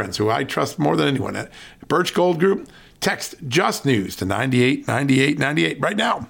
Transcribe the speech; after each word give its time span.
friends 0.00 0.16
who 0.16 0.30
I 0.30 0.44
trust 0.44 0.78
more 0.78 0.96
than 0.96 1.08
anyone 1.08 1.36
at 1.36 1.52
Birch 1.86 2.14
Gold 2.14 2.40
Group. 2.40 2.70
Text 3.00 3.34
Just 3.48 3.84
News 3.84 4.16
to 4.16 4.24
989898 4.24 5.78
right 5.78 5.94
now. 5.94 6.26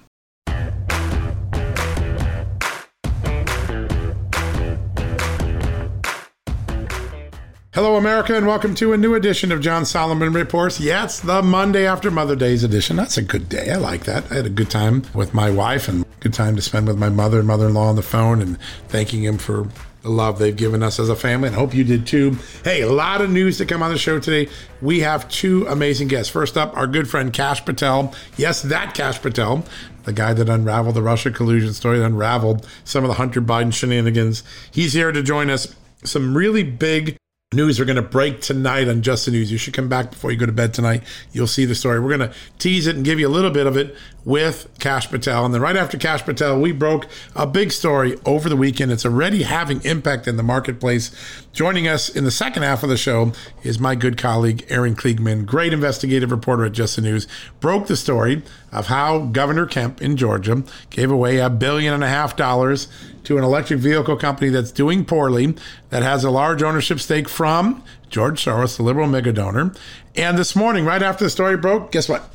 Hello, 7.73 7.95
America, 7.95 8.35
and 8.35 8.45
welcome 8.45 8.75
to 8.75 8.91
a 8.91 8.97
new 8.97 9.15
edition 9.15 9.53
of 9.53 9.61
John 9.61 9.85
Solomon 9.85 10.33
Reports. 10.33 10.77
It's 10.81 11.21
the 11.21 11.41
Monday 11.41 11.87
after 11.87 12.11
Mother 12.11 12.35
Day's 12.35 12.65
edition. 12.65 12.97
That's 12.97 13.15
a 13.15 13.21
good 13.21 13.47
day. 13.47 13.71
I 13.71 13.77
like 13.77 14.03
that. 14.03 14.29
I 14.29 14.35
had 14.35 14.45
a 14.45 14.49
good 14.49 14.69
time 14.69 15.03
with 15.13 15.33
my 15.33 15.49
wife 15.49 15.87
and 15.87 16.03
good 16.19 16.33
time 16.33 16.57
to 16.57 16.61
spend 16.61 16.87
with 16.87 16.97
my 16.97 17.07
mother 17.07 17.39
and 17.39 17.47
mother 17.47 17.67
in 17.67 17.73
law 17.73 17.87
on 17.87 17.95
the 17.95 18.01
phone 18.01 18.41
and 18.41 18.59
thanking 18.89 19.23
him 19.23 19.37
for 19.37 19.69
the 20.01 20.09
love 20.09 20.39
they've 20.39 20.55
given 20.55 20.81
us 20.81 20.99
as 20.99 21.09
a 21.09 21.15
family, 21.15 21.47
and 21.47 21.55
hope 21.55 21.73
you 21.73 21.83
did 21.83 22.07
too. 22.07 22.37
Hey, 22.63 22.81
a 22.81 22.91
lot 22.91 23.21
of 23.21 23.29
news 23.29 23.57
to 23.59 23.65
come 23.65 23.83
on 23.83 23.91
the 23.91 23.97
show 23.97 24.19
today. 24.19 24.51
We 24.81 25.01
have 25.01 25.29
two 25.29 25.67
amazing 25.67 26.07
guests. 26.07 26.31
First 26.31 26.57
up, 26.57 26.75
our 26.75 26.87
good 26.87 27.09
friend 27.09 27.31
Kash 27.31 27.63
Patel. 27.63 28.13
Yes, 28.37 28.61
that 28.63 28.93
Kash 28.93 29.21
Patel, 29.21 29.63
the 30.03 30.13
guy 30.13 30.33
that 30.33 30.49
unraveled 30.49 30.95
the 30.95 31.01
Russia 31.01 31.29
collusion 31.29 31.73
story, 31.73 31.99
that 31.99 32.05
unraveled 32.05 32.67
some 32.83 33.03
of 33.03 33.09
the 33.09 33.15
Hunter 33.15 33.41
Biden 33.41 33.73
shenanigans. 33.73 34.43
He's 34.71 34.93
here 34.93 35.11
to 35.11 35.21
join 35.21 35.49
us. 35.49 35.75
Some 36.03 36.35
really 36.35 36.63
big 36.63 37.15
news 37.53 37.81
are 37.81 37.85
going 37.85 37.97
to 37.97 38.01
break 38.01 38.39
tonight 38.39 38.87
on 38.87 39.01
Just 39.01 39.25
the 39.25 39.31
News. 39.31 39.51
You 39.51 39.57
should 39.57 39.73
come 39.73 39.89
back 39.89 40.11
before 40.11 40.31
you 40.31 40.37
go 40.37 40.45
to 40.45 40.53
bed 40.53 40.73
tonight. 40.73 41.03
You'll 41.33 41.47
see 41.47 41.65
the 41.65 41.75
story. 41.75 41.99
We're 41.99 42.17
going 42.17 42.29
to 42.29 42.35
tease 42.59 42.87
it 42.87 42.95
and 42.95 43.03
give 43.03 43.19
you 43.19 43.27
a 43.27 43.29
little 43.29 43.51
bit 43.51 43.67
of 43.67 43.75
it 43.75 43.93
with 44.23 44.69
Kash 44.79 45.09
Patel. 45.09 45.43
And 45.43 45.53
then 45.53 45.61
right 45.61 45.75
after 45.75 45.97
Kash 45.97 46.23
Patel, 46.23 46.61
we 46.61 46.71
broke 46.71 47.07
a 47.35 47.45
big 47.45 47.73
story 47.73 48.17
over 48.23 48.47
the 48.47 48.55
weekend. 48.55 48.93
It's 48.93 49.05
already 49.05 49.43
having 49.43 49.83
impact 49.83 50.29
in 50.29 50.37
the 50.37 50.43
marketplace. 50.43 51.11
Joining 51.53 51.85
us 51.85 52.07
in 52.07 52.23
the 52.23 52.31
second 52.31 52.63
half 52.63 52.81
of 52.81 52.87
the 52.87 52.95
show 52.95 53.33
is 53.61 53.77
my 53.77 53.93
good 53.93 54.17
colleague, 54.17 54.65
Aaron 54.69 54.95
Kliegman, 54.95 55.45
great 55.45 55.73
investigative 55.73 56.31
reporter 56.31 56.63
at 56.63 56.71
Just 56.71 56.95
the 56.95 57.01
News, 57.01 57.27
broke 57.59 57.87
the 57.87 57.97
story 57.97 58.41
of 58.71 58.87
how 58.87 59.19
Governor 59.19 59.65
Kemp 59.65 60.01
in 60.01 60.15
Georgia 60.15 60.63
gave 60.89 61.11
away 61.11 61.39
a 61.39 61.49
billion 61.49 61.93
and 61.93 62.05
a 62.05 62.07
half 62.07 62.37
dollars 62.37 62.87
to 63.25 63.37
an 63.37 63.43
electric 63.43 63.81
vehicle 63.81 64.15
company 64.15 64.49
that's 64.49 64.71
doing 64.71 65.03
poorly, 65.03 65.53
that 65.89 66.03
has 66.03 66.23
a 66.23 66.31
large 66.31 66.63
ownership 66.63 67.01
stake 67.01 67.27
from 67.27 67.83
George 68.09 68.43
Soros, 68.43 68.77
the 68.77 68.83
liberal 68.83 69.07
mega 69.07 69.33
donor. 69.33 69.73
And 70.15 70.37
this 70.37 70.55
morning, 70.55 70.85
right 70.85 71.03
after 71.03 71.25
the 71.25 71.29
story 71.29 71.57
broke, 71.57 71.91
guess 71.91 72.07
what? 72.07 72.29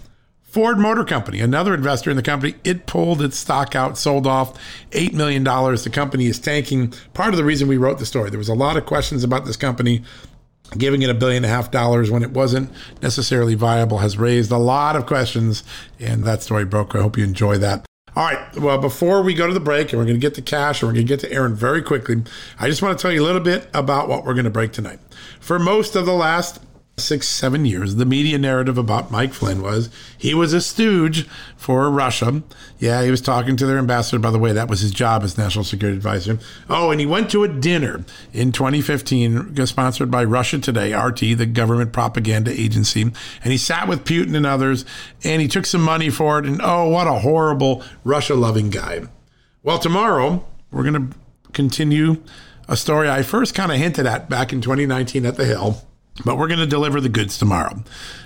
Ford 0.57 0.79
Motor 0.79 1.05
Company, 1.05 1.41
another 1.41 1.75
investor 1.75 2.09
in 2.09 2.17
the 2.17 2.23
company, 2.23 2.55
it 2.65 2.87
pulled 2.87 3.21
its 3.21 3.37
stock 3.37 3.77
out, 3.77 3.99
sold 3.99 4.27
off 4.27 4.59
$8 4.93 5.13
million. 5.13 5.45
The 5.45 5.91
company 5.93 6.25
is 6.29 6.39
tanking. 6.39 6.95
Part 7.13 7.35
of 7.35 7.37
the 7.37 7.45
reason 7.45 7.69
we 7.69 7.77
wrote 7.77 7.99
the 7.99 8.07
story, 8.07 8.31
there 8.31 8.39
was 8.39 8.49
a 8.49 8.55
lot 8.55 8.79
of 8.79 8.87
questions 8.87 9.23
about 9.23 9.45
this 9.45 9.59
company 9.59 10.03
giving 10.79 11.03
it 11.03 11.11
a 11.11 11.15
billion 11.15 11.45
and 11.45 11.53
a 11.53 11.55
half 11.55 11.71
dollars 11.71 12.11
when 12.11 12.23
it 12.23 12.31
wasn't 12.31 12.71
necessarily 13.03 13.55
viable 13.55 13.99
has 13.99 14.17
raised 14.17 14.51
a 14.51 14.57
lot 14.57 14.97
of 14.97 15.05
questions 15.05 15.63
and 16.01 16.25
that 16.25 16.43
story 16.43 16.65
broke 16.65 16.93
i 16.97 17.01
hope 17.01 17.17
you 17.17 17.23
enjoy 17.23 17.57
that 17.57 17.87
all 18.17 18.25
right. 18.25 18.57
Well, 18.57 18.79
before 18.79 19.21
we 19.21 19.35
go 19.35 19.47
to 19.47 19.53
the 19.53 19.61
break, 19.61 19.93
and 19.93 20.01
we're 20.01 20.07
going 20.07 20.17
to 20.17 20.27
get 20.27 20.35
to 20.37 20.43
Kash 20.43 20.81
and 20.81 20.89
we're 20.89 20.95
going 20.95 21.07
to 21.07 21.09
get 21.09 21.21
to 21.21 21.31
Aaron 21.31 21.55
very 21.55 21.83
quickly, 21.83 22.23
I 22.59 22.67
just 22.67 22.81
want 22.81 22.99
to 22.99 23.03
tell 23.03 23.13
you 23.13 23.23
a 23.23 23.27
little 23.27 23.43
bit 23.43 23.69
about 23.75 24.09
what 24.09 24.25
we're 24.25 24.33
going 24.33 24.45
to 24.47 24.51
break 24.51 24.73
tonight. 24.73 25.01
For 25.39 25.59
most 25.59 25.97
of 25.97 26.07
the 26.07 26.15
last 26.15 26.59
six, 26.99 27.29
seven 27.29 27.67
years, 27.67 27.97
the 27.97 28.07
media 28.07 28.39
narrative 28.39 28.79
about 28.79 29.11
Mike 29.11 29.35
Flynn 29.35 29.61
was 29.61 29.91
he 30.17 30.33
was 30.33 30.55
a 30.55 30.63
stooge 30.63 31.29
for 31.55 31.91
Russia. 31.91 32.43
Yeah, 32.79 33.03
he 33.03 33.11
was 33.11 33.21
talking 33.21 33.55
to 33.57 33.67
their 33.67 33.77
ambassador. 33.77 34.19
By 34.19 34.31
the 34.31 34.39
way, 34.39 34.53
that 34.53 34.71
was 34.71 34.81
his 34.81 34.93
job 34.93 35.23
as 35.23 35.37
national 35.37 35.65
security 35.65 35.99
advisor. 35.99 36.39
Oh, 36.71 36.91
and 36.91 36.99
he 36.99 37.05
went 37.05 37.31
to 37.33 37.45
a 37.45 37.49
dinner 37.49 38.03
in 38.33 38.51
2015 38.51 39.61
uh, 39.61 39.67
sponsored 39.67 40.11
by 40.11 40.25
Russia 40.25 40.59
Today, 40.59 40.95
RT, 40.95 41.21
the 41.37 41.45
government 41.45 41.93
propaganda 41.93 42.51
agency. 42.51 43.03
And 43.03 43.53
he 43.53 43.59
sat 43.59 43.89
with 43.89 44.05
Putin 44.05 44.35
and 44.35 44.47
others, 44.47 44.87
and 45.23 45.43
he 45.43 45.49
took 45.49 45.67
some 45.67 45.83
money 45.83 46.09
for 46.09 46.39
it. 46.39 46.47
And 46.47 46.63
oh, 46.63 46.89
what 46.89 47.07
a 47.07 47.19
horrible 47.19 47.83
Russia 48.05 48.35
loving 48.35 48.71
guy. 48.71 49.03
Well, 49.63 49.79
tomorrow, 49.79 50.47
we're 50.71 50.91
going 50.91 51.11
to 51.11 51.19
continue 51.53 52.23
a 52.69 52.77
story 52.77 53.11
I 53.11 53.23
first 53.23 53.55
kind 53.55 53.71
of 53.71 53.77
hinted 53.77 54.07
at 54.07 54.31
back 54.31 54.53
in 54.55 54.63
2019 54.63 55.27
at 55.27 55.37
the 55.37 55.45
Hill 55.45 55.83
but 56.25 56.39
we're 56.39 56.49
going 56.49 56.61
to 56.61 56.67
deliver 56.67 57.01
the 57.01 57.09
goods 57.09 57.39
tomorrow. 57.39 57.83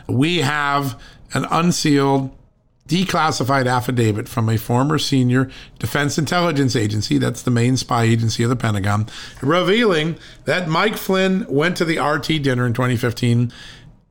We 0.09 0.39
have 0.39 1.01
an 1.33 1.47
unsealed, 1.51 2.37
declassified 2.89 3.67
affidavit 3.67 4.29
from 4.29 4.49
a 4.49 4.57
former 4.57 4.99
senior 4.99 5.49
defense 5.79 6.19
intelligence 6.19 6.75
agency, 6.75 7.19
that's 7.19 7.43
the 7.43 7.51
main 7.51 7.77
spy 7.77 8.03
agency 8.05 8.43
of 8.43 8.51
the 8.51 8.57
Pentagon, 8.57 9.07
revealing 9.41 10.17
that 10.45 10.69
Mike 10.69 10.97
Flynn 10.97 11.47
went 11.49 11.77
to 11.77 11.85
the 11.85 11.99
RT 11.99 12.43
dinner 12.43 12.67
in 12.67 12.73
2015 12.73 13.53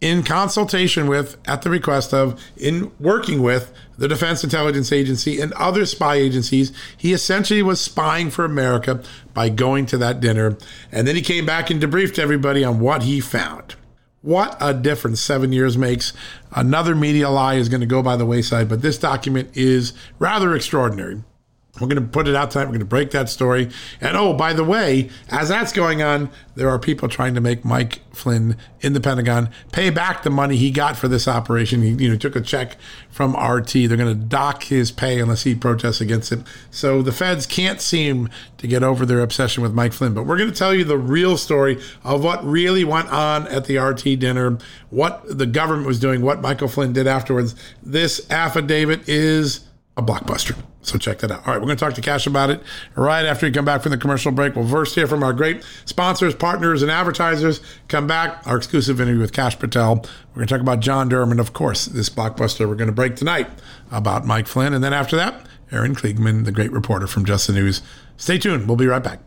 in 0.01 0.23
consultation 0.23 1.07
with, 1.07 1.37
at 1.45 1.61
the 1.61 1.69
request 1.69 2.13
of, 2.13 2.41
in 2.55 2.91
working 2.99 3.41
with 3.41 3.73
the 3.97 4.07
Defense 4.07 4.43
Intelligence 4.43 4.91
Agency 4.91 5.41
and 5.41 5.51
other 5.53 5.85
spy 5.85 6.15
agencies, 6.15 6.71
he 6.97 7.11
essentially 7.11 7.61
was 7.61 7.81
spying 7.81 8.29
for 8.29 8.45
America 8.45 9.03
by 9.33 9.49
going 9.49 9.85
to 9.87 9.97
that 9.97 10.21
dinner. 10.21 10.57
And 10.91 11.05
then 11.05 11.15
he 11.15 11.21
came 11.21 11.45
back 11.45 11.69
and 11.69 11.81
debriefed 11.81 12.17
everybody 12.17 12.63
on 12.63 12.79
what 12.79 13.03
he 13.03 13.19
found. 13.19 13.75
What 14.21 14.57
a 14.59 14.73
difference 14.73 15.21
seven 15.21 15.53
years 15.53 15.77
makes. 15.77 16.13
Another 16.51 16.95
media 16.95 17.29
lie 17.29 17.55
is 17.55 17.69
going 17.69 17.81
to 17.81 17.87
go 17.87 18.01
by 18.01 18.15
the 18.15 18.25
wayside, 18.25 18.67
but 18.67 18.81
this 18.81 18.97
document 18.97 19.55
is 19.55 19.93
rather 20.17 20.55
extraordinary. 20.55 21.23
We're 21.79 21.87
going 21.87 22.01
to 22.01 22.07
put 22.07 22.27
it 22.27 22.35
out 22.35 22.51
tonight. 22.51 22.65
We're 22.65 22.71
going 22.71 22.79
to 22.79 22.85
break 22.85 23.11
that 23.11 23.29
story. 23.29 23.69
And 24.01 24.15
oh, 24.17 24.33
by 24.33 24.53
the 24.53 24.63
way, 24.63 25.09
as 25.29 25.49
that's 25.49 25.71
going 25.71 26.01
on, 26.01 26.29
there 26.55 26.69
are 26.69 26.79
people 26.79 27.07
trying 27.07 27.35
to 27.35 27.41
make 27.41 27.63
Mike 27.63 27.99
Flynn 28.11 28.57
in 28.81 28.93
the 28.93 28.99
Pentagon 28.99 29.49
pay 29.71 29.89
back 29.89 30.23
the 30.23 30.29
money 30.29 30.57
he 30.57 30.71
got 30.71 30.97
for 30.97 31.07
this 31.07 31.27
operation. 31.27 31.81
He, 31.81 31.91
you 31.91 32.09
know, 32.09 32.17
took 32.17 32.35
a 32.35 32.41
check 32.41 32.75
from 33.09 33.35
RT. 33.35 33.71
They're 33.71 33.97
going 33.97 34.19
to 34.19 34.25
dock 34.25 34.63
his 34.63 34.91
pay 34.91 35.19
unless 35.19 35.43
he 35.43 35.55
protests 35.55 36.01
against 36.01 36.31
it. 36.31 36.41
So 36.69 37.01
the 37.01 37.11
feds 37.11 37.45
can't 37.45 37.79
seem 37.79 38.29
to 38.57 38.67
get 38.67 38.83
over 38.83 39.05
their 39.05 39.21
obsession 39.21 39.63
with 39.63 39.73
Mike 39.73 39.93
Flynn. 39.93 40.13
But 40.13 40.23
we're 40.23 40.37
going 40.37 40.51
to 40.51 40.55
tell 40.55 40.73
you 40.73 40.83
the 40.83 40.97
real 40.97 41.37
story 41.37 41.81
of 42.03 42.23
what 42.23 42.43
really 42.43 42.83
went 42.83 43.09
on 43.09 43.47
at 43.47 43.65
the 43.65 43.77
RT 43.77 44.19
dinner, 44.19 44.57
what 44.89 45.21
the 45.25 45.45
government 45.45 45.87
was 45.87 45.99
doing, 45.99 46.21
what 46.21 46.41
Michael 46.41 46.67
Flynn 46.67 46.93
did 46.93 47.07
afterwards. 47.07 47.55
This 47.81 48.29
affidavit 48.29 49.07
is 49.07 49.65
a 49.95 50.03
blockbuster. 50.03 50.57
So 50.81 50.97
check 50.97 51.19
that 51.19 51.31
out. 51.31 51.45
All 51.45 51.53
right, 51.53 51.59
we're 51.59 51.67
going 51.67 51.77
to 51.77 51.83
talk 51.83 51.93
to 51.95 52.01
Kash 52.01 52.25
about 52.25 52.49
it 52.49 52.63
right 52.95 53.25
after 53.25 53.45
we 53.45 53.51
come 53.51 53.65
back 53.65 53.81
from 53.81 53.91
the 53.91 53.97
commercial 53.97 54.31
break. 54.31 54.55
We'll 54.55 54.67
first 54.67 54.95
hear 54.95 55.07
from 55.07 55.23
our 55.23 55.33
great 55.33 55.63
sponsors, 55.85 56.33
partners, 56.33 56.81
and 56.81 56.89
advertisers. 56.89 57.59
Come 57.89 58.07
back, 58.07 58.47
our 58.47 58.55
exclusive 58.57 59.01
interview 59.01 59.19
with 59.19 59.33
Kash 59.33 59.59
Patel. 59.59 59.95
We're 60.29 60.35
going 60.35 60.47
to 60.47 60.53
talk 60.53 60.61
about 60.61 60.79
John 60.79 61.09
Durham 61.09 61.31
and, 61.31 61.39
of 61.39 61.53
course, 61.53 61.85
this 61.85 62.09
blockbuster 62.09 62.67
we're 62.67 62.75
going 62.75 62.87
to 62.87 62.93
break 62.93 63.17
tonight 63.17 63.49
about 63.91 64.25
Mike 64.25 64.47
Flynn. 64.47 64.73
And 64.73 64.83
then 64.83 64.93
after 64.93 65.15
that, 65.17 65.45
Aaron 65.71 65.95
Kliegman, 65.95 66.45
the 66.45 66.51
great 66.51 66.71
reporter 66.71 67.07
from 67.07 67.25
Just 67.25 67.47
the 67.47 67.53
News. 67.53 67.81
Stay 68.17 68.37
tuned. 68.37 68.67
We'll 68.67 68.77
be 68.77 68.87
right 68.87 69.03
back. 69.03 69.19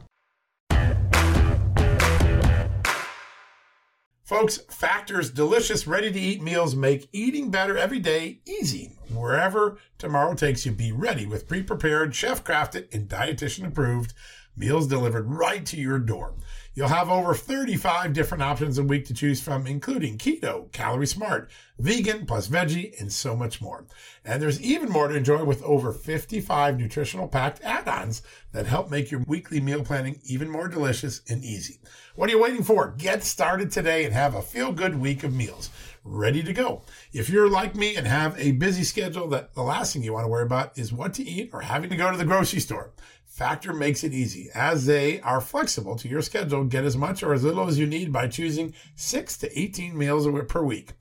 Folks, 4.24 4.56
Factor's 4.70 5.30
delicious, 5.30 5.86
ready 5.86 6.10
to 6.10 6.18
eat 6.18 6.42
meals 6.42 6.74
make 6.74 7.08
eating 7.12 7.50
better 7.50 7.76
every 7.76 7.98
day 7.98 8.40
easy. 8.46 8.96
Wherever 9.14 9.78
tomorrow 9.98 10.34
takes 10.34 10.64
you, 10.66 10.72
be 10.72 10.92
ready 10.92 11.26
with 11.26 11.48
pre 11.48 11.62
prepared, 11.62 12.14
chef 12.14 12.42
crafted, 12.44 12.92
and 12.92 13.08
dietitian 13.08 13.66
approved 13.66 14.14
meals 14.56 14.86
delivered 14.86 15.30
right 15.30 15.64
to 15.66 15.76
your 15.76 15.98
door. 15.98 16.34
You'll 16.74 16.88
have 16.88 17.10
over 17.10 17.34
35 17.34 18.14
different 18.14 18.42
options 18.42 18.78
a 18.78 18.82
week 18.82 19.04
to 19.06 19.14
choose 19.14 19.42
from, 19.42 19.66
including 19.66 20.16
keto, 20.16 20.72
calorie 20.72 21.06
smart, 21.06 21.50
vegan 21.78 22.24
plus 22.24 22.48
veggie, 22.48 22.98
and 22.98 23.12
so 23.12 23.36
much 23.36 23.60
more. 23.60 23.84
And 24.24 24.40
there's 24.40 24.60
even 24.60 24.88
more 24.88 25.08
to 25.08 25.14
enjoy 25.14 25.44
with 25.44 25.62
over 25.62 25.92
55 25.92 26.78
nutritional 26.78 27.28
packed 27.28 27.60
add-ons 27.62 28.22
that 28.52 28.66
help 28.66 28.90
make 28.90 29.10
your 29.10 29.22
weekly 29.26 29.60
meal 29.60 29.84
planning 29.84 30.20
even 30.24 30.50
more 30.50 30.68
delicious 30.68 31.20
and 31.28 31.44
easy. 31.44 31.78
What 32.14 32.30
are 32.30 32.32
you 32.32 32.42
waiting 32.42 32.62
for? 32.64 32.94
Get 32.96 33.22
started 33.22 33.70
today 33.70 34.04
and 34.04 34.14
have 34.14 34.34
a 34.34 34.42
feel 34.42 34.72
good 34.72 34.98
week 34.98 35.24
of 35.24 35.34
meals 35.34 35.68
ready 36.04 36.42
to 36.42 36.52
go. 36.52 36.82
If 37.12 37.28
you're 37.28 37.48
like 37.48 37.74
me 37.74 37.96
and 37.96 38.06
have 38.06 38.38
a 38.38 38.52
busy 38.52 38.84
schedule 38.84 39.28
that 39.28 39.54
the 39.54 39.62
last 39.62 39.92
thing 39.92 40.02
you 40.02 40.12
want 40.12 40.24
to 40.24 40.30
worry 40.30 40.44
about 40.44 40.76
is 40.78 40.92
what 40.92 41.14
to 41.14 41.22
eat 41.22 41.50
or 41.52 41.60
having 41.60 41.90
to 41.90 41.96
go 41.96 42.10
to 42.10 42.16
the 42.16 42.24
grocery 42.24 42.60
store. 42.60 42.92
Factor 43.26 43.72
makes 43.72 44.04
it 44.04 44.12
easy 44.12 44.50
as 44.54 44.84
they 44.84 45.20
are 45.20 45.40
flexible 45.40 45.96
to 45.96 46.08
your 46.08 46.20
schedule. 46.20 46.64
Get 46.64 46.84
as 46.84 46.96
much 46.96 47.22
or 47.22 47.32
as 47.32 47.44
little 47.44 47.66
as 47.66 47.78
you 47.78 47.86
need 47.86 48.12
by 48.12 48.28
choosing 48.28 48.74
6 48.94 49.38
to 49.38 49.58
18 49.58 49.96
meals 49.96 50.28
per 50.48 50.62
week. 50.62 50.92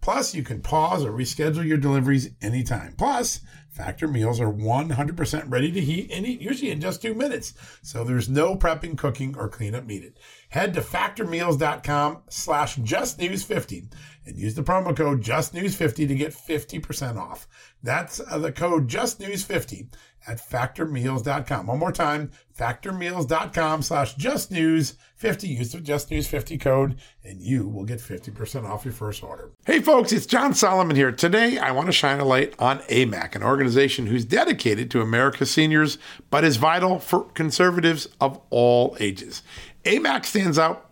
Plus, 0.00 0.34
you 0.34 0.42
can 0.42 0.62
pause 0.62 1.04
or 1.04 1.12
reschedule 1.12 1.66
your 1.66 1.76
deliveries 1.76 2.30
anytime. 2.40 2.94
Plus, 2.96 3.40
Factor 3.70 4.08
meals 4.08 4.40
are 4.40 4.52
100% 4.52 5.44
ready 5.50 5.70
to 5.70 5.80
heat 5.80 6.10
and 6.10 6.26
eat, 6.26 6.40
usually 6.40 6.72
in 6.72 6.80
just 6.80 7.00
two 7.00 7.14
minutes. 7.14 7.54
So 7.82 8.02
there's 8.02 8.28
no 8.28 8.56
prepping, 8.56 8.98
cooking, 8.98 9.36
or 9.38 9.48
cleanup 9.48 9.86
needed. 9.86 10.18
Head 10.48 10.74
to 10.74 10.80
factormeals.com 10.80 12.22
slash 12.28 12.76
justnews50 12.78 13.92
and 14.26 14.36
use 14.36 14.54
the 14.54 14.62
promo 14.62 14.96
code 14.96 15.22
justnews50 15.22 16.08
to 16.08 16.14
get 16.14 16.32
50% 16.32 17.16
off. 17.16 17.48
That's 17.82 18.20
uh, 18.20 18.38
the 18.38 18.52
code 18.52 18.88
justnews50 18.88 19.88
at 20.26 20.38
factormeals.com. 20.38 21.66
One 21.66 21.78
more 21.78 21.92
time, 21.92 22.30
factormeals.com 22.58 23.82
slash 23.82 24.16
justnews50. 24.16 25.48
Use 25.48 25.72
the 25.72 25.78
justnews50 25.78 26.60
code 26.60 26.98
and 27.24 27.40
you 27.40 27.66
will 27.66 27.84
get 27.84 28.00
50% 28.00 28.68
off 28.68 28.84
your 28.84 28.92
first 28.92 29.22
order. 29.22 29.50
Hey 29.64 29.80
folks, 29.80 30.12
it's 30.12 30.26
John 30.26 30.52
Solomon 30.54 30.94
here. 30.94 31.10
Today 31.12 31.58
I 31.58 31.70
want 31.70 31.86
to 31.86 31.92
shine 31.92 32.20
a 32.20 32.24
light 32.24 32.54
on 32.58 32.80
AMAC, 32.80 33.34
an 33.34 33.42
organization 33.42 34.06
who's 34.06 34.24
dedicated 34.24 34.90
to 34.90 35.00
America's 35.00 35.50
seniors, 35.50 35.96
but 36.28 36.44
is 36.44 36.56
vital 36.58 36.98
for 36.98 37.24
conservatives 37.30 38.08
of 38.20 38.40
all 38.50 38.96
ages. 39.00 39.42
AMAC 39.84 40.26
stands 40.26 40.58
out 40.58 40.89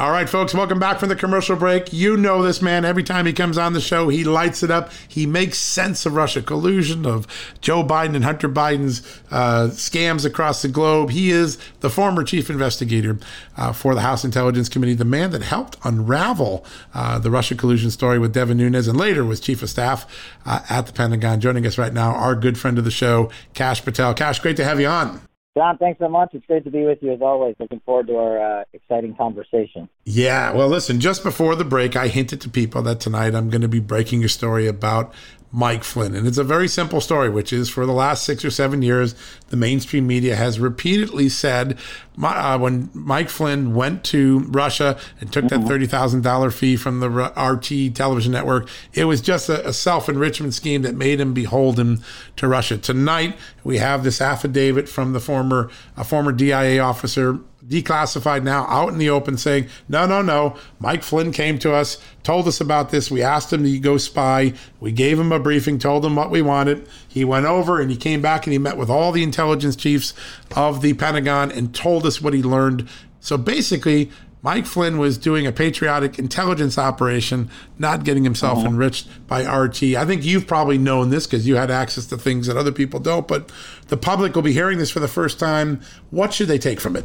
All 0.00 0.10
right, 0.10 0.30
folks, 0.30 0.54
welcome 0.54 0.78
back 0.78 0.98
from 0.98 1.10
the 1.10 1.14
commercial 1.14 1.56
break. 1.56 1.92
You 1.92 2.16
know 2.16 2.42
this 2.42 2.62
man. 2.62 2.86
Every 2.86 3.02
time 3.02 3.26
he 3.26 3.34
comes 3.34 3.58
on 3.58 3.74
the 3.74 3.82
show, 3.82 4.08
he 4.08 4.24
lights 4.24 4.62
it 4.62 4.70
up. 4.70 4.90
He 5.06 5.26
makes 5.26 5.58
sense 5.58 6.06
of 6.06 6.14
Russia 6.14 6.40
collusion, 6.40 7.04
of 7.04 7.26
Joe 7.60 7.84
Biden 7.84 8.14
and 8.14 8.24
Hunter 8.24 8.48
Biden's 8.48 9.02
uh, 9.30 9.68
scams 9.72 10.24
across 10.24 10.62
the 10.62 10.68
globe. 10.68 11.10
He 11.10 11.30
is 11.30 11.58
the 11.80 11.90
former 11.90 12.24
chief 12.24 12.48
investigator 12.48 13.18
uh, 13.58 13.74
for 13.74 13.94
the 13.94 14.00
House 14.00 14.24
Intelligence 14.24 14.70
Committee, 14.70 14.94
the 14.94 15.04
man 15.04 15.32
that 15.32 15.42
helped 15.42 15.76
unravel 15.84 16.64
uh, 16.94 17.18
the 17.18 17.30
Russia 17.30 17.54
collusion 17.54 17.90
story 17.90 18.18
with 18.18 18.32
Devin 18.32 18.56
Nunes, 18.56 18.88
and 18.88 18.96
later 18.96 19.22
was 19.22 19.38
chief 19.38 19.62
of 19.62 19.68
staff 19.68 20.06
uh, 20.46 20.60
at 20.70 20.86
the 20.86 20.94
Pentagon. 20.94 21.42
Joining 21.42 21.66
us 21.66 21.76
right 21.76 21.92
now, 21.92 22.14
our 22.14 22.34
good 22.34 22.56
friend 22.56 22.78
of 22.78 22.84
the 22.84 22.90
show, 22.90 23.30
Kash 23.52 23.84
Patel. 23.84 24.14
Kash, 24.14 24.38
great 24.38 24.56
to 24.56 24.64
have 24.64 24.80
you 24.80 24.86
on. 24.86 25.20
John, 25.56 25.78
thanks 25.78 25.98
so 25.98 26.08
much. 26.08 26.30
It's 26.32 26.46
great 26.46 26.62
to 26.64 26.70
be 26.70 26.84
with 26.84 27.02
you 27.02 27.12
as 27.12 27.20
always. 27.20 27.56
Looking 27.58 27.80
forward 27.80 28.06
to 28.06 28.16
our 28.16 28.60
uh, 28.60 28.64
exciting 28.72 29.16
conversation. 29.16 29.88
Yeah. 30.04 30.52
Well, 30.52 30.68
listen, 30.68 31.00
just 31.00 31.24
before 31.24 31.56
the 31.56 31.64
break, 31.64 31.96
I 31.96 32.06
hinted 32.06 32.40
to 32.42 32.48
people 32.48 32.82
that 32.82 33.00
tonight 33.00 33.34
I'm 33.34 33.50
going 33.50 33.62
to 33.62 33.68
be 33.68 33.80
breaking 33.80 34.24
a 34.24 34.28
story 34.28 34.68
about 34.68 35.12
Mike 35.52 35.82
Flynn. 35.82 36.14
And 36.14 36.28
it's 36.28 36.38
a 36.38 36.44
very 36.44 36.68
simple 36.68 37.00
story, 37.00 37.28
which 37.28 37.52
is 37.52 37.68
for 37.68 37.84
the 37.84 37.92
last 37.92 38.24
six 38.24 38.44
or 38.44 38.50
seven 38.50 38.82
years, 38.82 39.16
the 39.48 39.56
mainstream 39.56 40.06
media 40.06 40.36
has 40.36 40.60
repeatedly 40.60 41.28
said 41.28 41.76
uh, 42.22 42.58
when 42.58 42.88
Mike 42.94 43.28
Flynn 43.28 43.74
went 43.74 44.04
to 44.04 44.40
Russia 44.48 44.98
and 45.20 45.32
took 45.32 45.48
that 45.48 45.60
mm-hmm. 45.60 45.68
$30,000 45.68 46.52
fee 46.52 46.76
from 46.76 47.00
the 47.00 47.08
RT 47.08 47.96
television 47.96 48.30
network, 48.30 48.68
it 48.92 49.06
was 49.06 49.20
just 49.20 49.48
a, 49.48 49.68
a 49.68 49.72
self 49.72 50.08
enrichment 50.08 50.54
scheme 50.54 50.82
that 50.82 50.94
made 50.94 51.20
him 51.20 51.34
beholden 51.34 52.02
to 52.36 52.46
Russia. 52.46 52.78
Tonight, 52.78 53.36
we 53.64 53.78
have 53.78 54.04
this 54.04 54.20
affidavit 54.20 54.88
from 54.88 55.12
the 55.12 55.20
former, 55.20 55.68
a 55.96 56.04
former 56.04 56.30
DIA 56.30 56.80
officer 56.80 57.40
declassified 57.70 58.42
now 58.42 58.66
out 58.66 58.92
in 58.92 58.98
the 58.98 59.08
open 59.08 59.38
saying, 59.38 59.68
no, 59.88 60.04
no, 60.04 60.20
no. 60.20 60.56
Mike 60.80 61.04
Flynn 61.04 61.30
came 61.30 61.58
to 61.60 61.72
us, 61.72 61.98
told 62.24 62.48
us 62.48 62.60
about 62.60 62.90
this. 62.90 63.10
We 63.10 63.22
asked 63.22 63.52
him 63.52 63.62
to 63.62 63.78
go 63.78 63.96
spy. 63.96 64.52
We 64.80 64.90
gave 64.90 65.18
him 65.18 65.30
a 65.30 65.38
briefing, 65.38 65.78
told 65.78 66.04
him 66.04 66.16
what 66.16 66.30
we 66.30 66.42
wanted. 66.42 66.86
He 67.08 67.24
went 67.24 67.46
over 67.46 67.80
and 67.80 67.90
he 67.90 67.96
came 67.96 68.20
back 68.20 68.44
and 68.44 68.52
he 68.52 68.58
met 68.58 68.76
with 68.76 68.90
all 68.90 69.12
the 69.12 69.22
intelligence 69.22 69.76
chiefs 69.76 70.12
of 70.56 70.82
the 70.82 70.94
Pentagon 70.94 71.52
and 71.52 71.74
told 71.74 72.04
us 72.04 72.20
what 72.20 72.34
he 72.34 72.42
learned. 72.42 72.88
So 73.20 73.38
basically, 73.38 74.10
Mike 74.42 74.66
Flynn 74.66 74.98
was 74.98 75.18
doing 75.18 75.46
a 75.46 75.52
patriotic 75.52 76.18
intelligence 76.18 76.78
operation, 76.78 77.50
not 77.78 78.04
getting 78.04 78.24
himself 78.24 78.58
uh-huh. 78.58 78.68
enriched 78.68 79.06
by 79.28 79.42
RT. 79.42 79.82
I 79.82 80.04
think 80.06 80.24
you've 80.24 80.46
probably 80.46 80.78
known 80.78 81.10
this 81.10 81.26
because 81.26 81.46
you 81.46 81.56
had 81.56 81.70
access 81.70 82.06
to 82.06 82.16
things 82.16 82.46
that 82.46 82.56
other 82.56 82.72
people 82.72 82.98
don't, 82.98 83.28
but 83.28 83.52
the 83.88 83.98
public 83.98 84.34
will 84.34 84.42
be 84.42 84.54
hearing 84.54 84.78
this 84.78 84.90
for 84.90 85.00
the 85.00 85.08
first 85.08 85.38
time. 85.38 85.80
What 86.10 86.32
should 86.32 86.48
they 86.48 86.58
take 86.58 86.80
from 86.80 86.96
it? 86.96 87.04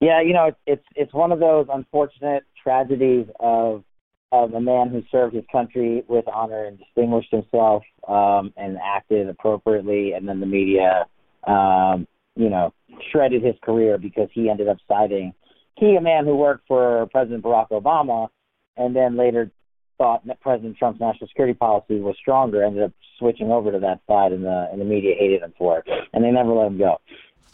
Yeah, 0.00 0.20
you 0.22 0.32
know, 0.32 0.52
it's 0.66 0.84
it's 0.94 1.12
one 1.12 1.32
of 1.32 1.40
those 1.40 1.66
unfortunate 1.72 2.44
tragedies 2.62 3.26
of 3.40 3.82
of 4.30 4.52
a 4.52 4.60
man 4.60 4.90
who 4.90 5.02
served 5.10 5.34
his 5.34 5.44
country 5.50 6.04
with 6.06 6.26
honor 6.28 6.64
and 6.66 6.78
distinguished 6.78 7.30
himself 7.30 7.82
um, 8.06 8.52
and 8.56 8.78
acted 8.82 9.28
appropriately, 9.28 10.12
and 10.12 10.28
then 10.28 10.38
the 10.38 10.46
media, 10.46 11.06
um, 11.46 12.06
you 12.36 12.50
know, 12.50 12.72
shredded 13.10 13.42
his 13.42 13.54
career 13.62 13.98
because 13.98 14.28
he 14.32 14.50
ended 14.50 14.68
up 14.68 14.76
siding. 14.86 15.32
He, 15.76 15.96
a 15.96 16.00
man 16.00 16.24
who 16.24 16.36
worked 16.36 16.66
for 16.68 17.06
President 17.10 17.42
Barack 17.42 17.70
Obama, 17.70 18.28
and 18.76 18.94
then 18.94 19.16
later 19.16 19.50
thought 19.96 20.26
that 20.26 20.40
President 20.40 20.76
Trump's 20.76 21.00
national 21.00 21.28
security 21.28 21.54
policy 21.54 21.98
was 21.98 22.16
stronger, 22.20 22.62
ended 22.62 22.84
up 22.84 22.92
switching 23.18 23.50
over 23.50 23.72
to 23.72 23.78
that 23.80 24.00
side, 24.06 24.32
and 24.32 24.44
the 24.44 24.68
and 24.70 24.80
the 24.80 24.84
media 24.84 25.14
hated 25.18 25.42
him 25.42 25.52
for 25.58 25.78
it, 25.78 25.84
and 26.12 26.22
they 26.22 26.30
never 26.30 26.52
let 26.52 26.68
him 26.68 26.78
go. 26.78 27.00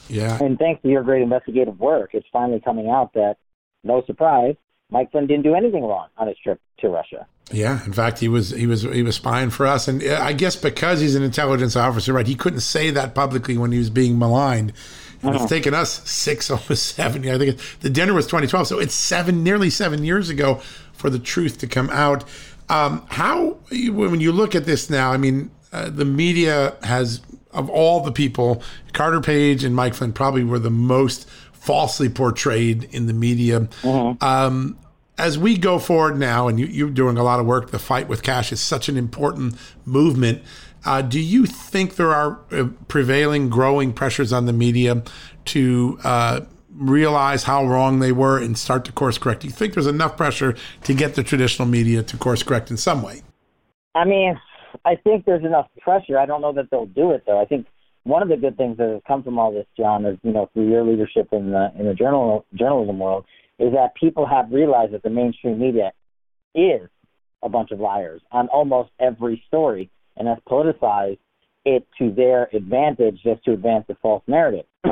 Yeah. 0.08 0.38
And 0.42 0.58
thanks 0.58 0.82
to 0.82 0.88
your 0.88 1.02
great 1.02 1.22
investigative 1.22 1.78
work, 1.80 2.10
it's 2.12 2.26
finally 2.32 2.60
coming 2.60 2.88
out 2.90 3.14
that, 3.14 3.36
no 3.82 4.02
surprise, 4.06 4.56
Mike 4.90 5.10
Flynn 5.10 5.26
didn't 5.26 5.42
do 5.42 5.54
anything 5.54 5.82
wrong 5.82 6.08
on 6.16 6.28
his 6.28 6.36
trip 6.42 6.60
to 6.78 6.88
Russia. 6.88 7.26
Yeah, 7.50 7.84
in 7.84 7.92
fact, 7.92 8.18
he 8.18 8.28
was 8.28 8.50
he 8.50 8.66
was 8.66 8.82
he 8.82 9.02
was 9.02 9.16
spying 9.16 9.50
for 9.50 9.66
us, 9.66 9.86
and 9.86 10.02
I 10.02 10.32
guess 10.32 10.56
because 10.56 11.00
he's 11.00 11.14
an 11.14 11.22
intelligence 11.22 11.76
officer, 11.76 12.12
right? 12.12 12.26
He 12.26 12.34
couldn't 12.34 12.60
say 12.60 12.90
that 12.90 13.14
publicly 13.14 13.58
when 13.58 13.72
he 13.72 13.78
was 13.78 13.90
being 13.90 14.18
maligned. 14.18 14.72
And 15.20 15.34
uh-huh. 15.34 15.44
it's 15.44 15.50
taken 15.50 15.74
us 15.74 16.08
six, 16.08 16.50
almost 16.50 16.94
seven. 16.94 17.28
I 17.28 17.38
think 17.38 17.58
the 17.80 17.90
dinner 17.90 18.12
was 18.14 18.26
2012, 18.26 18.66
so 18.66 18.78
it's 18.78 18.94
seven, 18.94 19.42
nearly 19.42 19.70
seven 19.70 20.04
years 20.04 20.28
ago, 20.28 20.56
for 20.92 21.10
the 21.10 21.18
truth 21.18 21.58
to 21.58 21.66
come 21.66 21.90
out. 21.90 22.24
Um, 22.68 23.06
how, 23.08 23.58
when 23.70 24.20
you 24.20 24.32
look 24.32 24.54
at 24.54 24.64
this 24.64 24.88
now, 24.88 25.12
I 25.12 25.16
mean, 25.16 25.50
uh, 25.72 25.90
the 25.90 26.04
media 26.04 26.76
has 26.82 27.20
of 27.54 27.70
all 27.70 28.00
the 28.00 28.12
people, 28.12 28.62
Carter 28.92 29.20
Page 29.20 29.64
and 29.64 29.74
Mike 29.74 29.94
Flynn 29.94 30.12
probably 30.12 30.44
were 30.44 30.58
the 30.58 30.70
most 30.70 31.28
falsely 31.52 32.08
portrayed 32.08 32.84
in 32.92 33.06
the 33.06 33.12
media. 33.12 33.60
Mm-hmm. 33.60 34.22
Um, 34.22 34.78
as 35.16 35.38
we 35.38 35.56
go 35.56 35.78
forward 35.78 36.18
now, 36.18 36.48
and 36.48 36.58
you, 36.58 36.86
are 36.86 36.90
doing 36.90 37.16
a 37.16 37.22
lot 37.22 37.40
of 37.40 37.46
work, 37.46 37.70
the 37.70 37.78
fight 37.78 38.08
with 38.08 38.22
Kash 38.22 38.52
is 38.52 38.60
such 38.60 38.88
an 38.88 38.96
important 38.96 39.54
movement. 39.84 40.42
Uh, 40.84 41.00
do 41.00 41.20
you 41.20 41.46
think 41.46 41.96
there 41.96 42.12
are 42.12 42.40
uh, 42.50 42.68
prevailing, 42.88 43.48
growing 43.48 43.92
pressures 43.92 44.32
on 44.32 44.46
the 44.46 44.52
media 44.52 45.02
to 45.46 45.98
uh, 46.04 46.40
realize 46.74 47.44
how 47.44 47.64
wrong 47.64 48.00
they 48.00 48.12
were 48.12 48.38
and 48.38 48.58
start 48.58 48.84
to 48.84 48.92
course 48.92 49.16
correct? 49.16 49.42
Do 49.42 49.46
you 49.46 49.52
think 49.52 49.74
there's 49.74 49.86
enough 49.86 50.16
pressure 50.16 50.56
to 50.82 50.94
get 50.94 51.14
the 51.14 51.22
traditional 51.22 51.68
media 51.68 52.02
to 52.02 52.16
course 52.16 52.42
correct 52.42 52.70
in 52.70 52.76
some 52.76 53.02
way? 53.02 53.22
I 53.94 54.04
mean, 54.04 54.38
I 54.84 54.96
think 54.96 55.24
there's 55.24 55.44
enough 55.44 55.68
pressure. 55.80 56.18
I 56.18 56.26
don't 56.26 56.40
know 56.40 56.52
that 56.52 56.70
they'll 56.70 56.86
do 56.86 57.12
it 57.12 57.24
though. 57.26 57.40
I 57.40 57.44
think 57.44 57.66
one 58.04 58.22
of 58.22 58.28
the 58.28 58.36
good 58.36 58.56
things 58.56 58.76
that 58.76 58.88
has 58.88 59.00
come 59.06 59.22
from 59.22 59.38
all 59.38 59.52
this, 59.52 59.66
John, 59.76 60.04
is 60.04 60.18
you 60.22 60.32
know 60.32 60.50
through 60.52 60.68
your 60.68 60.84
leadership 60.84 61.28
in 61.32 61.50
the 61.50 61.72
in 61.78 61.86
the 61.86 61.94
journal 61.94 62.44
journalism 62.54 62.98
world, 62.98 63.24
is 63.58 63.72
that 63.72 63.94
people 63.94 64.26
have 64.26 64.50
realized 64.52 64.92
that 64.92 65.02
the 65.02 65.10
mainstream 65.10 65.58
media 65.58 65.92
is 66.54 66.88
a 67.42 67.48
bunch 67.48 67.70
of 67.70 67.80
liars 67.80 68.22
on 68.32 68.48
almost 68.48 68.90
every 69.00 69.42
story 69.46 69.90
and 70.16 70.28
has 70.28 70.38
politicized 70.48 71.18
it 71.64 71.86
to 71.98 72.12
their 72.12 72.48
advantage 72.54 73.20
just 73.22 73.44
to 73.44 73.52
advance 73.52 73.84
the 73.88 73.96
false 74.02 74.22
narrative. 74.26 74.66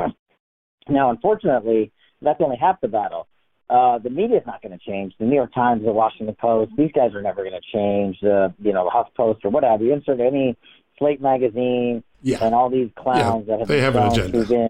now, 0.89 1.09
unfortunately, 1.09 1.91
that's 2.21 2.41
only 2.41 2.57
half 2.57 2.81
the 2.81 2.87
battle. 2.87 3.27
Uh, 3.73 3.97
the 3.97 4.09
media 4.11 4.37
is 4.37 4.45
not 4.45 4.61
going 4.61 4.77
to 4.77 4.85
change. 4.85 5.15
The 5.17 5.25
New 5.25 5.33
York 5.33 5.51
Times, 5.51 5.83
the 5.83 5.91
Washington 5.91 6.35
Post, 6.39 6.73
these 6.77 6.91
guys 6.93 7.15
are 7.15 7.23
never 7.23 7.43
going 7.43 7.59
to 7.59 7.71
change. 7.73 8.17
The 8.21 8.53
you 8.59 8.71
know 8.71 8.83
the 8.83 8.91
Huff 8.91 9.07
Post 9.17 9.43
or 9.43 9.49
whatever. 9.49 9.83
You 9.83 9.93
insert 9.93 10.19
any 10.19 10.55
Slate 10.99 11.19
magazine 11.19 12.03
yeah. 12.21 12.37
and 12.41 12.53
all 12.53 12.69
these 12.69 12.91
clowns 12.95 13.45
yeah, 13.47 13.53
that 13.53 13.59
have 13.61 13.67
they 13.67 13.81
have 13.81 13.95
an 13.95 14.11
agenda. 14.11 14.45
To, 14.45 14.69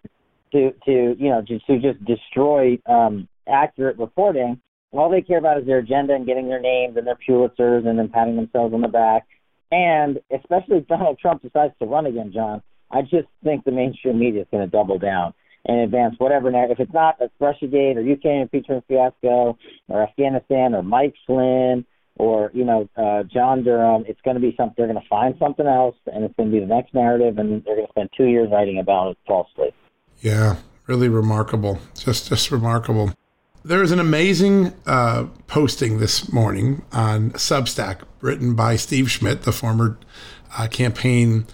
to 0.53 0.71
to 0.85 1.15
you 1.19 1.29
know 1.29 1.41
to, 1.45 1.59
to 1.59 1.79
just 1.79 2.05
destroy 2.05 2.79
um, 2.85 3.27
accurate 3.45 3.97
reporting. 3.97 4.61
All 4.93 5.09
they 5.09 5.21
care 5.21 5.39
about 5.39 5.59
is 5.59 5.65
their 5.65 5.79
agenda 5.79 6.13
and 6.13 6.25
getting 6.25 6.47
their 6.47 6.61
names 6.61 6.95
and 6.95 7.05
their 7.05 7.17
Pulitzers 7.27 7.85
and 7.85 7.99
then 7.99 8.07
patting 8.07 8.37
themselves 8.37 8.73
on 8.73 8.79
the 8.79 8.87
back. 8.87 9.27
And 9.69 10.19
especially 10.33 10.77
if 10.77 10.87
Donald 10.87 11.19
Trump 11.19 11.41
decides 11.41 11.73
to 11.79 11.85
run 11.87 12.05
again, 12.05 12.31
John, 12.31 12.61
I 12.89 13.01
just 13.01 13.27
think 13.43 13.65
the 13.65 13.71
mainstream 13.71 14.19
media 14.19 14.43
is 14.43 14.47
going 14.49 14.63
to 14.63 14.69
double 14.69 14.97
down 14.97 15.33
and 15.65 15.79
advance 15.79 16.15
whatever 16.17 16.51
narrative. 16.51 16.77
If 16.79 16.87
it's 16.87 16.93
not 16.93 17.17
a 17.21 17.29
Russiagate 17.41 17.95
or 17.95 18.11
UK 18.11 18.41
impeachment 18.41 18.83
fiasco 18.87 19.57
or 19.87 20.03
Afghanistan 20.03 20.75
or 20.75 20.83
Mike 20.83 21.15
Flynn 21.25 21.85
or 22.15 22.51
you 22.53 22.63
know 22.63 22.89
uh, 22.95 23.23
John 23.23 23.63
Durham, 23.63 24.03
it's 24.07 24.21
going 24.21 24.35
to 24.35 24.41
be 24.41 24.53
something. 24.57 24.75
They're 24.77 24.87
going 24.87 25.01
to 25.01 25.07
find 25.09 25.35
something 25.39 25.65
else, 25.65 25.95
and 26.07 26.23
it's 26.23 26.35
going 26.35 26.51
to 26.51 26.53
be 26.53 26.59
the 26.59 26.73
next 26.73 26.93
narrative, 26.93 27.37
and 27.37 27.63
they're 27.63 27.75
going 27.75 27.87
to 27.87 27.91
spend 27.91 28.09
two 28.15 28.25
years 28.25 28.49
writing 28.51 28.79
about 28.79 29.11
it 29.11 29.17
falsely. 29.25 29.73
Yeah, 30.21 30.57
really 30.87 31.09
remarkable. 31.09 31.79
Just 31.95 32.29
just 32.29 32.51
remarkable. 32.51 33.11
There 33.65 33.81
is 33.81 33.91
an 33.91 33.99
amazing 33.99 34.73
uh, 34.85 35.27
posting 35.47 35.99
this 35.99 36.31
morning 36.33 36.83
on 36.91 37.31
Substack 37.31 38.01
written 38.19 38.55
by 38.55 38.75
Steve 38.75 39.09
Schmidt, 39.09 39.43
the 39.43 39.53
former 39.53 39.97
uh, 40.57 40.67
campaign 40.67 41.45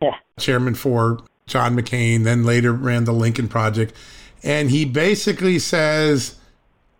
yeah. 0.00 0.14
chairman 0.38 0.74
for 0.74 1.20
John 1.50 1.76
McCain, 1.76 2.24
then 2.24 2.44
later 2.44 2.72
ran 2.72 3.04
the 3.04 3.12
Lincoln 3.12 3.48
Project. 3.48 3.94
And 4.42 4.70
he 4.70 4.84
basically 4.84 5.58
says, 5.58 6.36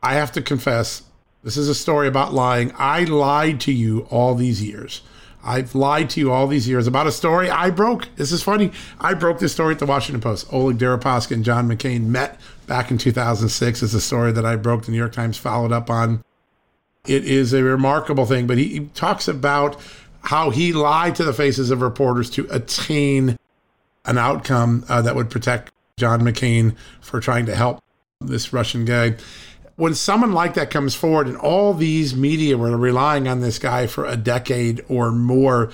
I 0.03 0.15
have 0.15 0.33
to 0.33 0.43
confess, 0.43 1.03
this 1.43 1.57
is 1.57 1.69
a 1.69 1.75
story 1.75 2.07
about 2.09 2.35
lying. 2.35 2.73
I 2.77 3.05
lied 3.05 3.61
to 3.61 3.73
you 3.73 4.07
all 4.11 4.35
these 4.35 4.63
years. 4.63 5.03
I've 5.43 5.75
lied 5.75 6.11
to 6.11 6.21
you 6.21 6.33
all 6.33 6.47
these 6.47 6.69
years 6.69 6.87
about 6.87 7.07
a 7.07 7.13
story 7.13 7.49
I 7.49 7.71
broke. 7.71 8.15
This 8.17 8.31
is 8.31 8.43
funny. 8.43 8.73
I 9.01 9.15
broke 9.15 9.39
this 9.39 9.53
story 9.53 9.73
at 9.73 9.79
the 9.79 9.87
Washington 9.87 10.21
Post. 10.21 10.53
Oleg 10.53 10.77
Deripaska 10.77 11.31
and 11.31 11.45
John 11.45 11.67
McCain 11.67 12.07
met 12.07 12.39
back 12.67 12.91
in 12.91 12.99
2006. 12.99 13.83
It's 13.83 13.95
a 13.95 14.01
story 14.01 14.33
that 14.33 14.45
I 14.45 14.57
broke. 14.57 14.85
The 14.85 14.93
New 14.93 14.99
York 14.99 15.13
Times 15.13 15.39
followed 15.39 15.73
up 15.73 15.89
on. 15.89 16.23
It 17.07 17.25
is 17.25 17.55
a 17.55 17.63
remarkable 17.63 18.27
thing, 18.27 18.47
but 18.47 18.59
he, 18.59 18.69
he 18.69 18.81
talks 18.89 19.27
about 19.29 19.81
how 20.25 20.51
he 20.51 20.75
lied 20.75 21.15
to 21.15 21.25
the 21.25 21.33
faces 21.33 21.71
of 21.71 21.81
reporters 21.81 22.29
to 22.31 22.47
attain 22.51 23.37
an 24.05 24.19
outcome 24.19 24.85
uh, 24.89 25.03
that 25.03 25.15
would 25.15 25.31
protect 25.31 25.73
John 25.97 26.23
McCain 26.23 26.77
for 27.01 27.21
trying 27.21 27.47
to 27.47 27.55
help 27.55 27.83
this 28.21 28.53
Russian 28.53 28.85
guy. 28.85 29.17
When 29.77 29.95
someone 29.95 30.33
like 30.33 30.55
that 30.55 30.71
comes 30.71 30.95
forward 30.95 31.27
and 31.27 31.37
all 31.37 31.73
these 31.73 32.15
media 32.15 32.59
were 32.59 32.77
relying 32.77 33.29
on 33.29 33.41
this 33.41 33.59
guy 33.59 33.87
for 33.87 34.05
a 34.05 34.17
decade 34.17 34.85
or 34.89 35.11
more, 35.11 35.73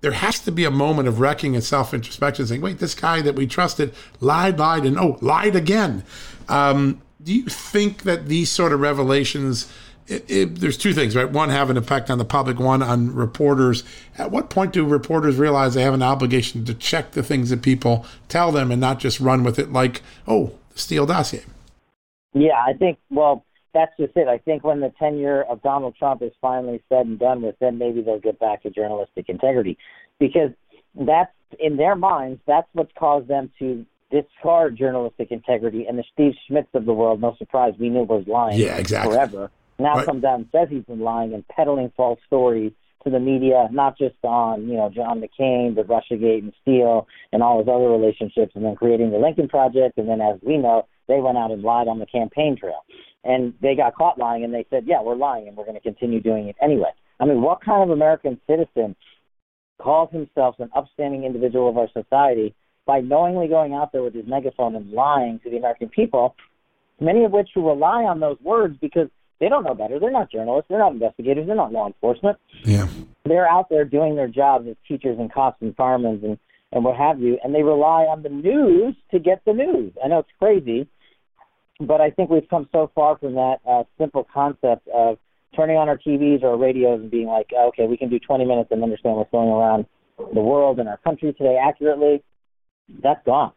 there 0.00 0.12
has 0.12 0.38
to 0.40 0.52
be 0.52 0.64
a 0.64 0.70
moment 0.70 1.08
of 1.08 1.18
wrecking 1.18 1.54
and 1.54 1.64
self 1.64 1.92
introspection, 1.92 2.46
saying, 2.46 2.60
wait, 2.60 2.78
this 2.78 2.94
guy 2.94 3.20
that 3.22 3.34
we 3.34 3.46
trusted 3.46 3.94
lied, 4.20 4.58
lied, 4.58 4.84
and 4.84 4.98
oh, 4.98 5.18
lied 5.20 5.56
again. 5.56 6.04
Um, 6.48 7.02
do 7.22 7.34
you 7.34 7.46
think 7.46 8.04
that 8.04 8.26
these 8.26 8.48
sort 8.48 8.72
of 8.72 8.80
revelations 8.80 9.70
it, 10.08 10.24
it, 10.30 10.54
there's 10.60 10.78
two 10.78 10.94
things, 10.94 11.14
right? 11.14 11.30
One, 11.30 11.50
have 11.50 11.68
an 11.68 11.76
effect 11.76 12.10
on 12.10 12.18
the 12.18 12.24
public, 12.24 12.58
one 12.58 12.82
on 12.82 13.14
reporters. 13.14 13.84
At 14.16 14.30
what 14.30 14.48
point 14.48 14.72
do 14.72 14.84
reporters 14.84 15.36
realize 15.36 15.74
they 15.74 15.82
have 15.82 15.94
an 15.94 16.02
obligation 16.02 16.64
to 16.64 16.74
check 16.74 17.12
the 17.12 17.22
things 17.22 17.50
that 17.50 17.62
people 17.62 18.06
tell 18.28 18.50
them 18.50 18.70
and 18.70 18.80
not 18.80 18.98
just 18.98 19.20
run 19.20 19.44
with 19.44 19.58
it 19.58 19.70
like, 19.70 20.02
oh, 20.26 20.52
the 20.70 20.78
Steele 20.78 21.04
dossier? 21.04 21.44
Yeah, 22.32 22.58
I 22.58 22.72
think, 22.72 22.98
well, 23.10 23.44
that's 23.74 23.92
just 23.98 24.16
it. 24.16 24.28
I 24.28 24.38
think 24.38 24.64
when 24.64 24.80
the 24.80 24.92
tenure 24.98 25.42
of 25.42 25.62
Donald 25.62 25.94
Trump 25.96 26.22
is 26.22 26.32
finally 26.40 26.82
said 26.88 27.06
and 27.06 27.18
done 27.18 27.42
with, 27.42 27.56
then 27.60 27.76
maybe 27.76 28.00
they'll 28.00 28.18
get 28.18 28.38
back 28.38 28.62
to 28.62 28.70
journalistic 28.70 29.28
integrity. 29.28 29.76
Because 30.18 30.50
that's, 30.94 31.32
in 31.60 31.76
their 31.76 31.96
minds, 31.96 32.40
that's 32.46 32.66
what's 32.72 32.92
caused 32.98 33.28
them 33.28 33.50
to 33.58 33.84
discard 34.10 34.76
journalistic 34.76 35.30
integrity. 35.30 35.86
And 35.86 35.98
the 35.98 36.04
Steve 36.14 36.32
Schmidts 36.48 36.74
of 36.74 36.86
the 36.86 36.94
world, 36.94 37.20
no 37.20 37.36
surprise, 37.38 37.74
we 37.78 37.90
knew 37.90 38.04
was 38.04 38.24
lying 38.26 38.58
yeah, 38.58 38.78
exactly. 38.78 39.12
forever 39.12 39.50
now 39.78 39.96
right. 39.96 40.06
comes 40.06 40.24
out 40.24 40.38
and 40.38 40.48
says 40.52 40.68
he's 40.70 40.84
been 40.84 41.00
lying 41.00 41.34
and 41.34 41.46
peddling 41.48 41.92
false 41.96 42.18
stories 42.26 42.72
to 43.04 43.10
the 43.10 43.20
media, 43.20 43.68
not 43.70 43.96
just 43.96 44.16
on, 44.24 44.68
you 44.68 44.76
know, 44.76 44.90
John 44.90 45.22
McCain, 45.22 45.74
but 45.74 45.86
Russiagate 45.86 46.42
and 46.42 46.52
Steele 46.62 47.06
and 47.32 47.42
all 47.42 47.58
his 47.58 47.68
other 47.68 47.88
relationships, 47.88 48.52
and 48.54 48.64
then 48.64 48.74
creating 48.74 49.10
the 49.10 49.18
Lincoln 49.18 49.48
Project. 49.48 49.98
And 49.98 50.08
then, 50.08 50.20
as 50.20 50.38
we 50.42 50.56
know, 50.56 50.86
they 51.06 51.20
went 51.20 51.38
out 51.38 51.50
and 51.50 51.62
lied 51.62 51.88
on 51.88 52.00
the 52.00 52.06
campaign 52.06 52.56
trail. 52.56 52.84
And 53.24 53.54
they 53.62 53.74
got 53.76 53.94
caught 53.94 54.18
lying, 54.18 54.44
and 54.44 54.52
they 54.52 54.66
said, 54.70 54.84
yeah, 54.86 55.02
we're 55.02 55.16
lying, 55.16 55.48
and 55.48 55.56
we're 55.56 55.64
going 55.64 55.76
to 55.76 55.80
continue 55.80 56.20
doing 56.20 56.48
it 56.48 56.56
anyway. 56.60 56.90
I 57.20 57.24
mean, 57.24 57.40
what 57.40 57.60
kind 57.64 57.82
of 57.82 57.90
American 57.90 58.40
citizen 58.48 58.96
calls 59.80 60.10
himself 60.10 60.56
an 60.58 60.70
upstanding 60.74 61.24
individual 61.24 61.68
of 61.68 61.78
our 61.78 61.88
society 61.92 62.54
by 62.86 63.00
knowingly 63.00 63.48
going 63.48 63.74
out 63.74 63.92
there 63.92 64.02
with 64.02 64.14
his 64.14 64.26
megaphone 64.26 64.74
and 64.74 64.90
lying 64.90 65.40
to 65.44 65.50
the 65.50 65.56
American 65.56 65.88
people, 65.88 66.34
many 67.00 67.24
of 67.24 67.32
which 67.32 67.50
who 67.54 67.68
rely 67.68 68.02
on 68.04 68.18
those 68.18 68.38
words 68.40 68.76
because 68.80 69.08
they 69.40 69.48
don't 69.48 69.64
know 69.64 69.74
better. 69.74 69.98
They're 69.98 70.10
not 70.10 70.30
journalists. 70.30 70.68
They're 70.68 70.78
not 70.78 70.92
investigators. 70.92 71.46
They're 71.46 71.56
not 71.56 71.72
law 71.72 71.86
enforcement. 71.86 72.38
Yeah. 72.64 72.88
They're 73.24 73.48
out 73.48 73.68
there 73.68 73.84
doing 73.84 74.16
their 74.16 74.28
jobs 74.28 74.66
as 74.68 74.76
teachers 74.86 75.18
and 75.18 75.32
cops 75.32 75.60
and 75.60 75.76
firemen 75.76 76.20
and, 76.24 76.38
and 76.72 76.84
what 76.84 76.96
have 76.96 77.20
you, 77.20 77.38
and 77.42 77.54
they 77.54 77.62
rely 77.62 78.02
on 78.04 78.22
the 78.22 78.28
news 78.28 78.94
to 79.10 79.18
get 79.18 79.42
the 79.46 79.52
news. 79.52 79.92
I 80.04 80.08
know 80.08 80.20
it's 80.20 80.28
crazy, 80.38 80.88
but 81.80 82.00
I 82.00 82.10
think 82.10 82.30
we've 82.30 82.48
come 82.48 82.68
so 82.72 82.90
far 82.94 83.16
from 83.18 83.34
that 83.34 83.56
uh, 83.68 83.84
simple 83.98 84.26
concept 84.32 84.88
of 84.88 85.18
turning 85.54 85.76
on 85.76 85.88
our 85.88 85.96
TVs 85.96 86.42
or 86.42 86.50
our 86.50 86.58
radios 86.58 87.00
and 87.00 87.10
being 87.10 87.26
like, 87.26 87.50
okay, 87.68 87.86
we 87.86 87.96
can 87.96 88.08
do 88.10 88.18
20 88.18 88.44
minutes 88.44 88.70
and 88.70 88.82
understand 88.82 89.16
what's 89.16 89.30
going 89.30 89.48
around 89.48 89.86
the 90.34 90.40
world 90.40 90.78
and 90.78 90.88
our 90.88 90.98
country 90.98 91.32
today 91.32 91.58
accurately. 91.62 92.22
That's 93.02 93.24
gone. 93.24 93.52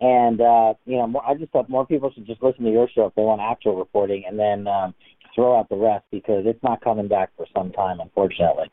And 0.00 0.40
uh, 0.40 0.74
you 0.84 0.96
know, 0.96 1.06
more, 1.06 1.24
I 1.24 1.34
just 1.34 1.52
thought 1.52 1.70
more 1.70 1.86
people 1.86 2.10
should 2.12 2.26
just 2.26 2.42
listen 2.42 2.64
to 2.64 2.70
your 2.70 2.88
show 2.92 3.06
if 3.06 3.14
they 3.14 3.22
want 3.22 3.40
actual 3.40 3.76
reporting, 3.76 4.24
and 4.26 4.36
then 4.36 4.66
um, 4.66 4.94
throw 5.34 5.58
out 5.58 5.68
the 5.68 5.76
rest 5.76 6.04
because 6.10 6.44
it's 6.46 6.62
not 6.62 6.80
coming 6.82 7.08
back 7.08 7.30
for 7.36 7.46
some 7.54 7.72
time, 7.72 8.00
unfortunately. 8.00 8.70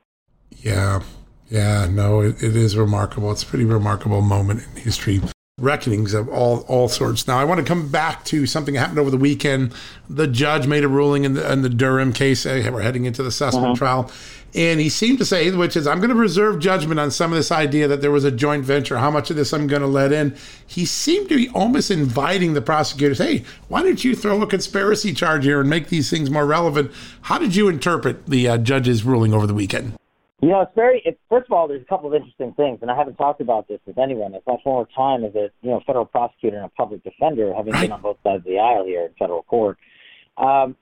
Yeah, 0.58 1.02
yeah, 1.50 1.88
no, 1.90 2.22
it, 2.22 2.42
it 2.44 2.56
is 2.56 2.78
remarkable. 2.78 3.32
It's 3.32 3.44
a 3.44 3.46
pretty 3.46 3.66
remarkable 3.66 4.22
moment 4.22 4.64
in 4.64 4.82
history. 4.82 5.22
Reckonings 5.60 6.14
of 6.14 6.30
all 6.30 6.62
all 6.68 6.88
sorts. 6.88 7.28
Now, 7.28 7.38
I 7.38 7.44
want 7.44 7.60
to 7.60 7.66
come 7.66 7.90
back 7.90 8.26
to 8.26 8.46
something 8.46 8.74
that 8.74 8.80
happened 8.80 9.00
over 9.00 9.12
the 9.12 9.18
weekend. 9.18 9.74
The 10.10 10.28
judge 10.28 10.68
made 10.68 10.84
a 10.84 10.88
ruling 10.88 11.24
in 11.24 11.34
the, 11.34 11.52
in 11.52 11.62
the 11.62 11.70
Durham 11.70 12.14
case. 12.14 12.46
We're 12.46 12.82
heading 12.82 13.06
into 13.06 13.24
the 13.24 13.30
Sussman 13.30 13.64
uh-huh. 13.64 13.76
trial 13.76 14.12
and 14.56 14.80
he 14.80 14.90
seemed 14.90 15.20
to 15.20 15.26
say, 15.26 15.52
which 15.52 15.76
is, 15.76 15.86
I'm 15.86 16.00
going 16.00 16.10
to 16.10 16.16
reserve 16.16 16.60
judgment 16.60 17.00
on 17.00 17.12
some 17.12 17.32
of 17.32 17.38
this 17.38 17.52
idea 17.52 17.88
that 17.88 18.02
there 18.02 18.12
was 18.12 18.24
a 18.24 18.32
joint 18.32 18.66
venture, 18.66 18.98
how 18.98 19.12
much 19.12 19.30
of 19.30 19.36
this 19.36 19.54
I'm 19.54 19.68
going 19.68 19.82
to 19.82 19.88
let 19.88 20.12
in. 20.12 20.36
He 20.66 20.86
seemed 20.86 21.30
to 21.30 21.36
be 21.36 21.50
almost 21.50 21.92
inviting 21.92 22.54
the 22.54 22.62
prosecutors, 22.62 23.20
hey, 23.20 23.44
why 23.68 23.84
don't 23.84 24.04
you 24.04 24.16
throw 24.16 24.42
a 24.42 24.48
conspiracy 24.48 25.14
charge 25.14 25.44
here 25.44 25.62
and 25.62 25.70
make 25.70 25.90
these 25.90 26.10
things 26.10 26.30
more 26.30 26.46
relevant? 26.46 26.92
How 27.22 27.38
did 27.38 27.56
you 27.56 27.68
interpret 27.68 28.26
the 28.26 28.48
uh, 28.48 28.58
judge's 28.58 29.04
ruling 29.04 29.34
over 29.34 29.46
the 29.46 29.54
weekend? 29.54 29.94
You 30.42 30.50
know, 30.50 30.62
it's 30.62 30.72
very. 30.74 31.02
It, 31.04 31.20
first 31.28 31.48
of 31.48 31.52
all, 31.52 31.68
there's 31.68 31.82
a 31.82 31.86
couple 31.86 32.08
of 32.08 32.16
interesting 32.16 32.54
things, 32.54 32.80
and 32.82 32.90
I 32.90 32.96
haven't 32.96 33.16
talked 33.16 33.42
about 33.42 33.68
this 33.68 33.80
with 33.86 33.98
anyone. 33.98 34.34
It's 34.34 34.48
my 34.48 34.56
former 34.64 34.88
time 34.96 35.26
as 35.26 35.36
a 35.36 35.50
you 35.62 35.70
know 35.70 35.82
federal 35.86 36.06
prosecutor 36.06 36.58
and 36.58 36.66
a 36.66 36.70
public 36.70 37.04
defender, 37.04 37.54
having 37.54 37.74
right. 37.74 37.82
been 37.82 37.92
on 37.92 38.02
both 38.02 38.18
sides 38.24 38.40
of 38.40 38.44
the 38.46 38.58
aisle 38.58 38.86
here 38.86 39.06
in 39.06 39.14
federal 39.20 39.44
court. 39.44 39.78
Um, 40.38 40.78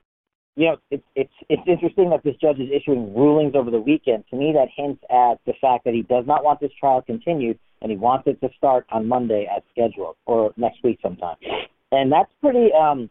you 0.55 0.67
know, 0.67 0.77
it's 0.91 1.03
it's 1.15 1.33
it's 1.49 1.61
interesting 1.65 2.11
that 2.11 2.23
this 2.23 2.35
judge 2.39 2.59
is 2.59 2.69
issuing 2.71 3.15
rulings 3.15 3.53
over 3.55 3.71
the 3.71 3.79
weekend. 3.79 4.25
To 4.29 4.35
me, 4.35 4.53
that 4.53 4.67
hints 4.75 5.03
at 5.09 5.39
the 5.47 5.53
fact 5.59 5.85
that 5.85 5.95
he 5.95 6.03
does 6.03 6.25
not 6.27 6.43
want 6.43 6.59
this 6.59 6.71
trial 6.79 7.01
continued, 7.01 7.57
and 7.81 7.89
he 7.89 7.97
wants 7.97 8.27
it 8.27 8.39
to 8.41 8.49
start 8.57 8.85
on 8.91 9.07
Monday 9.07 9.47
as 9.55 9.63
scheduled, 9.71 10.17
or 10.27 10.53
next 10.55 10.83
week 10.83 10.99
sometime. 11.01 11.37
And 11.91 12.11
that's 12.11 12.31
pretty 12.41 12.69
um, 12.73 13.09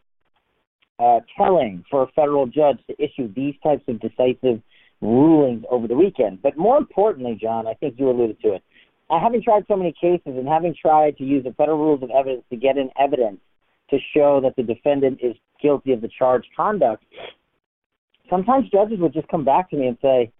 uh, 0.99 1.19
telling 1.37 1.83
for 1.89 2.03
a 2.03 2.07
federal 2.15 2.47
judge 2.47 2.79
to 2.87 3.03
issue 3.03 3.33
these 3.33 3.55
types 3.63 3.83
of 3.87 3.99
decisive 3.99 4.61
rulings 5.01 5.63
over 5.69 5.87
the 5.87 5.95
weekend. 5.95 6.41
But 6.41 6.57
more 6.57 6.77
importantly, 6.77 7.37
John, 7.41 7.67
I 7.67 7.73
think 7.73 7.95
you 7.97 8.09
alluded 8.09 8.39
to 8.41 8.53
it. 8.53 8.63
I 9.09 9.19
having 9.19 9.41
tried 9.41 9.63
so 9.67 9.75
many 9.75 9.93
cases 9.93 10.21
and 10.37 10.47
having 10.47 10.75
tried 10.79 11.17
to 11.17 11.23
use 11.23 11.43
the 11.43 11.53
federal 11.53 11.77
rules 11.77 12.03
of 12.03 12.09
evidence 12.09 12.43
to 12.49 12.57
get 12.57 12.77
in 12.77 12.89
evidence 12.99 13.39
to 13.89 13.97
show 14.13 14.41
that 14.41 14.55
the 14.57 14.63
defendant 14.63 15.19
is 15.21 15.35
guilty 15.61 15.93
of 15.93 16.01
the 16.01 16.09
charged 16.17 16.47
conduct, 16.55 17.03
sometimes 18.29 18.69
judges 18.69 18.99
would 18.99 19.13
just 19.13 19.27
come 19.29 19.45
back 19.45 19.69
to 19.69 19.77
me 19.77 19.87
and 19.87 19.97
say, 20.01 20.31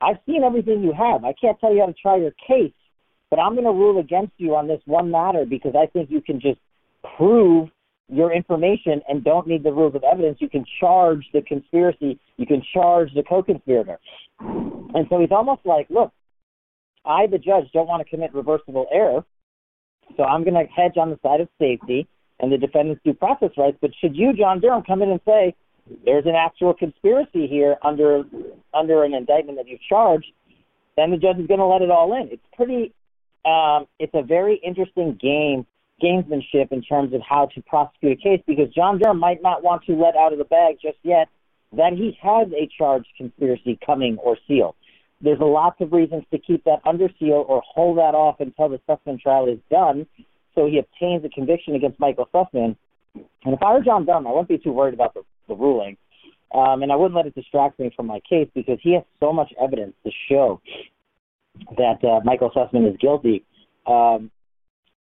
I've 0.00 0.16
seen 0.26 0.44
everything 0.44 0.82
you 0.82 0.92
have. 0.92 1.24
I 1.24 1.34
can't 1.38 1.58
tell 1.60 1.74
you 1.74 1.80
how 1.80 1.86
to 1.86 1.94
try 1.94 2.16
your 2.16 2.32
case, 2.46 2.72
but 3.30 3.38
I'm 3.38 3.52
going 3.52 3.64
to 3.64 3.70
rule 3.70 4.00
against 4.00 4.32
you 4.38 4.54
on 4.54 4.66
this 4.66 4.80
one 4.86 5.10
matter 5.10 5.44
because 5.44 5.74
I 5.76 5.86
think 5.86 6.10
you 6.10 6.20
can 6.20 6.40
just 6.40 6.60
prove 7.16 7.68
your 8.08 8.32
information 8.32 9.00
and 9.08 9.24
don't 9.24 9.46
need 9.46 9.62
the 9.64 9.72
rules 9.72 9.94
of 9.94 10.02
evidence. 10.04 10.38
You 10.40 10.48
can 10.48 10.64
charge 10.80 11.24
the 11.32 11.42
conspiracy, 11.42 12.18
you 12.36 12.46
can 12.46 12.62
charge 12.72 13.10
the 13.14 13.22
co 13.22 13.42
conspirator. 13.42 13.98
And 14.40 15.06
so 15.08 15.20
he's 15.20 15.32
almost 15.32 15.62
like, 15.64 15.88
look, 15.90 16.12
I, 17.04 17.26
the 17.26 17.38
judge, 17.38 17.64
don't 17.72 17.86
want 17.86 18.02
to 18.02 18.08
commit 18.08 18.34
reversible 18.34 18.86
error, 18.92 19.24
so 20.16 20.24
I'm 20.24 20.44
going 20.44 20.54
to 20.54 20.70
hedge 20.72 20.96
on 20.96 21.10
the 21.10 21.18
side 21.22 21.40
of 21.40 21.48
safety 21.58 22.06
and 22.40 22.52
the 22.52 22.58
defendant's 22.58 23.02
due 23.04 23.14
process 23.14 23.50
rights. 23.56 23.78
But 23.80 23.90
should 24.00 24.16
you, 24.16 24.32
John 24.32 24.60
Durham, 24.60 24.82
come 24.82 25.02
in 25.02 25.10
and 25.10 25.20
say, 25.26 25.54
there's 26.04 26.24
an 26.26 26.34
actual 26.34 26.72
conspiracy 26.74 27.46
here 27.46 27.76
under 27.82 28.24
under 28.72 29.04
an 29.04 29.14
indictment 29.14 29.58
that 29.58 29.68
you've 29.68 29.82
charged, 29.86 30.32
then 30.96 31.10
the 31.10 31.16
judge 31.16 31.38
is 31.38 31.46
going 31.46 31.60
to 31.60 31.66
let 31.66 31.82
it 31.82 31.90
all 31.90 32.12
in. 32.14 32.28
It's 32.30 32.42
pretty, 32.56 32.92
um, 33.44 33.86
it's 33.98 34.14
a 34.14 34.22
very 34.22 34.60
interesting 34.64 35.18
game 35.20 35.66
gamesmanship 36.04 36.72
in 36.72 36.82
terms 36.82 37.14
of 37.14 37.20
how 37.28 37.46
to 37.54 37.62
prosecute 37.62 38.18
a 38.18 38.22
case 38.22 38.42
because 38.46 38.68
John 38.74 38.98
Durham 38.98 39.18
might 39.18 39.42
not 39.42 39.62
want 39.62 39.84
to 39.84 39.94
let 39.94 40.16
out 40.16 40.32
of 40.32 40.38
the 40.38 40.44
bag 40.44 40.76
just 40.82 40.98
yet 41.02 41.28
that 41.72 41.92
he 41.94 42.16
has 42.22 42.48
a 42.52 42.68
charged 42.76 43.08
conspiracy 43.16 43.78
coming 43.84 44.18
or 44.18 44.36
seal. 44.46 44.76
There's 45.20 45.38
lots 45.40 45.80
of 45.80 45.92
reasons 45.92 46.24
to 46.32 46.38
keep 46.38 46.64
that 46.64 46.80
under 46.84 47.08
seal 47.18 47.44
or 47.48 47.62
hold 47.66 47.98
that 47.98 48.14
off 48.14 48.40
until 48.40 48.68
the 48.68 48.80
Sussman 48.88 49.18
trial 49.20 49.48
is 49.48 49.58
done 49.70 50.06
so 50.54 50.66
he 50.66 50.78
obtains 50.78 51.24
a 51.24 51.28
conviction 51.28 51.74
against 51.74 51.98
Michael 51.98 52.28
Sussman. 52.32 52.76
And 53.14 53.54
if 53.54 53.62
I 53.62 53.72
were 53.72 53.82
John 53.82 54.06
Durham, 54.06 54.26
I 54.26 54.30
wouldn't 54.30 54.48
be 54.48 54.58
too 54.58 54.72
worried 54.72 54.94
about 54.94 55.14
the, 55.14 55.22
the 55.48 55.54
ruling. 55.54 55.96
Um, 56.54 56.82
and 56.82 56.92
I 56.92 56.96
wouldn't 56.96 57.16
let 57.16 57.26
it 57.26 57.34
distract 57.34 57.78
me 57.78 57.92
from 57.94 58.06
my 58.06 58.20
case 58.28 58.48
because 58.54 58.78
he 58.82 58.94
has 58.94 59.02
so 59.18 59.32
much 59.32 59.52
evidence 59.60 59.94
to 60.04 60.12
show 60.28 60.60
that 61.76 62.04
uh, 62.04 62.20
Michael 62.24 62.50
Sussman 62.50 62.88
is 62.88 62.96
guilty. 63.00 63.44
Um, 63.86 64.30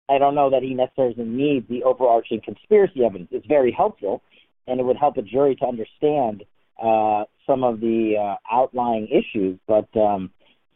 I 0.09 0.19
don't 0.19 0.35
know 0.35 0.51
that 0.51 0.63
he 0.63 0.75
necessarily 0.75 1.15
needs 1.25 1.69
the 1.69 1.83
overarching 1.85 2.41
conspiracy 2.43 3.05
evidence. 3.05 3.29
It's 3.31 3.47
very 3.47 3.73
helpful, 3.73 4.23
and 4.67 4.81
it 4.81 4.85
would 4.85 4.97
help 4.97 5.17
a 5.17 5.23
jury 5.23 5.55
to 5.57 5.67
understand 5.67 6.45
uh, 6.83 7.25
some 7.47 7.65
of 7.65 7.81
the 7.81 8.15
uh, 8.19 8.37
outlying 8.51 9.09
issues. 9.09 9.59
But 9.67 9.89
um, 9.97 10.31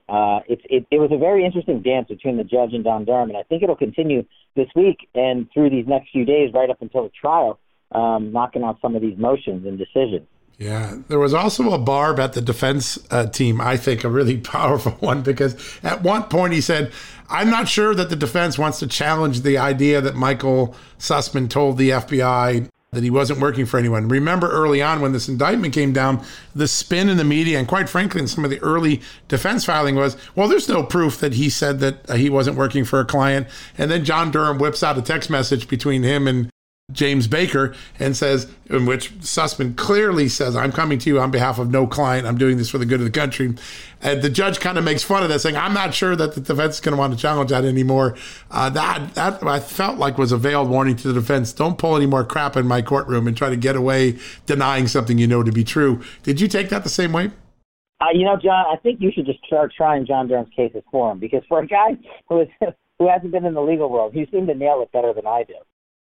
uh, 0.08 0.40
it, 0.48 0.60
it, 0.68 0.86
it 0.90 0.98
was 0.98 1.10
a 1.12 1.18
very 1.18 1.44
interesting 1.44 1.80
dance 1.82 2.08
between 2.08 2.36
the 2.36 2.44
judge 2.44 2.70
and 2.72 2.84
John 2.84 3.04
Durham, 3.04 3.30
and 3.30 3.38
I 3.38 3.42
think 3.44 3.62
it'll 3.62 3.76
continue 3.76 4.24
this 4.56 4.68
week 4.76 5.08
and 5.14 5.48
through 5.52 5.70
these 5.70 5.86
next 5.86 6.10
few 6.10 6.24
days, 6.24 6.50
right 6.52 6.68
up 6.68 6.82
until 6.82 7.04
the 7.04 7.10
trial, 7.18 7.58
um, 7.92 8.32
knocking 8.32 8.62
out 8.62 8.78
some 8.82 8.94
of 8.94 9.02
these 9.02 9.16
motions 9.16 9.66
and 9.66 9.78
decisions. 9.78 10.26
Yeah, 10.62 10.94
there 11.08 11.18
was 11.18 11.34
also 11.34 11.72
a 11.72 11.78
barb 11.78 12.20
at 12.20 12.34
the 12.34 12.40
defense 12.40 12.96
uh, 13.10 13.26
team, 13.26 13.60
I 13.60 13.76
think, 13.76 14.04
a 14.04 14.08
really 14.08 14.36
powerful 14.38 14.92
one, 14.92 15.22
because 15.22 15.56
at 15.82 16.02
one 16.02 16.22
point 16.24 16.52
he 16.52 16.60
said, 16.60 16.92
I'm 17.28 17.50
not 17.50 17.68
sure 17.68 17.96
that 17.96 18.10
the 18.10 18.16
defense 18.16 18.58
wants 18.58 18.78
to 18.78 18.86
challenge 18.86 19.40
the 19.40 19.58
idea 19.58 20.00
that 20.00 20.14
Michael 20.14 20.76
Sussman 21.00 21.50
told 21.50 21.78
the 21.78 21.90
FBI 21.90 22.68
that 22.92 23.02
he 23.02 23.10
wasn't 23.10 23.40
working 23.40 23.66
for 23.66 23.76
anyone. 23.76 24.06
Remember 24.06 24.48
early 24.50 24.80
on 24.80 25.00
when 25.00 25.12
this 25.12 25.28
indictment 25.28 25.74
came 25.74 25.92
down, 25.92 26.24
the 26.54 26.68
spin 26.68 27.08
in 27.08 27.16
the 27.16 27.24
media, 27.24 27.58
and 27.58 27.66
quite 27.66 27.88
frankly, 27.88 28.20
in 28.20 28.28
some 28.28 28.44
of 28.44 28.50
the 28.50 28.60
early 28.60 29.00
defense 29.26 29.64
filing 29.64 29.96
was, 29.96 30.16
well, 30.36 30.46
there's 30.46 30.68
no 30.68 30.84
proof 30.84 31.18
that 31.18 31.32
he 31.32 31.50
said 31.50 31.80
that 31.80 32.08
he 32.16 32.30
wasn't 32.30 32.56
working 32.56 32.84
for 32.84 33.00
a 33.00 33.04
client. 33.04 33.48
And 33.78 33.90
then 33.90 34.04
John 34.04 34.30
Durham 34.30 34.58
whips 34.58 34.84
out 34.84 34.98
a 34.98 35.02
text 35.02 35.28
message 35.28 35.66
between 35.66 36.04
him 36.04 36.28
and 36.28 36.51
James 36.92 37.26
Baker 37.26 37.74
and 37.98 38.16
says, 38.16 38.50
in 38.66 38.86
which 38.86 39.12
Sussman 39.20 39.76
clearly 39.76 40.28
says, 40.28 40.56
I'm 40.56 40.72
coming 40.72 40.98
to 41.00 41.10
you 41.10 41.20
on 41.20 41.30
behalf 41.30 41.58
of 41.58 41.70
no 41.70 41.86
client. 41.86 42.26
I'm 42.26 42.38
doing 42.38 42.56
this 42.56 42.68
for 42.68 42.78
the 42.78 42.86
good 42.86 43.00
of 43.00 43.04
the 43.04 43.10
country. 43.10 43.54
And 44.00 44.22
the 44.22 44.30
judge 44.30 44.60
kind 44.60 44.78
of 44.78 44.84
makes 44.84 45.02
fun 45.02 45.22
of 45.22 45.28
that, 45.28 45.40
saying, 45.40 45.56
I'm 45.56 45.74
not 45.74 45.94
sure 45.94 46.16
that 46.16 46.34
the 46.34 46.40
defense 46.40 46.76
is 46.76 46.80
going 46.80 46.94
to 46.94 46.98
want 46.98 47.12
to 47.12 47.18
challenge 47.18 47.50
that 47.50 47.64
anymore. 47.64 48.16
Uh, 48.50 48.70
that, 48.70 49.14
that 49.14 49.42
I 49.42 49.60
felt 49.60 49.98
like 49.98 50.18
was 50.18 50.32
a 50.32 50.36
veiled 50.36 50.68
warning 50.68 50.96
to 50.96 51.08
the 51.08 51.14
defense. 51.14 51.52
Don't 51.52 51.78
pull 51.78 51.96
any 51.96 52.06
more 52.06 52.24
crap 52.24 52.56
in 52.56 52.66
my 52.66 52.82
courtroom 52.82 53.26
and 53.26 53.36
try 53.36 53.50
to 53.50 53.56
get 53.56 53.76
away 53.76 54.18
denying 54.46 54.88
something 54.88 55.18
you 55.18 55.26
know 55.26 55.42
to 55.42 55.52
be 55.52 55.64
true. 55.64 56.02
Did 56.22 56.40
you 56.40 56.48
take 56.48 56.68
that 56.70 56.82
the 56.82 56.90
same 56.90 57.12
way? 57.12 57.30
Uh, 58.00 58.06
you 58.12 58.24
know, 58.24 58.36
John, 58.36 58.66
I 58.68 58.76
think 58.82 59.00
you 59.00 59.12
should 59.14 59.26
just 59.26 59.44
start 59.46 59.72
trying 59.76 60.06
John 60.06 60.26
Durham's 60.26 60.52
cases 60.56 60.82
for 60.90 61.12
him 61.12 61.20
because 61.20 61.42
for 61.48 61.60
a 61.60 61.66
guy 61.66 61.96
who 62.28 62.40
is 62.40 62.48
who 62.98 63.08
hasn't 63.08 63.30
been 63.30 63.44
in 63.44 63.54
the 63.54 63.62
legal 63.62 63.88
world, 63.88 64.12
he 64.12 64.26
seemed 64.32 64.48
to 64.48 64.54
nail 64.54 64.82
it 64.82 64.90
better 64.92 65.12
than 65.12 65.26
I 65.26 65.44
do 65.44 65.54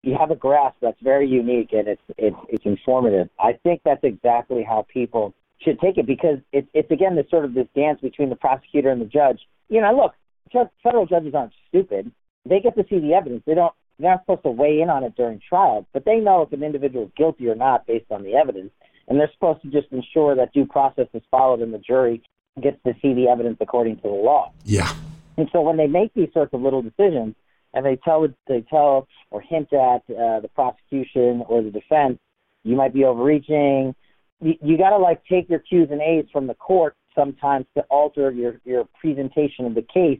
you 0.03 0.15
have 0.19 0.31
a 0.31 0.35
grasp 0.35 0.77
that's 0.81 0.99
very 1.01 1.27
unique 1.27 1.73
and 1.73 1.87
it's 1.87 2.01
it's 2.17 2.35
it's 2.49 2.65
informative. 2.65 3.29
I 3.39 3.53
think 3.63 3.81
that's 3.85 4.03
exactly 4.03 4.63
how 4.63 4.85
people 4.91 5.33
should 5.59 5.79
take 5.79 5.97
it 5.97 6.07
because 6.07 6.39
it's 6.51 6.67
it's 6.73 6.91
again 6.91 7.15
this 7.15 7.29
sort 7.29 7.45
of 7.45 7.53
this 7.53 7.67
dance 7.75 8.01
between 8.01 8.29
the 8.29 8.35
prosecutor 8.35 8.89
and 8.89 9.01
the 9.01 9.05
judge. 9.05 9.41
You 9.69 9.81
know, 9.81 9.95
look, 9.95 10.67
federal 10.83 11.05
judges 11.05 11.33
aren't 11.35 11.53
stupid. 11.69 12.11
They 12.45 12.59
get 12.59 12.75
to 12.75 12.85
see 12.89 12.99
the 12.99 13.13
evidence. 13.13 13.43
They 13.45 13.53
don't. 13.53 13.73
They're 13.99 14.09
not 14.09 14.21
supposed 14.21 14.43
to 14.43 14.49
weigh 14.49 14.81
in 14.81 14.89
on 14.89 15.03
it 15.03 15.15
during 15.15 15.39
trial, 15.47 15.85
but 15.93 16.05
they 16.05 16.17
know 16.17 16.41
if 16.41 16.51
an 16.51 16.63
individual 16.63 17.05
is 17.05 17.11
guilty 17.15 17.47
or 17.47 17.53
not 17.53 17.85
based 17.85 18.11
on 18.11 18.23
the 18.23 18.33
evidence, 18.33 18.71
and 19.07 19.19
they're 19.19 19.29
supposed 19.33 19.61
to 19.61 19.69
just 19.69 19.91
ensure 19.91 20.35
that 20.35 20.53
due 20.53 20.65
process 20.65 21.07
is 21.13 21.21
followed 21.29 21.59
and 21.59 21.71
the 21.71 21.77
jury 21.77 22.23
gets 22.59 22.77
to 22.83 22.93
see 22.99 23.13
the 23.13 23.27
evidence 23.27 23.57
according 23.61 23.97
to 23.97 24.03
the 24.03 24.09
law. 24.09 24.51
Yeah. 24.65 24.91
And 25.37 25.49
so 25.51 25.61
when 25.61 25.77
they 25.77 25.85
make 25.85 26.13
these 26.15 26.29
sorts 26.33 26.53
of 26.53 26.61
little 26.61 26.81
decisions, 26.81 27.35
and 27.73 27.85
they 27.85 27.97
tell 27.97 28.27
they 28.47 28.61
tell 28.69 29.07
or 29.29 29.41
hint 29.41 29.71
at 29.73 30.01
uh, 30.09 30.39
the 30.39 30.49
prosecution 30.53 31.43
or 31.47 31.61
the 31.61 31.71
defense, 31.71 32.19
you 32.63 32.75
might 32.75 32.93
be 32.93 33.05
overreaching. 33.05 33.95
You, 34.41 34.53
you 34.61 34.77
got 34.77 34.89
to 34.89 34.97
like 34.97 35.23
take 35.25 35.49
your 35.49 35.59
Q's 35.59 35.87
and 35.91 36.01
A's 36.01 36.25
from 36.31 36.47
the 36.47 36.53
court 36.53 36.95
sometimes 37.15 37.65
to 37.75 37.83
alter 37.83 38.31
your 38.31 38.59
your 38.65 38.87
presentation 38.99 39.65
of 39.65 39.75
the 39.75 39.85
case 39.93 40.19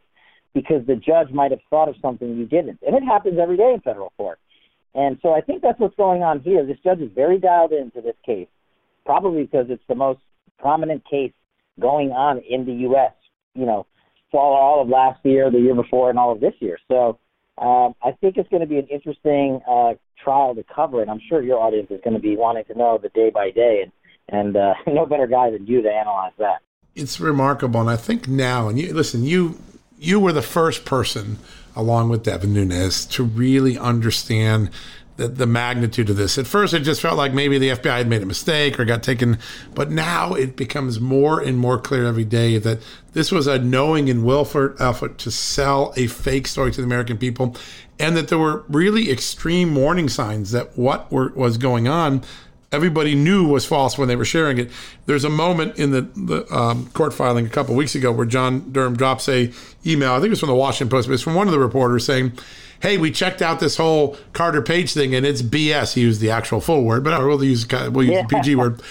because 0.53 0.85
the 0.85 0.95
judge 0.95 1.31
might 1.31 1.51
have 1.51 1.61
thought 1.69 1.89
of 1.89 1.95
something 2.01 2.37
you 2.37 2.45
didn't, 2.45 2.79
and 2.85 2.95
it 2.95 3.03
happens 3.03 3.37
every 3.41 3.57
day 3.57 3.73
in 3.73 3.81
federal 3.81 4.11
court. 4.17 4.39
And 4.93 5.17
so 5.21 5.33
I 5.33 5.39
think 5.39 5.61
that's 5.61 5.79
what's 5.79 5.95
going 5.95 6.21
on 6.21 6.41
here. 6.41 6.65
This 6.65 6.77
judge 6.83 6.99
is 6.99 7.11
very 7.15 7.39
dialed 7.39 7.71
into 7.71 8.01
this 8.01 8.15
case, 8.25 8.49
probably 9.05 9.43
because 9.43 9.67
it's 9.69 9.83
the 9.87 9.95
most 9.95 10.19
prominent 10.59 11.03
case 11.09 11.31
going 11.79 12.11
on 12.11 12.39
in 12.39 12.65
the 12.65 12.73
U.S. 12.87 13.13
You 13.55 13.65
know, 13.65 13.87
for 14.31 14.41
all 14.41 14.81
of 14.81 14.89
last 14.89 15.19
year, 15.23 15.49
the 15.49 15.59
year 15.59 15.75
before, 15.75 16.09
and 16.09 16.19
all 16.19 16.31
of 16.31 16.41
this 16.41 16.53
year. 16.59 16.77
So 16.89 17.19
um, 17.57 17.95
I 18.03 18.11
think 18.19 18.37
it's 18.37 18.49
going 18.49 18.61
to 18.61 18.67
be 18.67 18.77
an 18.77 18.87
interesting 18.87 19.61
uh, 19.69 19.93
trial 20.23 20.55
to 20.55 20.63
cover, 20.63 21.01
and 21.01 21.11
I'm 21.11 21.21
sure 21.27 21.41
your 21.41 21.59
audience 21.59 21.91
is 21.91 21.99
going 22.03 22.15
to 22.15 22.19
be 22.19 22.35
wanting 22.35 22.65
to 22.65 22.77
know 22.77 22.97
the 22.97 23.09
day 23.09 23.29
by 23.29 23.51
day, 23.51 23.83
and 23.83 23.91
and 24.29 24.55
uh, 24.55 24.73
no 24.87 25.05
better 25.05 25.27
guy 25.27 25.51
than 25.51 25.67
you 25.67 25.81
to 25.81 25.89
analyze 25.89 26.33
that. 26.39 26.61
It's 26.95 27.19
remarkable, 27.19 27.81
and 27.81 27.89
I 27.89 27.97
think 27.97 28.27
now, 28.27 28.67
and 28.67 28.79
you 28.79 28.93
listen, 28.93 29.23
you 29.23 29.59
you 29.97 30.19
were 30.19 30.33
the 30.33 30.41
first 30.41 30.85
person, 30.85 31.37
along 31.75 32.09
with 32.09 32.23
Devin 32.23 32.53
Nunes, 32.53 33.05
to 33.07 33.23
really 33.23 33.77
understand 33.77 34.71
the, 35.17 35.27
the 35.27 35.45
magnitude 35.45 36.09
of 36.09 36.15
this. 36.15 36.37
At 36.37 36.47
first, 36.47 36.73
it 36.73 36.81
just 36.81 37.01
felt 37.01 37.17
like 37.17 37.33
maybe 37.33 37.57
the 37.57 37.69
FBI 37.69 37.97
had 37.97 38.07
made 38.07 38.21
a 38.21 38.25
mistake 38.25 38.79
or 38.79 38.85
got 38.85 39.03
taken, 39.03 39.37
but 39.75 39.91
now 39.91 40.33
it 40.33 40.55
becomes 40.55 40.99
more 40.99 41.39
and 41.39 41.57
more 41.57 41.79
clear 41.79 42.05
every 42.05 42.25
day 42.25 42.57
that 42.57 42.79
this 43.13 43.31
was 43.31 43.47
a 43.47 43.59
knowing 43.59 44.09
and 44.09 44.23
willful 44.23 44.73
effort 44.79 45.17
to 45.19 45.31
sell 45.31 45.93
a 45.95 46.07
fake 46.07 46.47
story 46.47 46.71
to 46.71 46.81
the 46.81 46.85
American 46.85 47.17
people, 47.17 47.55
and 47.99 48.17
that 48.17 48.29
there 48.29 48.39
were 48.39 48.63
really 48.67 49.11
extreme 49.11 49.75
warning 49.75 50.09
signs 50.09 50.51
that 50.51 50.77
what 50.77 51.11
were, 51.11 51.29
was 51.29 51.57
going 51.57 51.87
on 51.87 52.23
everybody 52.71 53.15
knew 53.15 53.45
was 53.47 53.65
false 53.65 53.97
when 53.97 54.07
they 54.07 54.15
were 54.15 54.25
sharing 54.25 54.57
it. 54.57 54.71
There's 55.05 55.25
a 55.25 55.29
moment 55.29 55.77
in 55.77 55.91
the, 55.91 56.01
the 56.15 56.55
um, 56.55 56.87
court 56.91 57.13
filing 57.13 57.45
a 57.45 57.49
couple 57.49 57.75
weeks 57.75 57.95
ago 57.95 58.11
where 58.11 58.25
John 58.25 58.71
Durham 58.71 58.95
drops 58.95 59.27
a 59.27 59.51
email. 59.85 60.13
I 60.13 60.15
think 60.15 60.27
it 60.27 60.31
was 60.31 60.39
from 60.39 60.49
the 60.49 60.55
Washington 60.55 60.89
Post, 60.89 61.07
but 61.07 61.13
it's 61.13 61.23
from 61.23 61.35
one 61.35 61.47
of 61.47 61.53
the 61.53 61.59
reporters 61.59 62.05
saying, 62.05 62.33
"Hey, 62.81 62.97
we 62.97 63.11
checked 63.11 63.41
out 63.41 63.59
this 63.59 63.77
whole 63.77 64.17
Carter 64.33 64.61
Page 64.61 64.93
thing, 64.93 65.15
and 65.15 65.25
it's 65.25 65.41
BS." 65.41 65.93
He 65.93 66.01
used 66.01 66.21
the 66.21 66.31
actual 66.31 66.61
full 66.61 66.83
word, 66.83 67.03
but 67.03 67.19
we'll 67.21 67.43
use 67.43 67.67
we'll 67.69 68.03
use 68.03 68.13
yeah. 68.13 68.21
the 68.23 68.27
PG 68.27 68.55
word. 68.55 68.81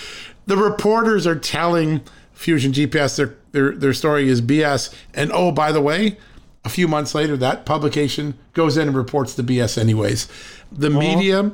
The 0.47 0.57
reporters 0.57 1.27
are 1.27 1.39
telling 1.39 2.01
Fusion 2.33 2.73
GPS 2.73 3.17
their, 3.17 3.37
their 3.53 3.73
their 3.73 3.93
story 3.93 4.29
is 4.29 4.41
BS, 4.41 4.95
and 5.15 5.31
oh, 5.33 5.53
by 5.53 5.73
the 5.73 5.81
way. 5.81 6.19
A 6.63 6.69
few 6.69 6.89
months 6.89 7.15
later, 7.15 7.39
that 7.39 7.65
publication 7.65 8.35
goes 8.53 8.77
in 8.77 8.89
and 8.89 8.95
reports 8.95 9.33
the 9.33 9.43
BS 9.43 9.79
anyways. 9.79 10.29
The 10.71 10.89
uh-huh. 10.89 10.99
media 10.99 11.53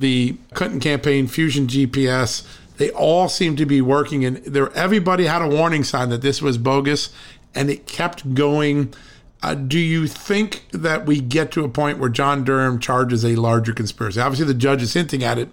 the 0.00 0.36
Clinton 0.54 0.80
campaign, 0.80 1.26
Fusion 1.26 1.66
GPS, 1.66 2.46
they 2.78 2.90
all 2.90 3.28
seem 3.28 3.56
to 3.56 3.66
be 3.66 3.80
working, 3.80 4.24
and 4.24 4.38
there 4.38 4.72
everybody 4.72 5.26
had 5.26 5.42
a 5.42 5.48
warning 5.48 5.84
sign 5.84 6.08
that 6.08 6.22
this 6.22 6.40
was 6.40 6.58
bogus, 6.58 7.10
and 7.54 7.70
it 7.70 7.86
kept 7.86 8.34
going. 8.34 8.92
Uh, 9.42 9.54
do 9.54 9.78
you 9.78 10.06
think 10.06 10.66
that 10.70 11.06
we 11.06 11.20
get 11.20 11.50
to 11.52 11.64
a 11.64 11.68
point 11.68 11.98
where 11.98 12.10
John 12.10 12.44
Durham 12.44 12.78
charges 12.78 13.24
a 13.24 13.36
larger 13.36 13.72
conspiracy? 13.72 14.20
Obviously, 14.20 14.46
the 14.46 14.54
judge 14.54 14.82
is 14.82 14.92
hinting 14.92 15.24
at 15.24 15.38
it. 15.38 15.48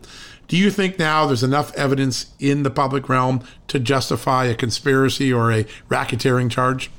Do 0.47 0.57
you 0.57 0.71
think 0.71 0.99
now 0.99 1.25
there's 1.25 1.43
enough 1.43 1.73
evidence 1.75 2.33
in 2.39 2.63
the 2.63 2.69
public 2.69 3.09
realm 3.09 3.43
to 3.67 3.79
justify 3.79 4.45
a 4.45 4.55
conspiracy 4.55 5.31
or 5.31 5.51
a 5.51 5.65
racketeering 5.89 6.51
charge? 6.51 6.89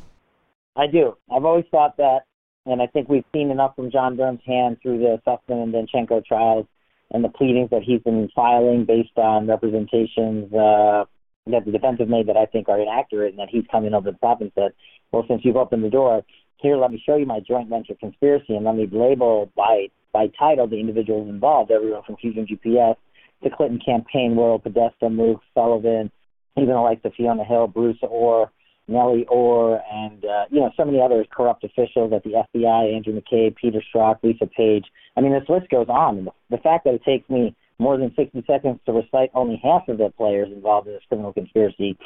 I 0.77 0.87
do. 0.87 1.17
I've 1.31 1.45
always 1.45 1.65
thought 1.71 1.97
that, 1.97 2.21
and 2.67 2.81
I 2.81 2.87
think 2.87 3.09
we've 3.09 3.25
seen 3.35 3.51
enough 3.51 3.75
from 3.75 3.91
John 3.91 4.17
Durham's 4.17 4.41
hand 4.47 4.79
through 4.83 4.99
the 4.99 5.21
Sussman 5.27 5.63
and 5.63 5.75
Danchenko 5.75 6.25
trials 6.25 6.67
and 7.11 7.25
the 7.25 7.31
pleadings 7.31 7.71
that 7.71 7.83
he's 7.83 8.03
been 8.03 8.29
filing 8.35 8.85
based 8.85 9.17
on 9.17 9.47
representations 9.47 10.53
uh, 10.53 11.05
that 11.47 11.65
the 11.65 11.73
defense 11.73 11.99
have 12.01 12.09
made 12.09 12.29
that 12.29 12.37
I 12.37 12.47
think 12.47 12.69
are 12.69 12.81
inaccurate, 12.81 13.31
and 13.31 13.39
that 13.39 13.49
he's 13.51 13.65
coming 13.71 13.95
over 13.95 14.13
the 14.13 14.19
top 14.19 14.43
and 14.43 14.53
said, 14.55 14.73
"Well, 15.11 15.25
since 15.27 15.43
you've 15.45 15.57
opened 15.57 15.85
the 15.85 15.91
door, 15.91 16.23
here, 16.61 16.77
let 16.77 16.91
me 16.91 17.03
show 17.05 17.17
you 17.17 17.27
my 17.27 17.41
joint 17.41 17.69
venture 17.69 17.95
conspiracy, 17.99 18.55
and 18.55 18.65
let 18.65 18.77
me 18.77 18.89
label 18.91 19.51
by 19.57 19.89
by 20.13 20.27
title 20.39 20.67
the 20.67 20.81
individuals 20.81 21.29
involved, 21.29 21.71
everyone 21.71 22.03
from 22.03 22.17
Fusion 22.17 22.47
GPS 22.47 22.97
the 23.43 23.51
Clinton 23.51 23.81
campaign, 23.85 24.37
Laurel 24.37 24.59
Podesta, 24.59 25.07
Luke 25.07 25.41
Sullivan, 25.55 26.11
even 26.57 26.71
the 26.71 26.81
likes 26.81 27.05
of 27.05 27.13
Fiona 27.17 27.45
Hill, 27.45 27.69
Bruce 27.69 27.99
Ohr, 28.03 28.51
Nellie 28.89 29.27
Ohr, 29.27 29.81
and 29.93 30.25
uh, 30.25 30.45
you 30.51 30.61
know 30.61 30.71
so 30.77 30.85
many 30.85 31.01
other 31.01 31.25
corrupt 31.31 31.63
officials 31.63 32.13
at 32.13 32.25
the 32.25 32.43
FBI, 32.55 32.95
Andrew 32.95 33.21
McCabe, 33.21 33.55
Peter 33.57 33.83
Strzok, 33.95 34.23
Lisa 34.23 34.47
Page. 34.47 34.87
I 35.17 35.21
mean, 35.21 35.33
this 35.33 35.49
list 35.49 35.69
goes 35.71 35.89
on. 35.89 36.19
And 36.19 36.27
the, 36.27 36.33
the 36.51 36.57
fact 36.59 36.85
that 36.85 36.95
it 36.95 37.05
takes 37.05 37.29
me 37.29 37.55
more 37.79 37.97
than 37.97 38.13
60 38.17 38.43
seconds 38.47 38.81
to 38.87 38.93
recite 38.93 39.31
only 39.35 39.61
half 39.63 39.87
of 39.89 39.99
the 39.99 40.11
players 40.17 40.49
involved 40.53 40.89
in 40.89 40.95
this 40.95 41.03
criminal 41.07 41.33
conspiracy 41.33 41.97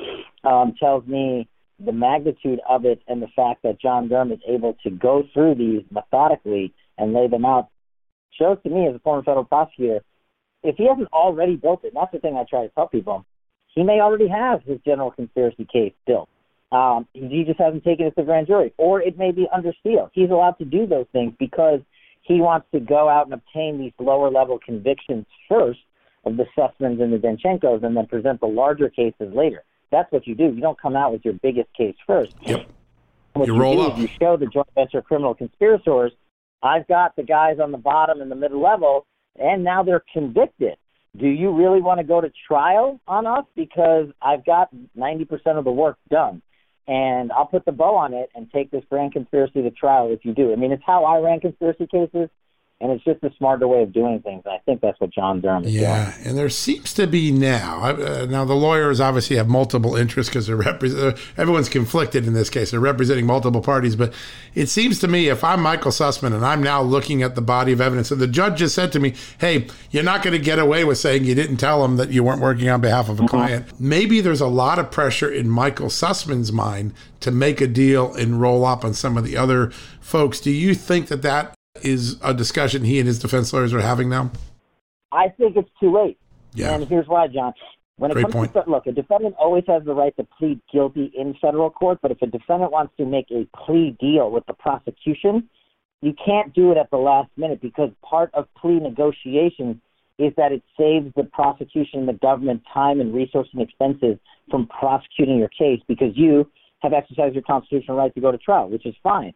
um, 0.45 0.75
tells 0.79 1.07
me 1.07 1.49
the 1.85 1.93
magnitude 1.93 2.61
of 2.69 2.85
it 2.85 3.03
and 3.09 3.23
the 3.23 3.29
fact 3.35 3.63
that 3.63 3.81
John 3.81 4.09
Durham 4.09 4.33
is 4.33 4.41
able 4.49 4.77
to 4.85 4.91
go 4.91 5.25
through 5.33 5.57
these 5.57 5.83
methodically 5.91 6.73
and 6.99 7.13
lay 7.13 7.29
them 7.29 7.45
out 7.45 7.69
shows 8.39 8.59
to 8.63 8.71
me 8.71 8.87
as 8.89 8.95
a 8.95 8.99
former 9.01 9.23
federal 9.23 9.45
prosecutor 9.45 10.01
if 10.63 10.77
he 10.77 10.87
hasn't 10.87 11.13
already 11.13 11.57
built 11.57 11.85
it, 11.85 11.93
that's 11.95 12.13
the 12.13 12.19
thing 12.19 12.37
I 12.37 12.45
try 12.49 12.63
to 12.63 12.69
tell 12.71 12.89
people, 12.89 13.25
he 13.75 13.83
may 13.83 14.01
already 14.01 14.29
have 14.29 14.63
his 14.63 14.79
general 14.85 15.11
conspiracy 15.11 15.67
case 15.71 15.93
built. 16.07 16.29
Um, 16.71 17.07
he 17.13 17.45
just 17.45 17.59
hasn't 17.59 17.85
taken 17.85 18.07
it 18.07 18.11
to 18.11 18.17
the 18.19 18.23
grand 18.23 18.47
jury, 18.47 18.73
or 18.79 19.03
it 19.03 19.19
may 19.19 19.31
be 19.31 19.47
under 19.53 19.73
seal. 19.83 20.11
He's 20.15 20.31
allowed 20.31 20.59
to 20.59 20.65
do 20.65 20.87
those 20.87 21.07
things 21.13 21.35
because 21.39 21.81
he 22.23 22.41
wants 22.41 22.67
to 22.73 22.81
go 22.81 23.09
out 23.09 23.27
and 23.27 23.35
obtain 23.35 23.79
these 23.79 23.93
lower 23.99 24.31
level 24.31 24.59
convictions 24.65 25.27
first 25.49 25.81
of 26.25 26.37
the 26.37 26.45
Sussmans 26.57 27.03
and 27.03 27.13
the 27.13 27.19
Danchenkos, 27.19 27.85
and 27.85 27.97
then 27.97 28.07
present 28.07 28.41
the 28.41 28.47
larger 28.47 28.89
cases 28.89 29.35
later. 29.35 29.65
That's 29.93 30.11
what 30.11 30.27
you 30.27 30.35
do. 30.35 30.45
You 30.45 30.61
don't 30.61 30.81
come 30.81 30.97
out 30.97 31.13
with 31.13 31.25
your 31.25 31.35
biggest 31.35 31.73
case 31.75 31.95
first. 32.07 32.35
Yep. 32.41 32.67
What 33.35 33.47
you, 33.47 33.55
you 33.55 33.61
roll 33.61 33.77
do 33.77 33.83
up. 33.83 33.99
Is 33.99 34.03
you 34.03 34.09
show 34.19 34.37
the 34.37 34.47
joint 34.47 34.69
venture 34.75 35.03
criminal 35.03 35.35
conspirators. 35.35 36.13
I've 36.63 36.89
got 36.89 37.15
the 37.15 37.23
guys 37.23 37.59
on 37.61 37.71
the 37.71 37.79
bottom 37.79 38.21
and 38.21 38.31
the 38.31 38.37
middle 38.37 38.61
level 38.61 39.07
and 39.39 39.65
now 39.65 39.83
they're 39.83 40.05
convicted. 40.13 40.77
Do 41.17 41.27
you 41.27 41.53
really 41.53 41.81
want 41.81 42.01
to 42.01 42.05
go 42.05 42.21
to 42.21 42.31
trial 42.47 43.01
on 43.07 43.27
us? 43.27 43.45
Because 43.55 44.09
I've 44.21 44.45
got 44.45 44.71
90% 44.97 45.59
of 45.59 45.65
the 45.65 45.71
work 45.71 45.99
done. 46.11 46.43
And 46.89 47.31
I'll 47.31 47.47
put 47.47 47.65
the 47.65 47.73
bow 47.73 47.95
on 47.97 48.13
it 48.13 48.31
and 48.35 48.51
take 48.51 48.71
this 48.71 48.83
grand 48.91 49.13
conspiracy 49.13 49.63
to 49.63 49.71
trial 49.71 50.11
if 50.11 50.25
you 50.25 50.35
do. 50.35 50.53
I 50.53 50.57
mean, 50.57 50.73
it's 50.73 50.83
how 50.85 51.05
I 51.05 51.19
ran 51.19 51.41
conspiracy 51.41 51.87
cases 51.87 52.29
and 52.83 52.91
it's 52.91 53.05
just 53.05 53.23
a 53.23 53.33
smarter 53.39 53.69
way 53.69 53.83
of 53.83 53.93
doing 53.93 54.21
things. 54.23 54.43
I 54.45 54.59
think 54.67 54.81
that's 54.81 55.01
what 55.01 55.11
John 55.11 55.41
Durham 55.41 55.65
is 55.65 55.73
yeah, 55.73 56.17
doing. 56.17 56.27
and 56.27 56.39
there 56.39 56.51
seems 56.51 56.93
to 56.95 57.07
be 57.07 57.31
now. 57.31 57.85
Uh, 57.85 58.27
now 58.29 58.45
the 58.45 58.55
lawyers 58.55 59.01
obviously 59.01 59.37
have 59.37 59.49
multiple 59.49 59.95
interests 59.95 60.29
because 60.29 60.49
they're 60.49 60.59
repre- 60.59 61.17
everyone's 61.37 61.69
conflicted 61.69 62.27
in 62.27 62.35
this 62.35 62.51
case. 62.51 62.73
They're 62.73 62.81
representing 62.81 63.25
multiple 63.25 63.61
parties, 63.61 63.95
but 63.95 64.13
it 64.55 64.69
seems 64.69 64.99
to 64.99 65.09
me 65.09 65.29
if 65.29 65.45
I'm 65.45 65.63
Michael 65.63 65.93
Sussman 65.93 66.35
and 66.35 66.45
I'm 66.45 66.61
now 66.61 66.83
looking 66.83 67.23
at 67.23 67.37
the 67.37 67.41
body 67.41 67.71
of 67.71 67.81
evidence, 67.81 68.11
and 68.11 68.21
the 68.21 68.27
judge 68.27 68.59
just 68.59 68.75
said 68.75 68.91
to 68.93 69.01
me, 69.01 69.15
"Hey, 69.39 69.69
you're 69.93 70.03
not 70.03 70.25
going 70.25 70.37
to 70.37 70.45
get 70.45 70.59
away 70.59 70.85
with 70.85 70.99
saying 70.99 71.25
you 71.25 71.37
didn't 71.37 71.59
tell 71.59 71.85
him 71.85 71.97
that 71.99 72.11
you 72.11 72.25
weren't 72.25 72.41
working 72.41 72.69
on 72.69 72.81
behalf 72.81 73.09
of 73.09 73.21
a 73.21 73.23
mm-hmm. 73.23 73.29
client." 73.29 73.81
Maybe 73.81 74.21
there's 74.21 74.41
a 74.41 74.49
lot 74.49 74.81
of 74.81 74.91
pressure 74.91 75.31
in 75.31 75.49
Michael 75.49 75.89
Sussman's 75.89 76.51
mind 76.51 76.95
to 77.21 77.31
make 77.31 77.61
a 77.61 77.69
deal 77.69 78.13
and 78.15 78.41
roll 78.41 78.67
up 78.67 78.85
on 78.85 78.93
some 78.93 79.17
of 79.17 79.23
the 79.23 79.37
other 79.37 79.71
folks. 80.01 80.41
Do 80.41 80.51
you 80.51 80.75
think 80.75 81.07
that 81.07 81.23
that 81.23 81.55
is 81.85 82.19
a 82.23 82.35
discussion 82.35 82.85
he 82.85 82.99
and 82.99 83.07
his 83.07 83.19
defense 83.19 83.53
lawyers 83.53 83.73
are 83.73 83.81
having 83.81 84.09
now? 84.09 84.31
I 85.11 85.29
think 85.29 85.57
it's 85.57 85.71
too 85.81 85.93
late. 85.93 86.19
Yeah. 86.55 86.75
And 86.75 86.87
here's 86.89 87.07
why, 87.07 87.29
John. 87.29 87.53
When 87.97 88.11
it 88.11 88.15
Great 88.15 88.23
comes 88.25 88.35
point. 88.35 88.53
to 88.55 88.71
look, 88.71 88.87
a 88.87 88.93
defendant 88.93 89.35
always 89.39 89.65
has 89.69 89.85
the 89.85 89.95
right 89.95 90.17
to 90.17 90.27
plead 90.39 90.61
guilty 90.73 91.13
in 91.17 91.35
federal 91.41 91.71
court, 91.71 91.99
but 92.03 92.11
if 92.11 92.21
a 92.23 92.27
defendant 92.27 92.73
wants 92.73 92.95
to 92.97 93.05
make 93.05 93.27
a 93.31 93.47
plea 93.57 93.97
deal 94.01 94.31
with 94.31 94.45
the 94.47 94.55
prosecution, 94.55 95.49
you 96.01 96.15
can't 96.25 96.53
do 96.53 96.73
it 96.73 96.79
at 96.79 96.91
the 96.91 96.97
last 96.97 97.31
minute 97.37 97.61
because 97.61 97.91
part 98.03 98.31
of 98.35 98.47
plea 98.61 98.81
negotiations 98.81 99.77
is 100.19 100.33
that 100.37 100.53
it 100.53 100.63
saves 100.79 101.13
the 101.17 101.25
prosecution 101.25 102.01
and 102.01 102.09
the 102.09 102.15
government 102.15 102.63
time 102.73 103.01
and 103.01 103.15
resource 103.15 103.49
and 103.53 103.63
expenses 103.63 104.19
from 104.51 104.67
prosecuting 104.67 105.39
your 105.39 105.49
case 105.49 105.81
because 105.87 106.17
you 106.17 106.51
have 106.81 106.93
exercised 106.93 107.35
your 107.35 107.43
constitutional 107.43 107.97
right 107.97 108.15
to 108.15 108.21
go 108.21 108.33
to 108.33 108.39
trial, 108.39 108.69
which 108.69 108.85
is 108.85 108.95
fine. 109.03 109.33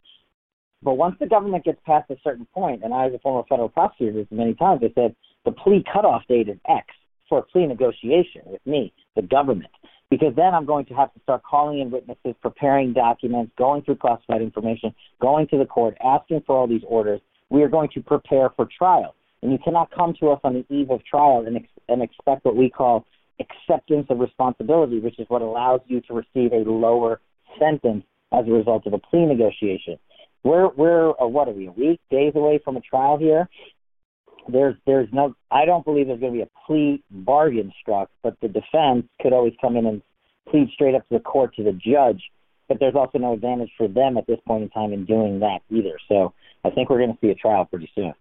But 0.87 0.99
once 0.99 1.17
the 1.19 1.27
government 1.27 1.65
gets 1.65 1.81
past 1.85 2.09
a 2.13 2.17
certain 2.23 2.47
point, 2.55 2.85
and 2.85 2.95
I, 2.95 3.07
as 3.07 3.13
a 3.13 3.19
former 3.19 3.43
federal 3.49 3.69
prosecutor, 3.69 4.25
many 4.31 4.55
times, 4.55 4.83
I 4.85 4.93
said 4.95 5.17
the 5.45 5.51
plea 5.51 5.83
cutoff 5.93 6.23
date 6.29 6.49
is 6.49 6.59
X 6.69 6.87
for 7.29 7.41
a 7.41 7.43
plea 7.43 7.67
negotiation 7.67 8.43
with 8.45 8.65
me, 8.65 8.93
the 9.17 9.23
government, 9.23 9.73
because 10.11 10.33
then 10.37 10.55
I'm 10.55 10.65
going 10.65 10.87
to 10.87 10.95
have 10.95 11.13
to 11.15 11.21
start 11.25 11.43
calling 11.43 11.81
in 11.81 11.91
witnesses, 11.91 12.37
preparing 12.41 12.93
documents, 12.93 13.51
going 13.59 13.83
through 13.83 13.97
classified 13.97 14.43
information, 14.43 14.95
going 15.21 15.49
to 15.49 15.59
the 15.59 15.65
court, 15.65 15.97
asking 16.05 16.45
for 16.47 16.57
all 16.57 16.69
these 16.69 16.85
orders. 16.87 17.21
We 17.51 17.65
are 17.65 17.69
going 17.69 17.89
to 17.95 18.01
prepare 18.01 18.51
for 18.51 18.69
trial, 18.79 19.17
and 19.43 19.51
you 19.51 19.59
cannot 19.59 19.91
come 19.91 20.15
to 20.21 20.31
us 20.31 20.41
on 20.45 20.55
the 20.55 20.73
eve 20.73 20.93
of 20.93 21.05
trial 21.05 21.43
and, 21.49 21.57
ex- 21.57 21.81
and 21.89 22.01
expect 22.01 22.45
what 22.45 22.55
we 22.55 22.71
call 22.71 23.07
acceptance 23.41 24.07
of 24.09 24.21
responsibility, 24.21 25.01
which 25.01 25.19
is 25.19 25.27
what 25.31 25.43
allows 25.43 25.81
you 25.89 26.01
to 26.03 26.15
receive 26.15 26.53
a 26.53 26.63
lower 26.71 27.21
sentence 27.59 28.05
as 28.33 28.47
a 28.47 28.53
result 28.53 28.87
of 28.87 28.93
a 28.93 28.99
plea 28.99 29.27
negotiation. 29.27 29.99
We're 30.45 30.69
we're 30.69 31.11
uh, 31.11 31.27
what 31.27 31.49
are 31.49 31.53
we 31.53 31.67
a 31.67 31.73
week 31.73 32.01
days 32.11 32.33
away 32.35 32.61
from 32.65 32.77
a 32.77 32.81
trial 32.81 33.19
here. 33.19 33.49
There's 34.49 34.77
there's 34.87 35.09
no 35.13 35.35
I 35.51 35.65
don't 35.65 35.85
believe 35.85 36.07
there's 36.07 36.21
going 36.21 36.33
to 36.33 36.39
be 36.39 36.43
a 36.43 36.51
plea 36.67 37.03
bargain 37.11 37.73
struck, 37.81 38.11
but 38.23 38.37
the 38.41 38.49
defense 38.49 39.07
could 39.21 39.33
always 39.33 39.55
come 39.61 39.77
in 39.77 39.87
and 39.87 40.03
plead 40.49 40.71
straight 40.73 40.95
up 40.95 41.09
to 41.09 41.15
the 41.15 41.21
court 41.21 41.55
to 41.57 41.65
the 41.65 41.73
judge. 41.73 42.23
But 42.69 42.81
there's 42.81 42.95
also 42.97 43.19
no 43.19 43.33
advantage 43.33 43.71
for 43.77 43.87
them 43.87 44.17
at 44.17 44.27
this 44.27 44.41
point 44.47 44.65
in 44.65 44.71
time 44.71 44.93
in 44.93 45.05
doing 45.05 45.41
that 45.41 45.61
either. 45.71 45.99
So 46.09 46.33
I 46.65 46.71
think 46.71 46.91
we're 46.91 46.99
going 46.99 47.13
to 47.13 47.19
see 47.21 47.31
a 47.31 47.35
trial 47.35 47.65
pretty 47.65 47.91
soon. 47.95 48.13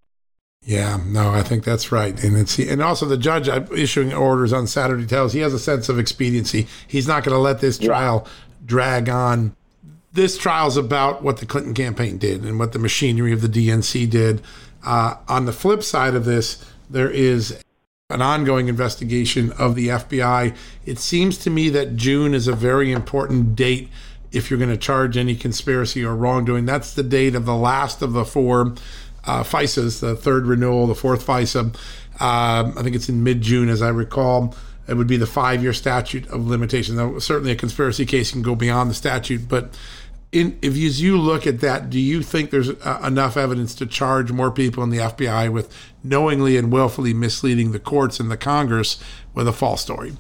Yeah, 0.62 1.00
no, 1.06 1.30
I 1.30 1.44
think 1.44 1.64
that's 1.64 1.92
right, 1.92 2.24
and 2.24 2.36
it's 2.36 2.58
and 2.58 2.82
also 2.82 3.06
the 3.06 3.18
judge 3.18 3.48
uh, 3.48 3.66
issuing 3.76 4.14
orders 4.14 4.52
on 4.52 4.66
Saturday 4.66 5.06
tells 5.06 5.34
he 5.34 5.42
has 5.42 5.54
a 5.54 5.60
sense 5.60 5.90
of 5.90 6.00
expediency. 6.00 6.68
He's 6.88 7.08
not 7.08 7.24
going 7.24 7.36
to 7.36 7.40
let 7.40 7.60
this 7.60 7.78
trial 7.78 8.24
yeah. 8.26 8.32
drag 8.66 9.08
on 9.08 9.56
this 10.16 10.38
trial 10.38 10.68
is 10.68 10.78
about 10.78 11.22
what 11.22 11.38
the 11.38 11.46
Clinton 11.46 11.74
campaign 11.74 12.18
did 12.18 12.44
and 12.44 12.58
what 12.58 12.72
the 12.72 12.80
machinery 12.80 13.34
of 13.34 13.42
the 13.42 13.50
DNC 13.50 14.10
did. 14.10 14.42
Uh, 14.84 15.16
on 15.28 15.46
the 15.46 15.52
flip 15.52 15.84
side 15.84 16.16
of 16.16 16.24
this, 16.24 16.64
there 16.90 17.10
is 17.10 17.62
an 18.10 18.22
ongoing 18.22 18.70
investigation 18.70 19.52
of 19.54 19.76
the 19.76 19.90
FBI. 19.90 20.56
It 20.86 21.00
seems 21.00 21.38
to 21.40 21.50
me 21.50 21.70
that 21.70 21.98
June 21.98 22.34
is 22.34 22.48
a 22.48 22.54
very 22.54 22.92
important 22.92 23.56
date 23.56 23.90
if 24.32 24.50
you're 24.50 24.60
going 24.60 24.72
to 24.72 24.78
charge 24.78 25.18
any 25.18 25.36
conspiracy 25.36 26.04
or 26.04 26.16
wrongdoing. 26.16 26.66
That's 26.66 26.94
the 26.94 27.04
date 27.04 27.36
of 27.36 27.46
the 27.46 27.56
last 27.56 28.02
of 28.02 28.14
the 28.14 28.24
four 28.24 28.76
uh, 29.26 29.44
FISAs, 29.44 30.00
the 30.00 30.16
third 30.16 30.46
renewal, 30.46 30.88
the 30.88 30.96
fourth 30.96 31.26
FISA. 31.26 31.76
Uh, 32.20 32.72
I 32.78 32.84
think 32.84 32.96
it's 32.96 33.10
in 33.10 33.24
mid 33.24 33.42
June, 33.42 33.68
as 33.68 33.82
I 33.82 33.90
recall. 33.90 34.56
It 34.88 34.94
would 34.94 35.08
be 35.08 35.18
the 35.18 35.26
five 35.26 35.64
year 35.64 35.74
statute 35.74 36.28
of 36.28 36.48
limitation. 36.48 36.96
Now, 36.96 37.18
certainly, 37.18 37.52
a 37.52 37.56
conspiracy 37.56 38.06
case 38.06 38.32
can 38.32 38.44
go 38.44 38.56
beyond 38.56 38.90
the 38.90 38.94
statute, 38.94 39.50
but 39.50 39.76
in, 40.36 40.60
if 40.62 40.76
you, 40.76 40.88
as 40.88 41.02
you 41.02 41.18
look 41.18 41.48
at 41.48 41.62
that, 41.62 41.90
do 41.90 41.98
you 41.98 42.22
think 42.22 42.52
there's 42.52 42.70
uh, 42.70 43.02
enough 43.08 43.38
evidence 43.38 43.74
to 43.76 43.86
charge 43.86 44.34
more 44.34 44.52
people 44.52 44.84
in 44.84 44.90
the 44.90 44.98
FBI 44.98 45.52
with 45.52 45.74
knowingly 46.04 46.58
and 46.58 46.74
willfully 46.74 47.14
misleading 47.14 47.72
the 47.72 47.80
courts 47.80 48.20
and 48.20 48.30
the 48.30 48.36
Congress 48.36 49.02
with 49.34 49.48
a 49.48 49.54
false 49.54 49.82
story? 49.82 50.12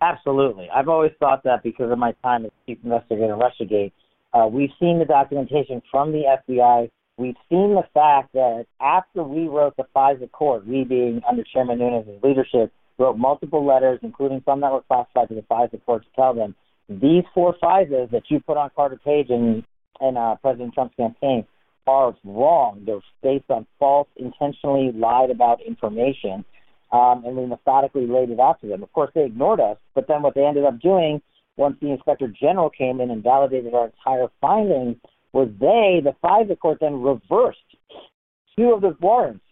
Absolutely. 0.00 0.68
I've 0.68 0.88
always 0.88 1.12
thought 1.20 1.44
that 1.44 1.62
because 1.62 1.92
of 1.92 1.98
my 1.98 2.12
time 2.24 2.44
as 2.44 2.50
chief 2.66 2.78
investigator 2.82 3.36
Russiagate. 3.36 3.92
Uh, 4.32 4.48
we've 4.48 4.72
seen 4.80 4.98
the 4.98 5.04
documentation 5.04 5.80
from 5.92 6.10
the 6.10 6.36
FBI. 6.48 6.90
We've 7.16 7.36
seen 7.48 7.76
the 7.76 7.84
fact 7.94 8.32
that 8.32 8.66
after 8.80 9.22
we 9.22 9.46
wrote 9.46 9.76
the 9.76 9.86
FISA 9.94 10.32
court, 10.32 10.66
we 10.66 10.82
being 10.82 11.22
under 11.28 11.44
Chairman 11.44 11.78
Nunes' 11.78 12.20
leadership, 12.24 12.72
wrote 12.98 13.16
multiple 13.16 13.64
letters, 13.64 14.00
including 14.02 14.42
some 14.44 14.60
that 14.62 14.72
were 14.72 14.82
classified 14.82 15.28
to 15.28 15.36
the 15.36 15.42
FISA 15.42 15.84
court 15.86 16.02
to 16.02 16.08
tell 16.16 16.34
them 16.34 16.56
these 16.88 17.24
four 17.32 17.56
FISAs 17.62 18.10
that 18.10 18.24
you 18.28 18.40
put 18.40 18.56
on 18.56 18.70
Carter 18.74 19.00
Page 19.02 19.28
and, 19.30 19.64
and 20.00 20.18
uh, 20.18 20.36
President 20.36 20.74
Trump's 20.74 20.94
campaign 20.96 21.46
are 21.86 22.14
wrong. 22.24 22.82
They're 22.86 23.00
based 23.22 23.50
on 23.50 23.66
false, 23.78 24.08
intentionally 24.16 24.92
lied 24.92 25.30
about 25.30 25.60
information, 25.62 26.44
um, 26.92 27.24
and 27.24 27.36
we 27.36 27.46
methodically 27.46 28.06
laid 28.06 28.30
it 28.30 28.40
out 28.40 28.60
to 28.60 28.66
them. 28.66 28.82
Of 28.82 28.92
course, 28.92 29.10
they 29.14 29.24
ignored 29.24 29.60
us, 29.60 29.76
but 29.94 30.06
then 30.08 30.22
what 30.22 30.34
they 30.34 30.44
ended 30.44 30.64
up 30.64 30.80
doing 30.80 31.20
once 31.56 31.76
the 31.80 31.90
Inspector 31.90 32.26
General 32.40 32.70
came 32.70 33.00
in 33.00 33.10
and 33.10 33.22
validated 33.22 33.74
our 33.74 33.86
entire 33.86 34.28
findings 34.40 34.96
was 35.32 35.48
they, 35.60 36.00
the 36.02 36.14
FISA 36.22 36.58
court, 36.58 36.78
then 36.80 37.00
reversed 37.00 37.58
two 38.56 38.72
of 38.72 38.80
the 38.80 38.96
warrants 39.00 39.44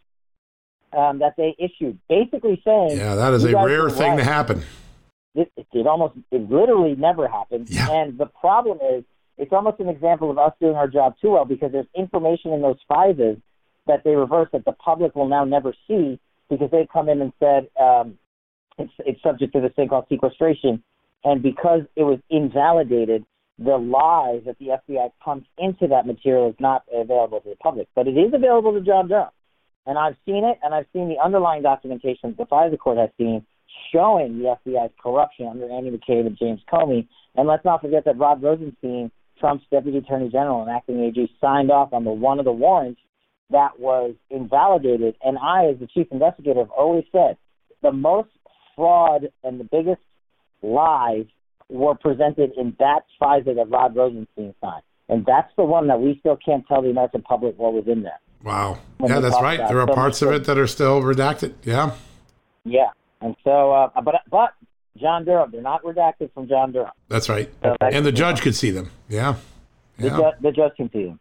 um, 0.97 1.19
that 1.19 1.35
they 1.37 1.55
issued, 1.59 1.99
basically 2.09 2.61
saying, 2.65 2.97
"Yeah, 2.97 3.15
that 3.15 3.33
is 3.35 3.45
a 3.45 3.53
rare 3.53 3.89
thing 3.91 4.13
right. 4.13 4.19
to 4.19 4.25
happen." 4.25 4.63
It, 5.35 5.53
it 5.57 5.87
almost 5.87 6.15
it 6.31 6.51
literally 6.51 6.95
never 6.95 7.29
happens. 7.29 7.71
Yeah. 7.71 7.91
And 7.91 8.19
the 8.19 8.27
problem 8.27 8.79
is 8.95 9.05
it's 9.39 9.53
almost 9.53 9.81
an 9.81 9.89
example 9.89 10.31
of 10.31 10.39
us 10.39 10.53
doing 10.61 10.77
our 10.77 10.89
job 10.89 11.15
too 11.21 11.31
well 11.31 11.45
because 11.45 11.73
there's 11.73 11.87
information 11.97 12.53
in 12.53 12.63
those 12.63 12.77
FISAs 12.91 13.41
that 13.87 14.05
they 14.05 14.15
reverse 14.15 14.49
that 14.53 14.65
the 14.65 14.73
public 14.73 15.15
will 15.17 15.29
now 15.29 15.45
never 15.45 15.75
see 15.89 16.21
because 16.49 16.71
they 16.71 16.87
come 16.93 17.09
in 17.09 17.21
and 17.21 17.33
said 17.41 17.69
um, 17.81 18.19
it's, 18.79 18.93
it's 19.01 19.23
subject 19.23 19.53
to 19.55 19.61
this 19.61 19.73
thing 19.75 19.89
called 19.89 20.07
sequestration. 20.09 20.83
And 21.25 21.43
because 21.43 21.83
it 21.97 22.03
was 22.03 22.19
invalidated, 22.31 23.25
the 23.59 23.77
lies 23.77 24.43
that 24.47 24.59
the 24.59 24.79
FBI 24.89 25.11
pumped 25.21 25.47
into 25.59 25.89
that 25.89 26.07
material 26.07 26.51
is 26.51 26.57
not 26.59 26.85
available 26.93 27.41
to 27.41 27.51
the 27.51 27.57
public. 27.57 27.89
But 27.95 28.09
it 28.09 28.17
is 28.17 28.33
available 28.35 28.73
to 28.73 28.81
John 28.81 29.09
Durham. 29.09 29.31
And 29.87 29.99
I've 29.99 30.17
seen 30.27 30.45
it, 30.45 30.59
and 30.63 30.75
I've 30.75 30.87
seen 30.93 31.09
the 31.09 31.23
underlying 31.23 31.63
documentation 31.63 32.31
that 32.31 32.37
the 32.37 32.47
FISA 32.47 32.79
court 32.79 32.99
has 32.99 33.11
seen 33.19 33.45
showing 33.93 34.39
the 34.39 34.57
FBI's 34.65 34.93
corruption 35.03 35.47
under 35.47 35.71
Andy 35.71 35.91
McCabe 35.91 36.27
and 36.27 36.39
James 36.39 36.61
Comey. 36.73 37.07
And 37.35 37.49
let's 37.49 37.65
not 37.65 37.81
forget 37.81 38.05
that 38.05 38.19
Rod 38.19 38.43
Rosenstein, 38.43 39.11
Trump's 39.39 39.65
deputy 39.71 39.99
attorney 39.99 40.29
general 40.29 40.63
and 40.63 40.71
acting 40.71 41.01
AG, 41.01 41.31
signed 41.41 41.71
off 41.71 41.93
on 41.93 42.05
the 42.05 42.11
one 42.11 42.39
of 42.39 42.45
the 42.45 42.53
warrants 42.53 43.01
that 43.51 43.79
was 43.79 44.15
invalidated. 44.31 45.17
And 45.23 45.39
I, 45.39 45.67
as 45.67 45.79
the 45.79 45.87
chief 45.87 46.07
investigator, 46.11 46.61
have 46.61 46.71
always 46.71 47.05
said 47.13 47.37
the 47.83 47.93
most 47.93 48.31
fraud 48.77 49.29
and 49.45 49.61
the 49.61 49.65
biggest 49.65 50.01
lies 50.63 51.27
were 51.69 51.95
presented 51.95 52.53
in 52.57 52.77
that 52.79 53.01
FISA 53.21 53.57
that 53.57 53.69
Rod 53.69 53.97
Rosenstein 53.97 54.55
signed. 54.61 54.83
And 55.09 55.27
that's 55.27 55.51
the 55.57 55.65
one 55.65 55.89
that 55.89 56.01
we 56.01 56.17
still 56.21 56.37
can't 56.37 56.67
tell 56.67 56.83
the 56.83 56.91
American 56.91 57.23
public 57.23 57.59
what 57.59 57.73
was 57.73 57.85
in 57.87 58.03
there. 58.03 58.21
Wow. 58.45 58.79
Yeah, 59.05 59.21
that's 59.21 59.41
right. 59.41 59.59
There 59.59 59.81
are 59.81 59.89
so 59.89 59.95
parts 59.95 60.23
of 60.23 60.33
it 60.33 60.45
that 60.45 60.59
are 60.59 60.67
still 60.67 61.03
redacted. 61.03 61.55
Yeah. 61.63 61.95
Yeah. 62.65 62.91
And 63.23 63.37
so, 63.45 63.73
uh, 63.73 64.01
but 64.03 64.17
but 64.31 64.55
John 65.01 65.25
Durham, 65.25 65.51
they're 65.53 65.63
not 65.63 65.83
redacted 65.85 66.33
from 66.35 66.49
John 66.49 66.73
Durham. 66.73 66.91
That's 67.09 67.29
right. 67.29 67.49
So 67.63 67.77
that's 67.81 67.95
and 67.95 68.05
the 68.05 68.13
judge 68.13 68.43
could 68.43 68.55
see 68.55 68.71
them. 68.71 68.91
Yeah. 69.09 69.37
yeah. 69.99 70.11
The, 70.11 70.17
ju- 70.17 70.37
the 70.43 70.53
judge 70.53 70.73
can 70.77 70.91
see 70.93 71.05
them. 71.05 71.21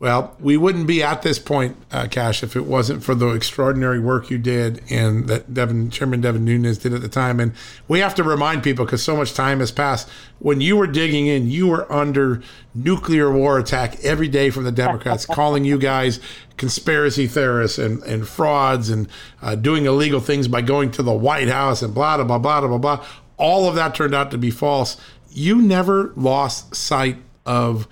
Well, 0.00 0.34
we 0.40 0.56
wouldn't 0.56 0.86
be 0.86 1.02
at 1.02 1.20
this 1.20 1.38
point, 1.38 1.76
uh, 1.92 2.06
Kash, 2.10 2.42
if 2.42 2.56
it 2.56 2.64
wasn't 2.64 3.04
for 3.04 3.14
the 3.14 3.28
extraordinary 3.34 4.00
work 4.00 4.30
you 4.30 4.38
did 4.38 4.82
and 4.88 5.28
that 5.28 5.52
Devin, 5.52 5.90
Chairman 5.90 6.22
Devin 6.22 6.42
Nunes 6.42 6.78
did 6.78 6.94
at 6.94 7.02
the 7.02 7.08
time. 7.08 7.38
And 7.38 7.52
we 7.86 7.98
have 7.98 8.14
to 8.14 8.24
remind 8.24 8.62
people 8.62 8.86
because 8.86 9.02
so 9.02 9.14
much 9.14 9.34
time 9.34 9.60
has 9.60 9.70
passed. 9.70 10.08
When 10.38 10.62
you 10.62 10.78
were 10.78 10.86
digging 10.86 11.26
in, 11.26 11.50
you 11.50 11.66
were 11.66 11.90
under 11.92 12.40
nuclear 12.74 13.30
war 13.30 13.58
attack 13.58 14.02
every 14.02 14.26
day 14.28 14.48
from 14.48 14.64
the 14.64 14.72
Democrats, 14.72 15.26
calling 15.30 15.66
you 15.66 15.78
guys 15.78 16.18
conspiracy 16.56 17.26
theorists 17.26 17.76
and, 17.76 18.02
and 18.04 18.26
frauds 18.26 18.88
and 18.88 19.06
uh, 19.42 19.54
doing 19.54 19.84
illegal 19.84 20.20
things 20.20 20.48
by 20.48 20.62
going 20.62 20.90
to 20.92 21.02
the 21.02 21.12
White 21.12 21.48
House 21.48 21.82
and 21.82 21.92
blah, 21.92 22.16
blah, 22.16 22.24
blah, 22.24 22.38
blah, 22.38 22.68
blah, 22.68 22.78
blah. 22.78 23.06
All 23.36 23.68
of 23.68 23.74
that 23.74 23.94
turned 23.94 24.14
out 24.14 24.30
to 24.30 24.38
be 24.38 24.50
false. 24.50 24.96
You 25.28 25.60
never 25.60 26.14
lost 26.16 26.74
sight 26.74 27.18
of 27.44 27.86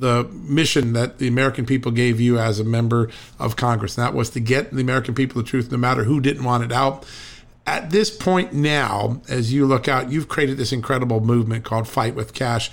the 0.00 0.24
mission 0.32 0.94
that 0.94 1.18
the 1.18 1.28
American 1.28 1.66
people 1.66 1.92
gave 1.92 2.20
you 2.20 2.38
as 2.38 2.58
a 2.58 2.64
member 2.64 3.10
of 3.38 3.56
Congress. 3.56 3.96
And 3.96 4.06
that 4.06 4.14
was 4.14 4.30
to 4.30 4.40
get 4.40 4.72
the 4.72 4.80
American 4.80 5.14
people 5.14 5.40
the 5.40 5.48
truth, 5.48 5.70
no 5.70 5.78
matter 5.78 6.04
who 6.04 6.20
didn't 6.20 6.42
want 6.42 6.64
it 6.64 6.72
out. 6.72 7.06
At 7.66 7.90
this 7.90 8.10
point 8.10 8.52
now, 8.52 9.20
as 9.28 9.52
you 9.52 9.66
look 9.66 9.86
out, 9.86 10.10
you've 10.10 10.28
created 10.28 10.56
this 10.56 10.72
incredible 10.72 11.20
movement 11.20 11.64
called 11.64 11.86
Fight 11.86 12.14
with 12.14 12.32
Kash. 12.32 12.70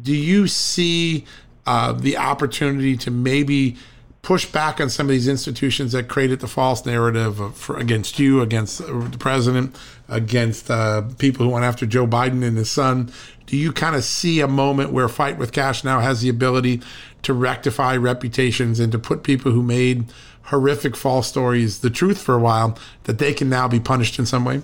Do 0.00 0.14
you 0.14 0.46
see 0.46 1.24
uh, 1.66 1.92
the 1.92 2.18
opportunity 2.18 2.96
to 2.98 3.10
maybe 3.10 3.76
push 4.20 4.44
back 4.44 4.80
on 4.80 4.90
some 4.90 5.06
of 5.06 5.10
these 5.10 5.28
institutions 5.28 5.92
that 5.92 6.08
created 6.08 6.40
the 6.40 6.48
false 6.48 6.84
narrative 6.84 7.38
of, 7.40 7.56
for, 7.56 7.78
against 7.78 8.18
you, 8.18 8.42
against 8.42 8.78
the 8.78 9.16
president, 9.18 9.74
against 10.08 10.70
uh, 10.70 11.02
people 11.18 11.46
who 11.46 11.52
went 11.52 11.64
after 11.64 11.86
Joe 11.86 12.06
Biden 12.06 12.44
and 12.44 12.56
his 12.56 12.70
son? 12.70 13.10
Do 13.46 13.56
you 13.56 13.72
kind 13.72 13.96
of 13.96 14.04
see 14.04 14.40
a 14.40 14.48
moment 14.48 14.92
where 14.92 15.08
Fight 15.08 15.38
with 15.38 15.52
Kash 15.52 15.84
now 15.84 16.00
has 16.00 16.20
the 16.20 16.28
ability 16.28 16.82
to 17.22 17.32
rectify 17.32 17.96
reputations 17.96 18.80
and 18.80 18.92
to 18.92 18.98
put 18.98 19.22
people 19.22 19.52
who 19.52 19.62
made 19.62 20.06
horrific 20.44 20.96
false 20.96 21.28
stories 21.28 21.80
the 21.80 21.90
truth 21.90 22.20
for 22.20 22.34
a 22.34 22.38
while, 22.38 22.78
that 23.04 23.18
they 23.18 23.32
can 23.32 23.48
now 23.48 23.66
be 23.68 23.80
punished 23.80 24.18
in 24.18 24.26
some 24.26 24.44
way? 24.44 24.62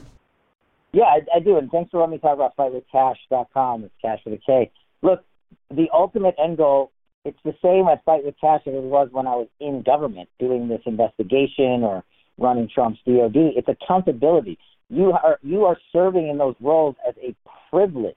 Yeah, 0.92 1.04
I, 1.04 1.20
I 1.36 1.40
do. 1.40 1.56
And 1.58 1.70
thanks 1.70 1.90
for 1.90 2.00
letting 2.00 2.12
me 2.12 2.18
talk 2.18 2.34
about 2.34 2.56
fightwithkash.com. 2.56 3.84
It's 3.84 3.94
Kash 4.02 4.20
with 4.24 4.34
a 4.34 4.38
K. 4.44 4.70
Look, 5.00 5.24
the 5.70 5.88
ultimate 5.92 6.34
end 6.38 6.58
goal 6.58 6.92
it's 7.24 7.38
the 7.44 7.54
same 7.62 7.86
at 7.88 8.04
Fight 8.04 8.24
with 8.24 8.34
Cash 8.40 8.62
as 8.66 8.74
it 8.74 8.82
was 8.82 9.08
when 9.12 9.26
I 9.26 9.36
was 9.36 9.48
in 9.60 9.82
government 9.82 10.28
doing 10.38 10.68
this 10.68 10.80
investigation 10.86 11.84
or 11.84 12.02
running 12.38 12.68
Trump's 12.68 12.98
DOD. 13.06 13.36
It's 13.36 13.68
accountability. 13.68 14.58
You 14.88 15.12
are 15.12 15.38
you 15.42 15.64
are 15.64 15.76
serving 15.92 16.28
in 16.28 16.38
those 16.38 16.56
roles 16.60 16.96
as 17.08 17.14
a 17.22 17.34
privilege, 17.70 18.16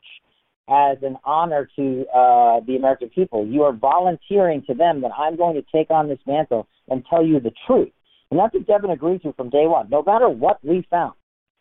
as 0.68 0.98
an 1.04 1.18
honor 1.24 1.70
to 1.76 2.06
uh, 2.14 2.60
the 2.66 2.76
American 2.76 3.10
people. 3.10 3.46
You 3.46 3.64
are 3.64 3.74
volunteering 3.74 4.64
to 4.68 4.74
them 4.74 5.02
that 5.02 5.12
I'm 5.18 5.36
going 5.36 5.56
to 5.56 5.64
take 5.72 5.92
on 5.92 6.10
this 6.10 6.20
mantle 6.26 6.68
and 6.90 7.04
tell 7.10 7.26
you 7.26 7.40
the 7.40 7.52
truth. 7.68 7.92
And 8.32 8.40
that's 8.40 8.54
what 8.54 8.66
Devin 8.66 8.90
agreed 8.90 9.22
to 9.24 9.34
from 9.34 9.50
day 9.50 9.68
one. 9.68 9.90
No 9.90 10.02
matter 10.04 10.28
what 10.28 10.64
we 10.64 10.86
found, 10.90 11.14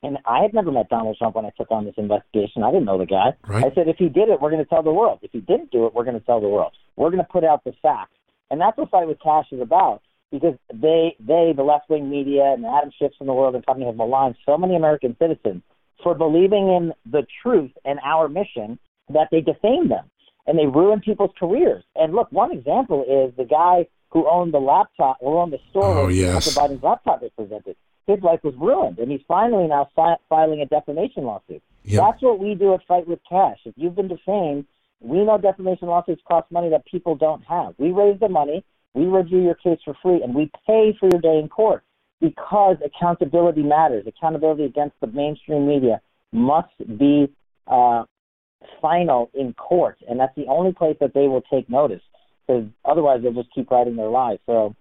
and 0.02 0.18
I 0.26 0.42
had 0.42 0.52
never 0.52 0.70
met 0.70 0.88
Donald 0.90 1.16
Trump 1.16 1.34
when 1.34 1.46
I 1.46 1.50
took 1.56 1.70
on 1.70 1.86
this 1.86 1.94
investigation. 1.96 2.62
I 2.62 2.70
didn't 2.70 2.84
know 2.84 2.98
the 2.98 3.06
guy. 3.06 3.34
Right. 3.46 3.64
I 3.64 3.74
said, 3.74 3.88
if 3.88 3.96
he 3.96 4.10
did 4.10 4.28
it, 4.28 4.40
we're 4.40 4.50
going 4.50 4.62
to 4.62 4.68
tell 4.68 4.82
the 4.82 4.92
world. 4.92 5.20
If 5.22 5.32
he 5.32 5.40
didn't 5.40 5.70
do 5.70 5.86
it, 5.86 5.94
we're 5.94 6.04
going 6.04 6.18
to 6.18 6.26
tell 6.26 6.42
the 6.42 6.48
world. 6.48 6.72
We're 6.96 7.10
going 7.10 7.24
to 7.24 7.30
put 7.30 7.42
out 7.42 7.64
the 7.64 7.72
facts. 7.80 8.12
And 8.50 8.60
that's 8.60 8.76
what 8.76 8.90
Fight 8.90 9.08
with 9.08 9.18
Kash 9.22 9.46
is 9.50 9.62
about 9.62 10.02
because 10.30 10.54
they, 10.72 11.16
they 11.20 11.54
the 11.56 11.62
left 11.62 11.88
wing 11.88 12.10
media 12.10 12.52
and 12.54 12.66
Adam 12.66 12.90
Schiff's 13.00 13.16
in 13.20 13.26
the 13.26 13.32
world 13.32 13.54
and 13.54 13.64
company 13.64 13.86
have 13.86 13.96
maligned 13.96 14.36
so 14.44 14.58
many 14.58 14.76
American 14.76 15.16
citizens 15.18 15.62
for 16.02 16.14
believing 16.14 16.68
in 16.68 16.92
the 17.10 17.26
truth 17.42 17.70
and 17.84 17.98
our 18.04 18.28
mission 18.28 18.78
that 19.10 19.28
they 19.30 19.40
defame 19.40 19.88
them 19.88 20.10
and 20.46 20.58
they 20.58 20.66
ruin 20.66 21.00
people's 21.00 21.32
careers. 21.38 21.84
And 21.96 22.12
look, 22.14 22.30
one 22.30 22.52
example 22.52 23.02
is 23.02 23.34
the 23.36 23.44
guy 23.44 23.86
who 24.10 24.28
owned 24.28 24.54
the 24.54 24.60
laptop, 24.60 25.16
or 25.18 25.42
owned 25.42 25.52
the 25.52 25.58
store 25.70 25.98
oh, 25.98 26.08
yes. 26.08 26.56
Biden's 26.56 26.84
laptop 26.84 27.20
was 27.20 27.32
presented 27.36 27.74
his 28.06 28.22
life 28.22 28.40
was 28.42 28.54
ruined, 28.56 28.98
and 28.98 29.10
he's 29.10 29.22
finally 29.26 29.66
now 29.66 29.88
fi- 29.96 30.16
filing 30.28 30.60
a 30.60 30.66
defamation 30.66 31.24
lawsuit. 31.24 31.62
Yep. 31.84 32.02
That's 32.02 32.22
what 32.22 32.38
we 32.38 32.54
do 32.54 32.74
at 32.74 32.80
Fight 32.86 33.06
with 33.06 33.20
Kash. 33.28 33.58
If 33.64 33.74
you've 33.76 33.94
been 33.94 34.08
defamed, 34.08 34.66
we 35.00 35.24
know 35.24 35.38
defamation 35.38 35.88
lawsuits 35.88 36.22
cost 36.26 36.50
money 36.50 36.70
that 36.70 36.84
people 36.86 37.14
don't 37.14 37.42
have. 37.44 37.74
We 37.78 37.92
raise 37.92 38.18
the 38.20 38.28
money, 38.28 38.64
we 38.94 39.06
review 39.06 39.42
your 39.42 39.54
case 39.54 39.78
for 39.84 39.94
free, 40.02 40.22
and 40.22 40.34
we 40.34 40.50
pay 40.66 40.96
for 40.98 41.08
your 41.10 41.20
day 41.20 41.38
in 41.38 41.48
court 41.48 41.82
because 42.20 42.76
accountability 42.84 43.62
matters. 43.62 44.06
Accountability 44.06 44.64
against 44.64 44.96
the 45.00 45.06
mainstream 45.08 45.66
media 45.66 46.00
must 46.32 46.72
be 46.98 47.30
uh, 47.66 48.04
final 48.80 49.30
in 49.34 49.54
court, 49.54 49.98
and 50.08 50.18
that's 50.18 50.34
the 50.36 50.46
only 50.46 50.72
place 50.72 50.96
that 51.00 51.14
they 51.14 51.28
will 51.28 51.42
take 51.42 51.68
notice. 51.68 52.02
Because 52.46 52.64
otherwise, 52.84 53.20
they'll 53.22 53.32
just 53.32 53.54
keep 53.54 53.70
writing 53.70 53.96
their 53.96 54.08
lies. 54.08 54.38
So, 54.46 54.74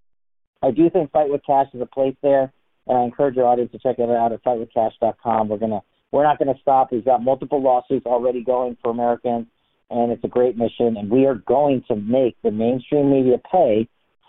I 0.61 0.71
do 0.71 0.89
think 0.89 1.11
Fight 1.11 1.29
with 1.29 1.41
Kash 1.45 1.67
is 1.73 1.81
a 1.81 1.85
place 1.85 2.15
there. 2.21 2.51
And 2.87 2.97
I 2.97 3.03
encourage 3.03 3.35
your 3.35 3.45
audience 3.45 3.71
to 3.71 3.79
check 3.79 3.97
it 3.99 4.09
out 4.09 4.31
at 4.31 4.43
fightwithkash.com. 4.43 5.47
We're 5.47 5.57
gonna 5.57 5.81
we're 6.11 6.23
not 6.23 6.37
gonna 6.37 6.57
stop. 6.61 6.91
We've 6.91 7.05
got 7.05 7.23
multiple 7.23 7.61
lawsuits 7.61 8.05
already 8.05 8.43
going 8.43 8.77
for 8.81 8.91
Americans, 8.91 9.47
and 9.89 10.11
it's 10.11 10.23
a 10.23 10.27
great 10.27 10.57
mission. 10.57 10.97
And 10.97 11.09
we 11.09 11.25
are 11.25 11.35
going 11.35 11.83
to 11.87 11.95
make 11.95 12.35
the 12.43 12.51
mainstream 12.51 13.09
media 13.09 13.37
pay 13.49 13.87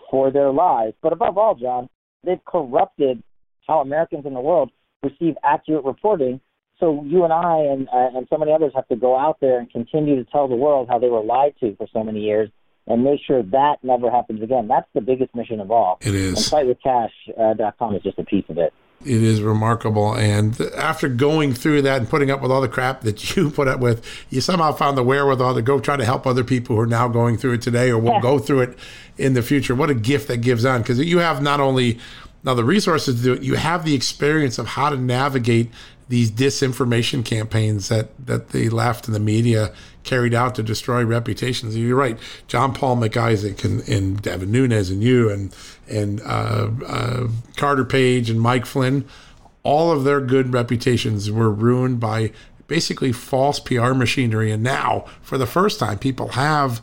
for 0.09 0.31
their 0.31 0.51
lies. 0.51 0.93
But 1.01 1.13
above 1.13 1.37
all, 1.37 1.55
John, 1.55 1.89
they've 2.23 2.43
corrupted 2.45 3.21
how 3.67 3.79
Americans 3.79 4.25
in 4.25 4.33
the 4.33 4.39
world 4.39 4.71
receive 5.03 5.35
accurate 5.43 5.83
reporting. 5.83 6.39
So 6.79 7.03
you 7.05 7.23
and 7.23 7.31
I 7.31 7.59
and 7.59 7.87
uh, 7.87 8.17
and 8.17 8.27
so 8.29 8.37
many 8.37 8.51
others 8.51 8.73
have 8.75 8.87
to 8.89 8.95
go 8.95 9.17
out 9.17 9.37
there 9.39 9.59
and 9.59 9.69
continue 9.69 10.15
to 10.15 10.29
tell 10.29 10.47
the 10.47 10.55
world 10.55 10.87
how 10.89 10.99
they 10.99 11.09
were 11.09 11.23
lied 11.23 11.55
to 11.61 11.75
for 11.75 11.87
so 11.93 12.03
many 12.03 12.19
years 12.19 12.49
and 12.87 13.03
make 13.03 13.19
sure 13.25 13.41
that 13.41 13.77
never 13.83 14.11
happens 14.11 14.41
again. 14.41 14.67
That's 14.67 14.87
the 14.93 15.01
biggest 15.01 15.33
mission 15.33 15.59
of 15.59 15.71
all. 15.71 15.97
It 16.01 16.13
is. 16.13 16.51
And 16.51 16.77
fightwithkash.com 16.77 17.93
uh, 17.93 17.97
is 17.97 18.03
just 18.03 18.19
a 18.19 18.23
piece 18.23 18.45
of 18.49 18.57
it. 18.57 18.73
It 19.01 19.21
is 19.21 19.41
remarkable. 19.41 20.15
And 20.15 20.59
after 20.75 21.09
going 21.09 21.53
through 21.53 21.83
that 21.83 21.99
and 21.99 22.09
putting 22.09 22.31
up 22.31 22.41
with 22.41 22.51
all 22.51 22.61
the 22.61 22.69
crap 22.69 23.01
that 23.01 23.35
you 23.35 23.49
put 23.49 23.67
up 23.67 23.79
with, 23.79 24.05
you 24.29 24.41
somehow 24.41 24.71
found 24.71 24.97
the 24.97 25.03
wherewithal 25.03 25.55
to 25.55 25.61
go 25.61 25.79
try 25.79 25.97
to 25.97 26.05
help 26.05 26.25
other 26.25 26.43
people 26.43 26.75
who 26.75 26.81
are 26.81 26.87
now 26.87 27.07
going 27.07 27.37
through 27.37 27.53
it 27.53 27.61
today 27.61 27.89
or 27.89 27.97
will 27.97 28.13
yeah. 28.13 28.21
go 28.21 28.39
through 28.39 28.61
it 28.61 28.77
in 29.17 29.33
the 29.33 29.41
future. 29.41 29.75
What 29.75 29.89
a 29.89 29.95
gift 29.95 30.27
that 30.27 30.37
gives 30.37 30.65
on 30.65 30.81
because 30.81 30.99
you 30.99 31.19
have 31.19 31.41
not 31.41 31.59
only 31.59 31.99
now 32.43 32.53
the 32.53 32.63
resources 32.63 33.17
to 33.17 33.23
do 33.23 33.33
it, 33.33 33.41
you 33.41 33.55
have 33.55 33.85
the 33.85 33.95
experience 33.95 34.59
of 34.59 34.67
how 34.67 34.89
to 34.89 34.97
navigate 34.97 35.71
these 36.07 36.31
disinformation 36.31 37.25
campaigns 37.25 37.89
that 37.89 38.09
that 38.25 38.49
the 38.49 38.69
left 38.69 39.07
and 39.07 39.15
the 39.15 39.19
media 39.19 39.73
carried 40.03 40.33
out 40.33 40.55
to 40.55 40.63
destroy 40.63 41.03
reputations. 41.03 41.75
You're 41.75 41.97
right, 41.97 42.17
John 42.47 42.73
Paul 42.73 42.97
Mac 42.97 43.17
Isaac 43.17 43.63
and, 43.63 43.87
and 43.89 44.21
Devin 44.21 44.51
Nunes 44.51 44.89
and 44.89 45.03
you 45.03 45.29
and 45.29 45.55
and 45.87 46.21
uh, 46.21 46.69
uh, 46.85 47.27
Carter 47.55 47.85
Page 47.85 48.29
and 48.29 48.39
Mike 48.39 48.65
Flynn, 48.65 49.05
all 49.63 49.91
of 49.91 50.03
their 50.03 50.21
good 50.21 50.53
reputations 50.53 51.31
were 51.31 51.51
ruined 51.51 51.99
by 51.99 52.31
basically 52.67 53.11
false 53.11 53.59
PR 53.59 53.93
machinery. 53.93 54.51
And 54.51 54.63
now, 54.63 55.05
for 55.21 55.37
the 55.37 55.47
first 55.47 55.79
time, 55.79 55.99
people 55.99 56.29
have. 56.29 56.81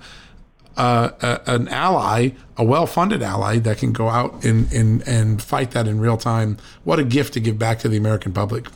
Uh, 0.75 1.11
a, 1.21 1.53
an 1.55 1.69
ally, 1.69 2.31
a 2.57 2.65
well-funded 2.65 3.23
ally 3.23 3.59
that 3.59 3.77
can 3.77 3.93
go 3.93 4.09
out 4.09 4.43
and, 4.43 4.73
and 4.73 5.07
and 5.07 5.43
fight 5.43 5.73
that 5.73 5.87
in 5.87 6.01
real 6.01 6.17
time. 6.17 6.57
What 6.83 6.99
a 6.99 7.05
gift 7.05 7.35
to 7.35 7.41
give 7.41 7.59
back 7.59 7.79
to 7.81 7.91
the 7.91 7.99
American 7.99 8.33
public. 8.33 8.69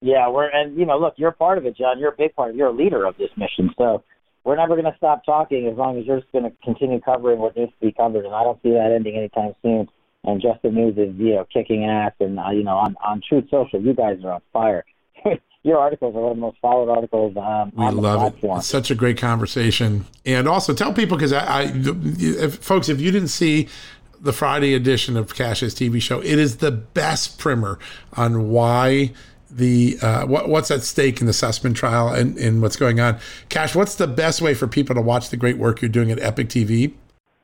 Yeah, 0.00 0.28
we're 0.28 0.48
and 0.48 0.76
you 0.76 0.86
know, 0.86 0.98
look, 0.98 1.14
you're 1.16 1.32
part 1.32 1.58
of 1.58 1.66
it, 1.66 1.76
John. 1.76 1.98
You're 1.98 2.12
a 2.12 2.16
big 2.16 2.34
part. 2.34 2.50
Of, 2.50 2.56
you're 2.56 2.68
a 2.68 2.72
leader 2.72 3.06
of 3.06 3.16
this 3.16 3.30
mission. 3.36 3.70
So 3.78 4.04
we're 4.44 4.56
never 4.56 4.74
going 4.74 4.84
to 4.84 4.96
stop 4.96 5.24
talking 5.24 5.66
as 5.66 5.76
long 5.76 5.98
as 5.98 6.06
you're 6.06 6.20
just 6.20 6.30
going 6.32 6.44
to 6.44 6.52
continue 6.62 7.00
covering 7.00 7.38
what 7.38 7.56
needs 7.56 7.72
to 7.80 7.86
be 7.86 7.92
covered. 7.92 8.24
And 8.24 8.34
I 8.34 8.44
don't 8.44 8.62
see 8.62 8.70
that 8.70 8.92
ending 8.94 9.16
anytime 9.16 9.54
soon. 9.62 9.88
and 10.24 10.40
Just 10.40 10.62
the 10.62 10.70
News 10.70 10.96
is 10.98 11.14
you 11.16 11.34
know 11.34 11.46
kicking 11.52 11.84
ass, 11.84 12.12
and 12.20 12.38
uh, 12.38 12.50
you 12.50 12.62
know 12.62 12.76
on 12.76 12.96
on 13.04 13.22
Truth 13.26 13.46
Social, 13.50 13.80
you 13.80 13.94
guys 13.94 14.18
are 14.24 14.32
on 14.32 14.40
fire. 14.52 14.84
Your 15.62 15.78
articles 15.78 16.14
are 16.14 16.20
one 16.20 16.30
of 16.30 16.36
the 16.36 16.40
most 16.42 16.58
followed 16.62 16.88
articles 16.88 17.36
um, 17.36 17.72
we 17.74 17.90
love 17.90 18.20
platform. 18.20 18.56
it. 18.56 18.60
It's 18.60 18.68
such 18.68 18.92
a 18.92 18.94
great 18.94 19.18
conversation, 19.18 20.04
and 20.24 20.46
also 20.46 20.74
tell 20.74 20.92
people 20.92 21.16
because 21.16 21.32
I, 21.32 21.62
I 21.62 21.72
if, 21.74 22.58
folks, 22.58 22.88
if 22.88 23.00
you 23.00 23.10
didn't 23.10 23.28
see 23.28 23.66
the 24.20 24.32
Friday 24.32 24.74
edition 24.74 25.16
of 25.16 25.34
Kash's 25.34 25.74
TV 25.74 26.00
show, 26.00 26.20
it 26.20 26.38
is 26.38 26.58
the 26.58 26.70
best 26.70 27.38
primer 27.38 27.78
on 28.12 28.50
why 28.50 29.12
the 29.56 29.98
uh, 30.02 30.26
what, 30.26 30.48
what's 30.48 30.70
at 30.70 30.82
stake 30.82 31.20
in 31.20 31.26
the 31.26 31.32
Sussman 31.32 31.74
trial 31.74 32.08
and, 32.08 32.36
and 32.38 32.62
what's 32.62 32.76
going 32.76 33.00
on. 33.00 33.18
Kash, 33.48 33.74
what's 33.74 33.94
the 33.94 34.06
best 34.06 34.40
way 34.40 34.54
for 34.54 34.66
people 34.66 34.94
to 34.94 35.00
watch 35.00 35.30
the 35.30 35.36
great 35.36 35.58
work 35.58 35.80
you're 35.80 35.88
doing 35.88 36.10
at 36.10 36.18
Epoch 36.20 36.48
TV? 36.48 36.94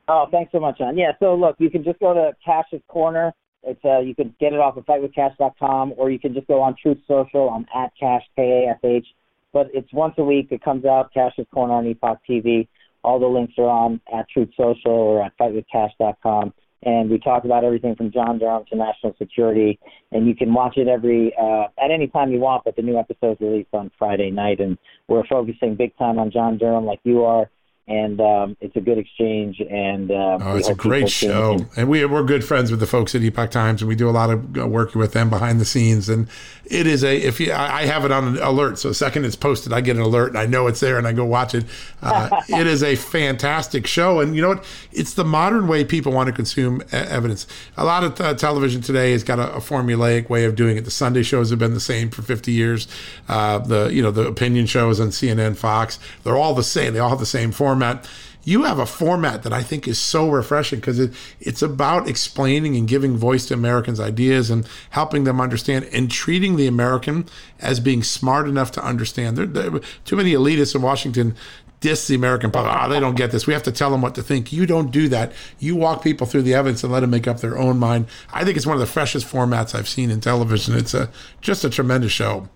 Oh, 0.07 0.27
thanks 0.31 0.51
so 0.51 0.59
much, 0.59 0.77
John. 0.77 0.97
Yeah, 0.97 1.13
so 1.19 1.35
look, 1.35 1.55
you 1.59 1.69
can 1.69 1.83
just 1.83 1.99
go 1.99 2.13
to 2.13 2.33
Kash's 2.45 2.81
Corner. 2.87 3.33
It's 3.63 3.83
uh, 3.85 3.99
you 3.99 4.13
can 4.13 4.35
get 4.39 4.53
it 4.53 4.59
off 4.59 4.77
of 4.77 4.85
fightwithkash.com, 4.85 5.93
or 5.97 6.11
you 6.11 6.19
can 6.19 6.33
just 6.33 6.47
go 6.47 6.61
on 6.61 6.75
Truth 6.81 6.99
Social. 7.07 7.49
I'm 7.49 7.65
at 7.73 7.91
Kash 7.99 8.23
K 8.35 8.65
A 8.67 8.71
F 8.71 8.83
H. 8.83 9.07
But 9.53 9.69
it's 9.73 9.91
once 9.93 10.15
a 10.17 10.23
week. 10.23 10.47
It 10.51 10.63
comes 10.63 10.83
out 10.83 11.13
Kash's 11.13 11.45
Corner 11.53 11.73
on 11.73 11.87
Epoch 11.87 12.19
TV. 12.29 12.67
All 13.03 13.19
the 13.19 13.27
links 13.27 13.53
are 13.57 13.69
on 13.69 14.01
at 14.13 14.27
Truth 14.29 14.49
Social 14.57 14.91
or 14.91 15.23
at 15.23 15.37
fightwithkash.com. 15.37 16.53
And 16.85 17.09
we 17.09 17.17
talk 17.17 17.45
about 17.45 17.63
everything 17.63 17.95
from 17.95 18.11
John 18.11 18.39
Durham 18.39 18.65
to 18.69 18.75
national 18.75 19.15
security. 19.17 19.79
And 20.11 20.27
you 20.27 20.35
can 20.35 20.53
watch 20.53 20.77
it 20.77 20.87
every 20.87 21.33
uh, 21.39 21.65
at 21.83 21.91
any 21.91 22.07
time 22.07 22.31
you 22.31 22.39
want. 22.39 22.63
But 22.65 22.75
the 22.75 22.81
new 22.81 22.97
episode's 22.97 23.39
released 23.41 23.73
on 23.73 23.91
Friday 23.97 24.31
night, 24.31 24.59
and 24.59 24.77
we're 25.07 25.25
focusing 25.27 25.75
big 25.75 25.97
time 25.97 26.19
on 26.19 26.31
John 26.31 26.57
Durham, 26.57 26.85
like 26.85 26.99
you 27.03 27.23
are 27.23 27.49
and 27.87 28.21
um, 28.21 28.55
it's 28.61 28.75
a 28.77 28.81
good 28.81 28.97
exchange. 28.97 29.59
And 29.59 30.09
uh, 30.09 30.39
oh, 30.41 30.55
it's 30.55 30.69
a 30.69 30.75
great 30.75 31.09
show. 31.09 31.57
Can... 31.57 31.69
and 31.75 31.89
we 31.89 32.05
we're 32.05 32.23
good 32.23 32.43
friends 32.43 32.71
with 32.71 32.79
the 32.79 32.87
folks 32.87 33.13
at 33.13 33.21
Epoch 33.21 33.51
Times, 33.51 33.81
and 33.81 33.89
we 33.89 33.95
do 33.95 34.09
a 34.09 34.11
lot 34.11 34.29
of 34.29 34.57
uh, 34.57 34.67
work 34.67 34.95
with 34.95 35.13
them 35.13 35.29
behind 35.29 35.59
the 35.59 35.65
scenes. 35.65 36.07
And 36.07 36.29
it 36.65 36.87
is 36.87 37.03
a 37.03 37.17
if 37.17 37.39
you 37.39 37.51
I 37.51 37.85
have 37.85 38.05
it 38.05 38.11
on 38.11 38.37
alert, 38.37 38.79
so 38.79 38.87
the 38.87 38.93
second 38.93 39.25
it's 39.25 39.35
posted, 39.35 39.73
I 39.73 39.81
get 39.81 39.97
an 39.97 40.01
alert, 40.01 40.29
and 40.29 40.37
I 40.37 40.45
know 40.45 40.67
it's 40.67 40.79
there, 40.79 40.97
and 40.97 41.05
I 41.05 41.11
go 41.11 41.25
watch 41.25 41.53
it. 41.53 41.65
Uh, 42.01 42.41
it 42.47 42.67
is 42.67 42.83
a 42.83 42.95
fantastic 42.95 43.85
show, 43.85 44.21
and 44.21 44.35
you 44.35 44.41
know 44.41 44.49
what? 44.49 44.65
It's 44.91 45.13
the 45.13 45.25
modern 45.25 45.67
way 45.67 45.83
people 45.83 46.13
want 46.13 46.27
to 46.27 46.33
consume 46.33 46.81
evidence. 46.91 47.47
A 47.75 47.83
lot 47.83 48.03
of 48.03 48.19
uh, 48.21 48.33
television 48.35 48.81
today 48.81 49.11
has 49.11 49.23
got 49.23 49.39
a, 49.39 49.55
a, 49.55 49.59
formulaic 49.59 50.29
way 50.29 50.45
of 50.45 50.55
doing 50.55 50.77
it. 50.77 50.85
The 50.85 50.91
Sunday 50.91 51.23
shows 51.23 51.49
have 51.49 51.59
been 51.59 51.73
the 51.73 51.79
same 51.79 52.09
for 52.09 52.21
50 52.21 52.51
years. 52.51 52.87
Uh, 53.27 53.59
the 53.59 53.87
you 53.87 54.01
know 54.01 54.11
the 54.11 54.25
opinion 54.25 54.67
shows 54.67 55.01
on 55.01 55.09
CNN, 55.09 55.57
Fox, 55.57 55.99
they're 56.23 56.37
all 56.37 56.53
the 56.53 56.63
same. 56.63 56.93
They 56.93 56.99
all 56.99 57.09
have 57.09 57.19
the 57.19 57.25
same 57.25 57.51
form 57.51 57.72
format. 57.73 58.07
You 58.45 58.63
have 58.63 58.77
a 58.77 58.85
format 58.85 59.43
that 59.43 59.53
I 59.53 59.63
think 59.63 59.87
is 59.87 59.97
so 59.97 60.29
refreshing 60.29 60.79
because 60.79 60.99
it, 60.99 61.13
it's 61.39 61.61
about 61.61 62.07
explaining 62.09 62.75
and 62.75 62.87
giving 62.87 63.17
voice 63.17 63.45
to 63.47 63.53
Americans' 63.53 63.99
ideas 63.99 64.49
and 64.49 64.67
helping 64.89 65.23
them 65.23 65.39
understand 65.39 65.85
and 65.93 66.11
treating 66.11 66.57
the 66.57 66.67
American 66.67 67.25
as 67.59 67.79
being 67.79 68.03
smart 68.03 68.47
enough 68.47 68.71
to 68.73 68.85
understand. 68.85 69.37
There, 69.37 69.45
there, 69.45 69.79
too 70.03 70.17
many 70.17 70.33
elitists 70.33 70.75
in 70.75 70.81
Washington 70.81 71.35
diss 71.79 72.07
the 72.07 72.15
American 72.15 72.51
public. 72.51 72.73
Ah, 72.73 72.85
oh, 72.85 72.89
they 72.89 72.99
don't 72.99 73.15
get 73.15 73.31
this. 73.31 73.47
We 73.47 73.53
have 73.53 73.63
to 73.63 73.71
tell 73.71 73.89
them 73.89 74.01
what 74.01 74.13
to 74.15 74.21
think. 74.21 74.53
You 74.53 74.65
don't 74.65 74.91
do 74.91 75.07
that. 75.09 75.31
You 75.59 75.75
walk 75.75 76.03
people 76.03 76.27
through 76.27 76.43
the 76.43 76.53
evidence 76.53 76.83
and 76.83 76.93
let 76.93 76.99
them 76.99 77.09
make 77.09 77.27
up 77.27 77.39
their 77.39 77.57
own 77.57 77.79
mind. 77.79 78.07
I 78.31 78.43
think 78.43 78.57
it's 78.57 78.67
one 78.67 78.75
of 78.75 78.81
the 78.81 78.85
freshest 78.85 79.25
formats 79.25 79.73
I've 79.73 79.89
seen 79.89 80.11
in 80.11 80.19
television. 80.19 80.75
It's 80.75 80.93
a 80.93 81.09
just 81.41 81.63
a 81.63 81.69
tremendous 81.69 82.11
show. 82.11 82.49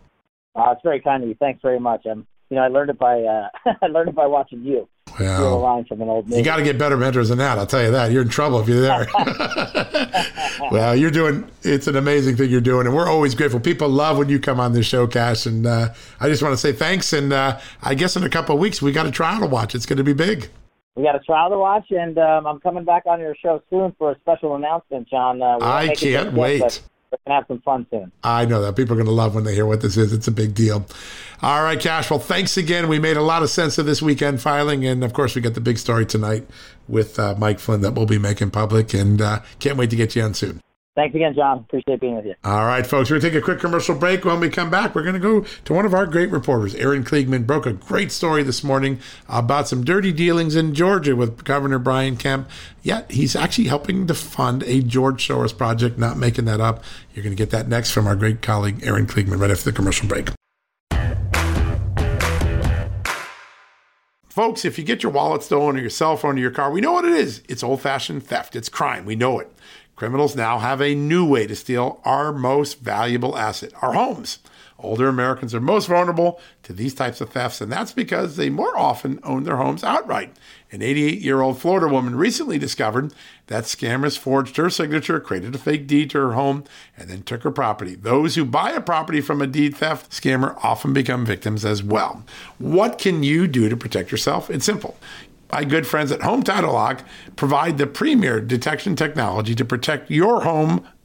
Uh, 0.56 0.72
it's 0.72 0.82
very 0.84 1.00
kind 1.00 1.24
of 1.24 1.30
you. 1.30 1.36
Thanks 1.36 1.62
very 1.62 1.80
much. 1.80 2.06
I'm, 2.06 2.28
you 2.50 2.58
know, 2.58 2.64
I 2.64 2.68
learned 2.68 2.90
it 2.90 3.00
by 3.00 3.22
uh, 3.22 3.50
I 3.82 3.88
learned 3.88 4.10
it 4.10 4.16
by 4.16 4.28
watching 4.28 4.64
you. 4.64 4.88
Well, 5.20 5.60
line 5.60 5.86
from 5.86 6.02
an 6.02 6.10
old 6.10 6.26
movie. 6.26 6.38
You 6.38 6.44
got 6.44 6.58
to 6.58 6.64
get 6.64 6.78
better 6.78 6.98
mentors 6.98 7.30
than 7.30 7.38
that. 7.40 7.58
I'll 7.58 7.68
tell 7.68 7.84
you 7.84 7.92
that. 7.92 8.12
You're 8.12 8.22
in 8.22 8.30
trouble 8.30 8.60
if 8.60 8.68
you're 8.68 8.82
there. 8.82 9.08
well, 10.72 10.96
you're 10.96 11.12
doing. 11.12 11.50
It's 11.64 11.88
an 11.88 11.96
amazing 11.96 12.36
thing 12.36 12.50
you're 12.50 12.62
doing, 12.62 12.88
and 12.88 12.96
we're 12.96 13.08
always 13.08 13.36
grateful. 13.36 13.60
People 13.60 13.90
love 13.90 14.18
when 14.18 14.30
you 14.30 14.40
come 14.40 14.60
on 14.60 14.74
this 14.74 14.86
show, 14.86 15.08
Kash, 15.08 15.46
and 15.46 15.66
uh, 15.66 15.94
I 16.20 16.30
just 16.30 16.42
want 16.42 16.54
to 16.54 16.58
say 16.58 16.72
thanks. 16.72 17.14
And 17.14 17.34
uh, 17.34 17.60
I 17.82 17.96
guess 17.96 18.16
in 18.16 18.24
a 18.24 18.30
couple 18.30 18.56
of 18.56 18.62
weeks 18.62 18.82
we 18.82 18.92
got 18.92 19.06
a 19.06 19.12
trial 19.12 19.40
to 19.42 19.48
watch. 19.48 19.76
It's 19.76 19.86
going 19.86 19.98
to 19.98 20.04
be 20.04 20.14
big. 20.14 20.50
We 20.96 21.04
got 21.04 21.16
a 21.16 21.20
trial 21.20 21.52
to 21.52 21.58
watch, 21.60 21.92
and 21.92 22.18
um, 22.18 22.48
I'm 22.48 22.60
coming 22.60 22.84
back 22.84 23.04
on 23.06 23.20
your 23.20 23.36
show 23.36 23.62
soon 23.70 23.96
for 24.00 24.12
a 24.12 24.20
special 24.20 24.56
announcement, 24.56 25.08
John. 25.08 25.42
Uh, 25.42 25.60
I 25.62 25.94
can't 25.94 26.34
wait. 26.34 26.62
Yet, 26.62 26.82
we're 27.12 27.18
gonna 27.26 27.40
have 27.40 27.48
some 27.48 27.62
fun 27.62 27.86
soon. 27.90 28.12
I 28.24 28.46
know 28.46 28.62
that 28.62 28.76
people 28.76 28.96
are 28.96 28.98
gonna 28.98 29.12
love 29.12 29.36
when 29.36 29.44
they 29.44 29.54
hear 29.56 29.66
what 29.66 29.82
this 29.82 29.98
is. 29.98 30.14
It's 30.14 30.28
a 30.28 30.32
big 30.32 30.54
deal. 30.54 30.86
All 31.42 31.64
right, 31.64 31.80
Kash. 31.80 32.10
Well, 32.10 32.20
thanks 32.20 32.58
again. 32.58 32.88
We 32.88 33.00
made 33.00 33.18
a 33.18 33.22
lot 33.22 33.44
of 33.44 33.50
sense 33.50 33.78
of 33.78 33.86
this 33.86 34.02
weekend 34.02 34.42
filing, 34.42 34.86
and 34.86 35.04
of 35.04 35.14
course, 35.14 35.36
we 35.36 35.42
got 35.42 35.54
the 35.54 35.62
big 35.62 35.78
story 35.78 36.06
tonight 36.06 36.48
with 36.88 37.20
uh, 37.20 37.36
Mike 37.38 37.60
Flynn 37.60 37.82
that 37.82 37.94
we'll 37.94 38.06
be 38.06 38.18
making 38.18 38.52
public, 38.52 38.94
and 38.94 39.22
uh, 39.22 39.40
can't 39.60 39.78
wait 39.78 39.90
to 39.92 39.96
get 39.96 40.16
you 40.16 40.24
on 40.24 40.34
soon. 40.34 40.62
Thanks 40.98 41.14
again, 41.14 41.36
John. 41.36 41.60
Appreciate 41.60 42.00
being 42.00 42.16
with 42.16 42.26
you. 42.26 42.34
All 42.44 42.66
right, 42.66 42.86
folks. 42.86 43.12
We're 43.12 43.20
going 43.20 43.22
to 43.22 43.30
take 43.30 43.38
a 43.40 43.46
quick 43.46 43.60
commercial 43.60 43.94
break. 43.94 44.26
When 44.26 44.40
we 44.40 44.50
come 44.50 44.72
back, 44.72 44.96
we're 44.96 45.04
going 45.04 45.14
to 45.14 45.20
go 45.20 45.42
to 45.42 45.74
one 45.74 45.86
of 45.86 45.94
our 45.94 46.08
great 46.08 46.32
reporters. 46.32 46.74
Aaron 46.74 47.04
Kliegman 47.04 47.46
broke 47.46 47.68
a 47.68 47.74
great 47.74 48.12
story 48.12 48.42
this 48.42 48.64
morning 48.64 49.00
about 49.30 49.68
some 49.68 49.84
dirty 49.84 50.12
dealings 50.12 50.56
in 50.56 50.74
Georgia 50.74 51.16
with 51.16 51.44
Governor 51.44 51.78
Brian 51.78 52.18
Kemp. 52.18 52.50
Yet 52.82 53.12
he's 53.12 53.36
actually 53.36 53.68
helping 53.68 54.08
to 54.08 54.16
fund 54.16 54.64
a 54.64 54.82
George 54.82 55.28
Soros 55.28 55.56
project, 55.56 56.00
not 56.00 56.18
making 56.18 56.46
that 56.46 56.60
up. 56.60 56.84
You're 57.14 57.24
going 57.24 57.36
to 57.36 57.40
get 57.40 57.52
that 57.52 57.68
next 57.68 57.92
from 57.92 58.08
our 58.08 58.16
great 58.16 58.42
colleague, 58.42 58.80
Aaron 58.82 59.06
Kliegman, 59.06 59.40
right 59.40 59.52
after 59.52 59.66
the 59.66 59.74
commercial 59.74 60.08
break. 60.08 60.30
Folks, 64.30 64.66
if 64.66 64.80
you 64.80 64.84
get 64.84 65.04
your 65.04 65.12
wallet 65.12 65.44
stolen 65.44 65.78
or 65.78 65.80
your 65.80 65.90
cell 65.92 66.18
phone 66.18 66.38
or 66.38 66.42
your 66.42 66.52
car, 66.52 66.72
we 66.72 66.82
know 66.82 66.94
what 66.94 67.06
it 67.06 67.14
is. 67.14 67.44
It's 67.48 67.64
old 67.64 67.82
fashioned 67.82 68.24
theft, 68.24 68.56
it's 68.56 68.70
crime. 68.70 69.06
We 69.06 69.16
know 69.16 69.40
it. 69.40 69.52
Criminals 69.98 70.36
now 70.36 70.60
have 70.60 70.80
a 70.80 70.94
new 70.94 71.28
way 71.28 71.48
to 71.48 71.56
steal 71.56 72.00
our 72.06 72.32
most 72.32 72.80
valuable 72.82 73.36
asset, 73.36 73.74
our 73.82 73.94
homes. 73.94 74.38
Older 74.78 75.08
Americans 75.08 75.56
are 75.56 75.60
most 75.60 75.88
vulnerable 75.88 76.40
to 76.62 76.72
these 76.72 76.94
types 76.94 77.20
of 77.20 77.32
thefts, 77.32 77.62
and 77.62 77.72
that's 77.72 77.94
because 77.94 78.36
they 78.36 78.52
more 78.52 78.78
often 78.78 79.20
own 79.24 79.44
their 79.44 79.56
homes 79.56 79.84
outright. 79.84 80.36
An 80.72 80.84
88 80.84 81.20
year 81.20 81.42
old 81.42 81.58
Florida 81.58 81.88
woman 81.88 82.16
recently 82.16 82.60
discovered 82.60 83.12
that 83.48 83.64
scammers 83.64 84.20
forged 84.20 84.58
her 84.58 84.70
signature, 84.70 85.20
created 85.20 85.56
a 85.56 85.58
fake 85.58 85.88
deed 85.88 86.12
to 86.12 86.20
her 86.20 86.34
home, 86.34 86.64
and 86.96 87.10
then 87.10 87.24
took 87.24 87.42
her 87.42 87.50
property. 87.50 87.96
Those 87.96 88.36
who 88.36 88.46
buy 88.46 88.70
a 88.70 88.82
property 88.82 89.20
from 89.20 89.42
a 89.42 89.48
deed 89.48 89.76
theft 89.76 90.12
scammer 90.12 90.64
often 90.64 90.94
become 90.94 91.26
victims 91.26 91.66
as 91.66 91.82
well. 91.82 92.24
What 92.60 93.00
can 93.00 93.24
you 93.24 93.48
do 93.48 93.70
to 93.70 93.78
protect 93.78 94.12
yourself? 94.12 94.52
It's 94.52 94.66
simple 94.66 94.96
my 95.52 95.64
good 95.64 95.88
friends 95.88 96.12
at 96.12 96.22
Home 96.22 96.44
Title 96.44 96.74
Lock 96.74 97.04
provide 97.36 97.78
the 97.78 97.88
premier 97.88 98.42
detection 98.42 98.96
technology 98.96 99.56
to 99.56 99.66
protect 99.66 100.12
your 100.12 100.42
home 100.42 100.86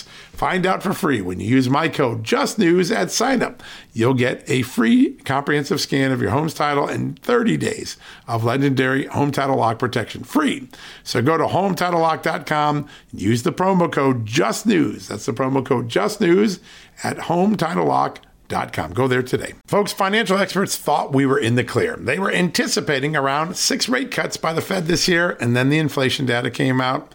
Find 0.00 0.66
out 0.66 0.82
for 0.82 0.92
free 0.92 1.20
when 1.20 1.38
you 1.38 1.46
use 1.46 1.68
my 1.68 1.88
code 1.88 2.24
JustNews 2.24 2.94
at 2.94 3.08
signup. 3.08 3.60
You'll 3.92 4.14
get 4.14 4.42
a 4.48 4.62
free 4.62 5.12
comprehensive 5.24 5.80
scan 5.80 6.10
of 6.10 6.20
your 6.20 6.30
home's 6.30 6.54
title 6.54 6.88
and 6.88 7.18
30 7.20 7.56
days 7.58 7.96
of 8.26 8.44
legendary 8.44 9.06
Home 9.06 9.30
Title 9.30 9.56
Lock 9.56 9.78
protection 9.78 10.24
free. 10.24 10.68
So 11.04 11.22
go 11.22 11.36
to 11.36 11.44
HomeTitleLock.com 11.44 12.88
and 13.12 13.20
use 13.20 13.42
the 13.42 13.52
promo 13.52 13.92
code 13.92 14.26
JustNews. 14.26 15.08
That's 15.08 15.26
the 15.26 15.32
promo 15.32 15.64
code 15.64 15.88
JustNews 15.88 16.58
at 17.04 17.18
HomeTitleLock.com 17.18 18.32
Go 18.92 19.08
there 19.08 19.22
today. 19.22 19.54
Folks, 19.66 19.94
financial 19.94 20.36
experts 20.36 20.76
thought 20.76 21.14
we 21.14 21.24
were 21.24 21.38
in 21.38 21.54
the 21.54 21.64
clear. 21.64 21.96
They 21.96 22.18
were 22.18 22.30
anticipating 22.30 23.16
around 23.16 23.56
six 23.56 23.88
rate 23.88 24.10
cuts 24.10 24.36
by 24.36 24.52
the 24.52 24.60
Fed 24.60 24.86
this 24.86 25.08
year, 25.08 25.38
and 25.40 25.56
then 25.56 25.70
the 25.70 25.78
inflation 25.78 26.26
data 26.26 26.50
came 26.50 26.78
out 26.78 27.14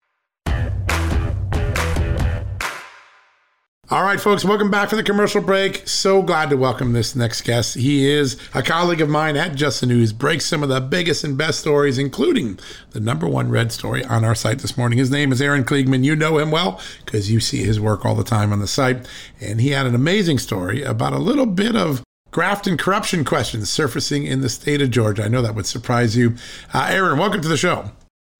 All 3.91 4.03
right, 4.03 4.21
folks, 4.21 4.45
welcome 4.45 4.71
back 4.71 4.87
from 4.87 4.99
the 4.99 5.03
commercial 5.03 5.41
break. 5.41 5.85
So 5.85 6.21
glad 6.21 6.49
to 6.51 6.55
welcome 6.55 6.93
this 6.93 7.13
next 7.13 7.41
guest. 7.41 7.75
He 7.75 8.09
is 8.09 8.37
a 8.53 8.63
colleague 8.63 9.01
of 9.01 9.09
mine 9.09 9.35
at 9.35 9.53
Just 9.53 9.81
the 9.81 9.85
News, 9.85 10.13
breaks 10.13 10.45
some 10.45 10.63
of 10.63 10.69
the 10.69 10.79
biggest 10.79 11.25
and 11.25 11.37
best 11.37 11.59
stories, 11.59 11.97
including 11.97 12.57
the 12.91 13.01
number 13.01 13.27
one 13.27 13.49
red 13.49 13.73
story 13.73 14.05
on 14.05 14.23
our 14.23 14.33
site 14.33 14.59
this 14.59 14.77
morning. 14.77 14.97
His 14.97 15.11
name 15.11 15.33
is 15.33 15.41
Aaron 15.41 15.65
Kliegman. 15.65 16.05
You 16.05 16.15
know 16.15 16.37
him 16.37 16.51
well 16.51 16.79
because 17.03 17.29
you 17.29 17.41
see 17.41 17.63
his 17.65 17.81
work 17.81 18.05
all 18.05 18.15
the 18.15 18.23
time 18.23 18.53
on 18.53 18.59
the 18.59 18.65
site. 18.65 19.05
And 19.41 19.59
he 19.59 19.71
had 19.71 19.85
an 19.85 19.93
amazing 19.93 20.39
story 20.39 20.83
about 20.83 21.11
a 21.11 21.19
little 21.19 21.45
bit 21.45 21.75
of 21.75 22.01
graft 22.31 22.67
and 22.67 22.79
corruption 22.79 23.25
questions 23.25 23.69
surfacing 23.69 24.25
in 24.25 24.39
the 24.39 24.47
state 24.47 24.81
of 24.81 24.89
Georgia. 24.89 25.25
I 25.25 25.27
know 25.27 25.41
that 25.41 25.53
would 25.53 25.65
surprise 25.65 26.15
you. 26.15 26.35
Uh, 26.73 26.87
Aaron, 26.89 27.19
welcome 27.19 27.41
to 27.41 27.49
the 27.49 27.57
show. 27.57 27.91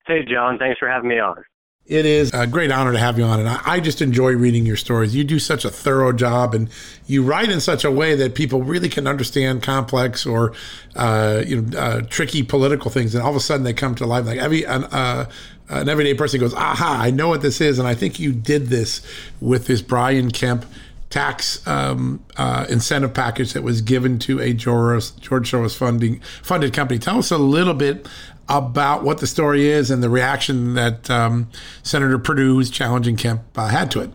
Hey, 0.07 0.23
John. 0.23 0.57
Thanks 0.57 0.79
for 0.79 0.87
having 0.87 1.09
me 1.09 1.19
on. 1.19 1.43
It 1.91 2.05
is 2.05 2.31
a 2.33 2.47
great 2.47 2.71
honor 2.71 2.93
to 2.93 2.97
have 2.97 3.19
you 3.19 3.25
on, 3.25 3.41
and 3.41 3.49
I, 3.49 3.81
just 3.81 4.01
enjoy 4.01 4.31
reading 4.31 4.65
your 4.65 4.77
stories. 4.77 5.13
You 5.13 5.25
do 5.25 5.39
such 5.39 5.65
a 5.65 5.69
thorough 5.69 6.13
job, 6.13 6.53
and 6.55 6.69
you 7.05 7.21
write 7.21 7.49
in 7.49 7.59
such 7.59 7.83
a 7.83 7.91
way 7.91 8.15
that 8.15 8.33
people 8.33 8.63
really 8.63 8.87
can 8.87 9.07
understand 9.07 9.61
complex 9.61 10.25
or 10.25 10.53
uh, 10.95 11.43
you 11.45 11.59
know 11.59 11.77
uh, 11.77 12.01
tricky 12.03 12.43
political 12.43 12.89
things, 12.89 13.13
and 13.13 13.21
all 13.21 13.31
of 13.31 13.35
a 13.35 13.41
sudden 13.41 13.65
they 13.65 13.73
come 13.73 13.93
to 13.95 14.05
life. 14.05 14.25
Like 14.25 14.39
every 14.39 14.63
an, 14.63 14.85
uh, 14.85 15.29
an 15.67 15.89
everyday 15.89 16.13
person 16.13 16.39
goes, 16.39 16.53
"Aha! 16.53 16.97
I 17.01 17.11
know 17.11 17.27
what 17.27 17.41
this 17.41 17.59
is," 17.59 17.77
and 17.77 17.85
I 17.85 17.93
think 17.93 18.21
you 18.21 18.31
did 18.31 18.67
this 18.67 19.01
with 19.41 19.67
this 19.67 19.81
Brian 19.81 20.31
Kemp 20.31 20.63
tax 21.11 21.65
um, 21.67 22.23
uh, 22.37 22.65
incentive 22.69 23.13
package 23.13 23.51
that 23.51 23.63
was 23.63 23.81
given 23.81 24.17
to 24.17 24.39
a 24.39 24.53
George, 24.53 25.13
George 25.19 25.51
Soros 25.51 25.75
funding 25.75 26.21
funded 26.41 26.73
company. 26.73 26.97
Tell 26.97 27.19
us 27.19 27.31
a 27.31 27.37
little 27.37 27.73
bit 27.73 28.07
about 28.49 29.03
what 29.03 29.19
the 29.19 29.27
story 29.27 29.67
is 29.67 29.91
and 29.91 30.03
the 30.03 30.09
reaction 30.09 30.73
that 30.75 31.09
um, 31.09 31.49
Senator 31.83 32.19
Perdue, 32.19 32.55
who's 32.55 32.69
challenging 32.69 33.15
Kemp, 33.15 33.41
uh, 33.55 33.67
had 33.67 33.91
to 33.91 34.01
it. 34.01 34.09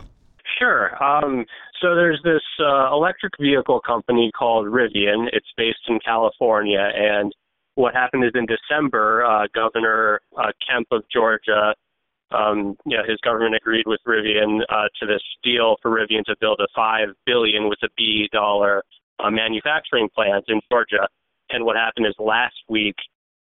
Sure. 0.59 1.01
Um, 1.03 1.45
so 1.81 1.95
there's 1.95 2.19
this 2.23 2.41
uh, 2.59 2.91
electric 2.91 3.33
vehicle 3.39 3.79
company 3.81 4.31
called 4.37 4.67
Rivian. 4.67 5.27
It's 5.31 5.47
based 5.55 5.77
in 5.87 5.99
California, 5.99 6.89
and 6.95 7.31
what 7.75 7.93
happened 7.93 8.23
is 8.23 8.31
in 8.33 8.47
December, 8.47 9.23
uh, 9.23 9.45
Governor 9.53 10.19
uh, 10.35 10.51
Kemp 10.67 10.87
of 10.91 11.03
Georgia 11.13 11.75
um, 12.31 12.75
you 12.85 12.97
know, 12.97 13.03
his 13.07 13.19
government 13.21 13.55
agreed 13.55 13.85
with 13.85 13.99
Rivian 14.05 14.59
uh, 14.69 14.87
to 14.99 15.05
this 15.05 15.21
deal 15.43 15.77
for 15.81 15.91
Rivian 15.91 16.23
to 16.25 16.35
build 16.39 16.59
a 16.59 16.67
five 16.75 17.09
billion 17.25 17.69
with 17.69 17.79
a 17.83 17.89
B 17.95 18.27
dollar 18.31 18.83
uh, 19.19 19.29
manufacturing 19.29 20.09
plant 20.13 20.45
in 20.47 20.59
Georgia. 20.69 21.07
And 21.49 21.63
what 21.63 21.77
happened 21.77 22.05
is 22.05 22.15
last 22.19 22.55
week, 22.67 22.95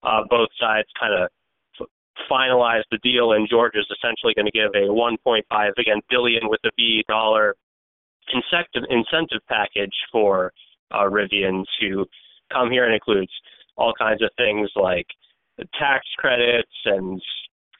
uh, 0.06 0.22
both 0.30 0.50
sides 0.60 0.88
kind 1.00 1.14
of 1.14 1.30
f- 1.80 1.88
finalized 2.32 2.90
the 2.92 3.00
deal, 3.04 3.34
and 3.34 3.48
Georgia 3.50 3.80
is 3.80 3.92
essentially 3.92 4.34
going 4.34 4.46
to 4.46 4.52
give 4.52 4.72
a 4.76 4.88
1.5 4.88 5.72
again 5.78 6.02
billion 6.10 6.50
with 6.50 6.60
a 6.66 6.72
B 6.78 7.04
dollar 7.08 7.56
incentive 8.34 8.90
incentive 8.90 9.42
package 9.48 9.94
for 10.12 10.52
uh, 10.92 11.04
Rivian 11.04 11.64
to 11.82 12.06
come 12.52 12.72
here, 12.72 12.86
and 12.86 12.94
includes 12.94 13.32
all 13.78 13.94
kinds 13.98 14.22
of 14.22 14.30
things 14.38 14.70
like 14.76 15.08
tax 15.78 16.06
credits 16.18 16.72
and 16.86 17.22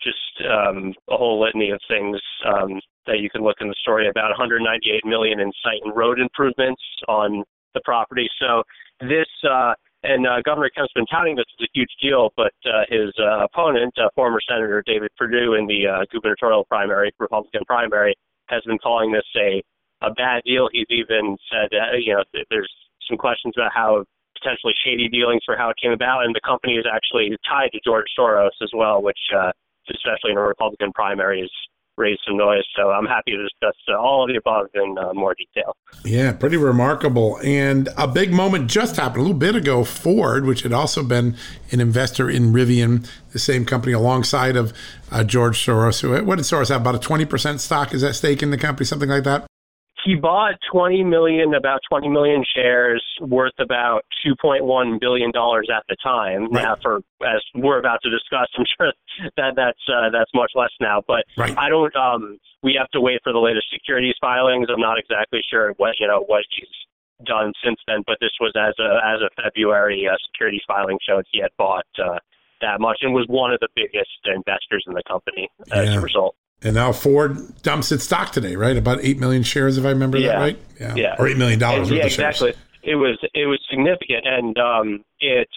just 0.02 0.48
um, 0.50 0.94
a 1.10 1.18
whole 1.18 1.42
litany 1.42 1.72
of 1.72 1.80
things 1.90 2.20
um, 2.46 2.80
that 3.08 3.20
you 3.20 3.30
can 3.30 3.42
look 3.42 3.58
in 3.62 3.68
the 3.68 3.76
story 3.82 4.08
about 4.08 4.30
198 4.30 5.06
million 5.06 5.40
in 5.40 5.52
site 5.64 5.82
and 5.84 5.96
road 5.96 6.20
improvements 6.20 6.82
on 7.08 7.44
the 7.74 7.82
property. 7.84 8.28
So 8.40 8.64
this 9.02 9.28
uh, 9.50 9.74
and 10.06 10.28
uh, 10.28 10.42
Governor 10.46 10.70
Kemp's 10.70 10.94
been 10.94 11.06
touting 11.08 11.36
this 11.36 11.46
as 11.60 11.66
a 11.66 11.70
huge 11.74 11.90
deal, 12.02 12.32
but 12.38 12.54
uh, 12.66 12.86
his 12.90 13.14
uh, 13.20 13.46
opponent, 13.46 13.94
uh, 13.98 14.10
former 14.16 14.40
Senator 14.48 14.84
David 14.86 15.10
Perdue, 15.18 15.56
in 15.56 15.68
the 15.68 15.88
uh, 15.88 16.06
gubernatorial 16.12 16.66
primary, 16.66 17.12
Republican 17.20 17.62
primary, 17.66 18.16
has 18.48 18.62
been 18.64 18.78
calling 18.78 19.12
this 19.12 19.26
a 19.36 19.62
a 20.02 20.12
bad 20.14 20.44
deal. 20.46 20.70
He's 20.72 20.86
even 20.90 21.38
said, 21.50 21.70
uh, 21.74 21.98
you 21.98 22.14
know, 22.14 22.24
there's 22.50 22.72
some 23.08 23.18
questions 23.18 23.54
about 23.58 23.72
how 23.74 24.04
potentially 24.38 24.74
shady 24.86 25.08
dealings 25.08 25.42
for 25.46 25.58
how 25.58 25.70
it 25.70 25.78
came 25.82 25.92
about, 25.92 26.26
and 26.26 26.36
the 26.36 26.42
company 26.46 26.74
is 26.76 26.86
actually 26.86 27.36
tied 27.48 27.72
to 27.72 27.80
George 27.84 28.06
Soros 28.18 28.54
as 28.62 28.70
well, 28.76 29.02
which 29.02 29.20
uh, 29.36 29.52
especially 29.90 30.32
in 30.32 30.38
a 30.38 30.42
Republican 30.42 30.92
primaries, 30.94 31.50
raise 31.98 32.18
some 32.28 32.38
noise. 32.38 32.64
So 32.76 32.92
I'm 32.92 33.06
happy 33.06 33.32
to 33.32 33.44
discuss 33.44 33.76
uh, 33.90 33.98
all 33.98 34.24
of 34.24 34.30
the 34.30 34.36
above 34.36 34.68
in 34.74 34.98
uh, 34.98 35.14
more 35.14 35.36
detail. 35.36 35.76
Yeah, 36.04 36.34
pretty 36.34 36.58
remarkable. 36.58 37.40
And 37.44 37.90
a 37.98 38.08
big 38.08 38.34
moment 38.34 38.70
just 38.70 38.98
happened 38.98 39.18
a 39.18 39.22
little 39.22 39.38
bit 39.38 39.56
ago. 39.56 39.84
Ford, 39.84 40.46
which 40.46 40.62
had 40.62 40.74
also 40.74 41.04
been 41.04 41.36
an 41.72 41.80
investor 41.80 42.30
in 42.30 42.54
Rivian, 42.54 43.08
the 43.32 43.40
same 43.40 43.66
company 43.66 43.94
alongside 43.94 44.56
of 44.56 44.74
uh, 45.12 45.24
George 45.24 45.66
Soros. 45.66 46.04
What 46.26 46.36
did 46.36 46.46
Soros 46.46 46.70
have? 46.70 46.82
About 46.82 46.96
a 46.96 47.00
20% 47.00 47.60
stock? 47.60 47.94
Is 47.94 48.02
that 48.02 48.16
stake 48.16 48.44
in 48.44 48.52
the 48.52 48.58
company? 48.58 48.86
Something 48.86 49.10
like 49.10 49.24
that? 49.24 49.46
He 50.06 50.14
bought 50.14 50.54
20 50.72 51.04
million, 51.04 51.56
about 51.56 51.80
20 51.90 52.08
million 52.10 52.46
shares 52.56 53.04
worth 53.22 53.58
about 53.60 54.06
2.1 54.26 55.00
billion 55.00 55.32
dollars 55.32 55.68
at 55.76 55.84
the 55.90 55.96
time. 56.04 56.44
Right. 56.52 56.64
Now, 56.64 56.78
for 56.82 56.98
as 57.26 57.42
we're 57.56 57.80
about 57.80 58.00
to 58.04 58.10
discuss, 58.12 58.48
I'm 58.58 58.66
sure 58.78 58.94
that 59.36 59.54
that's 59.56 59.82
uh, 59.90 60.10
that's 60.12 60.30
much 60.36 60.52
less 60.54 60.70
now. 60.80 61.02
But 61.08 61.26
right. 61.38 61.58
I 61.58 61.70
don't. 61.70 61.94
Um, 61.96 62.38
we 62.62 62.76
have 62.78 62.90
to 62.92 63.02
wait 63.02 63.20
for 63.24 63.34
the 63.34 63.40
latest 63.40 63.66
securities 63.74 64.16
filings. 64.22 64.68
I'm 64.72 64.80
not 64.80 65.00
exactly 65.00 65.42
sure 65.50 65.74
what 65.78 65.96
you 66.00 66.08
know 66.08 66.24
what 66.28 66.44
he's 66.56 66.70
done 67.26 67.52
since 67.64 67.80
then. 67.88 68.04
But 68.06 68.18
this 68.22 68.32
was 68.40 68.54
as 68.56 68.76
a 68.80 69.02
as 69.04 69.22
a 69.22 69.42
February 69.42 70.08
uh, 70.08 70.16
securities 70.32 70.62
filing 70.68 71.00
showed 71.08 71.26
he 71.32 71.42
had 71.42 71.52
bought. 71.58 71.88
Uh, 71.98 72.20
that 72.62 72.80
much 72.80 73.00
and 73.02 73.14
was 73.14 73.26
one 73.28 73.52
of 73.52 73.60
the 73.60 73.68
biggest 73.76 74.16
investors 74.26 74.84
in 74.88 74.94
the 74.94 75.04
company 75.08 75.50
as 75.74 75.90
yeah. 75.90 75.98
a 75.98 76.02
result. 76.02 76.36
And 76.66 76.74
now 76.74 76.92
Ford 76.92 77.62
dumps 77.62 77.92
its 77.92 78.06
stock 78.06 78.32
today, 78.32 78.56
right? 78.56 78.76
About 78.76 78.98
eight 79.04 79.20
million 79.20 79.44
shares, 79.44 79.78
if 79.78 79.86
I 79.86 79.90
remember 79.90 80.18
yeah. 80.18 80.30
that 80.30 80.38
right. 80.40 80.60
Yeah. 80.80 80.96
yeah. 80.96 81.16
Or 81.20 81.28
eight 81.28 81.38
million 81.38 81.60
dollars. 81.60 81.92
worth 81.92 82.00
Yeah, 82.00 82.06
exactly. 82.06 82.56
It 82.82 82.96
was 82.96 83.20
it 83.36 83.46
was 83.46 83.60
significant, 83.70 84.26
and 84.26 84.58
um, 84.58 85.06
it's. 85.20 85.54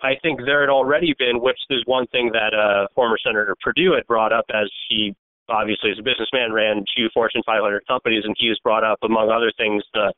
I 0.00 0.16
think 0.22 0.40
there 0.44 0.60
had 0.60 0.68
already 0.68 1.14
been, 1.18 1.40
which 1.40 1.58
is 1.70 1.82
one 1.86 2.06
thing 2.08 2.30
that 2.32 2.52
uh, 2.52 2.88
former 2.94 3.16
Senator 3.24 3.54
Perdue 3.62 3.92
had 3.92 4.06
brought 4.06 4.32
up, 4.32 4.44
as 4.52 4.70
he 4.88 5.14
obviously 5.48 5.90
as 5.90 5.98
a 5.98 6.02
businessman 6.02 6.52
ran 6.52 6.84
two 6.96 7.08
Fortune 7.12 7.42
500 7.44 7.86
companies, 7.86 8.24
and 8.24 8.34
he 8.38 8.48
has 8.48 8.58
brought 8.64 8.84
up, 8.84 8.98
among 9.02 9.30
other 9.30 9.52
things, 9.56 9.82
the 9.92 10.12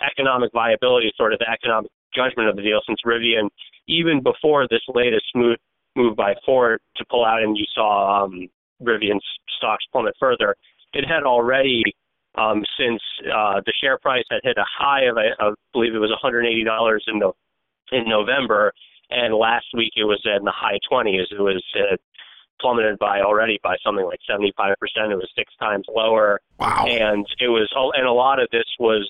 economic 0.00 0.50
viability, 0.52 1.12
sort 1.16 1.32
of 1.32 1.38
the 1.38 1.48
economic 1.48 1.90
judgment 2.14 2.48
of 2.48 2.56
the 2.56 2.62
deal, 2.62 2.80
since 2.86 3.00
Rivian, 3.04 3.48
even 3.88 4.22
before 4.22 4.66
this 4.68 4.82
latest 4.88 5.26
move 5.34 5.58
move 5.96 6.16
by 6.16 6.34
Ford 6.46 6.80
to 6.96 7.04
pull 7.10 7.24
out, 7.24 7.42
and 7.42 7.56
you 7.56 7.64
saw 7.74 8.24
um, 8.24 8.48
Rivian's 8.82 9.24
stocks 9.56 9.84
plummet 9.92 10.14
further. 10.18 10.54
It 10.92 11.04
had 11.06 11.22
already, 11.24 11.82
um, 12.36 12.62
since 12.78 13.00
uh, 13.26 13.60
the 13.64 13.72
share 13.80 13.98
price 13.98 14.24
had 14.30 14.40
hit 14.42 14.56
a 14.58 14.64
high 14.66 15.04
of, 15.04 15.16
I, 15.16 15.30
I 15.38 15.52
believe 15.72 15.94
it 15.94 15.98
was 15.98 16.12
$180 16.22 16.98
in, 17.06 17.18
no, 17.18 17.34
in 17.92 18.08
November, 18.08 18.72
and 19.10 19.34
last 19.34 19.66
week 19.74 19.92
it 19.96 20.04
was 20.04 20.20
in 20.24 20.44
the 20.44 20.52
high 20.52 20.78
20s. 20.90 21.26
It 21.30 21.40
was 21.40 21.62
uh, 21.76 21.96
plummeted 22.60 22.98
by 22.98 23.20
already 23.20 23.58
by 23.62 23.76
something 23.84 24.04
like 24.04 24.20
75%. 24.28 24.52
It 24.52 25.16
was 25.16 25.28
six 25.36 25.52
times 25.58 25.86
lower. 25.88 26.40
Wow. 26.58 26.86
And 26.86 27.26
it 27.40 27.48
was, 27.48 27.68
and 27.96 28.06
a 28.06 28.12
lot 28.12 28.40
of 28.40 28.48
this 28.50 28.66
was, 28.78 29.08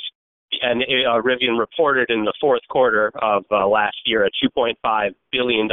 and 0.62 0.82
it, 0.82 1.06
uh, 1.06 1.20
Rivian 1.20 1.58
reported 1.58 2.10
in 2.10 2.24
the 2.24 2.32
fourth 2.40 2.62
quarter 2.68 3.12
of 3.20 3.44
uh, 3.50 3.66
last 3.68 3.96
year 4.06 4.24
a 4.24 4.30
$2.5 4.44 5.14
billion 5.30 5.68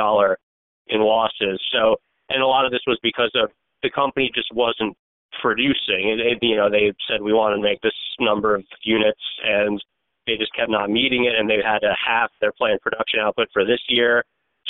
in 0.87 1.01
losses. 1.01 1.61
So, 1.71 1.97
and 2.29 2.41
a 2.41 2.47
lot 2.47 2.65
of 2.65 2.71
this 2.71 2.81
was 2.85 2.99
because 3.01 3.31
of 3.35 3.51
the 3.83 3.89
company 3.89 4.31
just 4.33 4.53
wasn't 4.53 4.95
producing. 5.41 6.09
It, 6.09 6.19
it, 6.19 6.37
you 6.41 6.55
know, 6.55 6.69
they 6.69 6.93
said 7.07 7.21
we 7.21 7.33
want 7.33 7.55
to 7.55 7.61
make 7.61 7.81
this 7.81 7.93
number 8.19 8.55
of 8.55 8.63
units, 8.83 9.21
and 9.43 9.81
they 10.25 10.37
just 10.37 10.53
kept 10.55 10.71
not 10.71 10.89
meeting 10.89 11.25
it, 11.25 11.37
and 11.37 11.49
they 11.49 11.59
had 11.63 11.79
to 11.79 11.93
half 11.95 12.31
their 12.41 12.51
planned 12.51 12.81
production 12.81 13.19
output 13.19 13.47
for 13.53 13.65
this 13.65 13.81
year. 13.87 14.23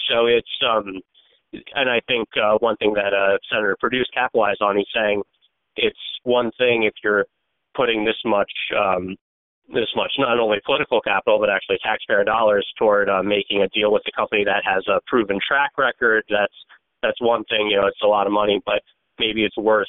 So 0.10 0.26
it's, 0.26 0.48
um, 0.68 1.00
and 1.76 1.90
I 1.90 2.02
think 2.08 2.28
uh, 2.42 2.58
one 2.60 2.76
thing 2.78 2.94
that 2.94 3.14
uh, 3.14 3.38
Senator 3.50 3.78
Perdue's 3.80 4.10
capitalized 4.14 4.62
on, 4.62 4.78
he's 4.78 4.86
saying 4.94 5.22
it's 5.76 5.98
one 6.24 6.52
thing 6.58 6.84
if 6.84 6.94
you're 7.04 7.26
putting 7.76 8.04
this 8.04 8.18
much 8.26 8.52
um, 8.78 9.16
this 9.74 9.90
much, 9.96 10.12
not 10.18 10.40
only 10.40 10.60
political 10.66 11.02
capital, 11.02 11.40
but 11.40 11.50
actually 11.50 11.78
taxpayer 11.84 12.24
dollars 12.24 12.66
toward 12.80 13.10
uh, 13.10 13.22
making 13.22 13.62
a 13.64 13.68
deal 13.70 13.92
with 13.92 14.02
a 14.08 14.12
company 14.16 14.44
that 14.46 14.64
has 14.64 14.88
a 14.88 15.02
proven 15.08 15.40
track 15.46 15.72
record. 15.78 16.24
That's 16.30 16.54
that's 17.04 17.20
one 17.22 17.44
thing. 17.46 17.68
You 17.68 17.82
know, 17.82 17.88
it's 17.88 18.02
a 18.04 18.08
lot 18.08 18.28
of 18.28 18.34
money, 18.34 18.62
but 18.66 18.82
maybe 19.20 19.44
it's 19.44 19.58
worth 19.58 19.88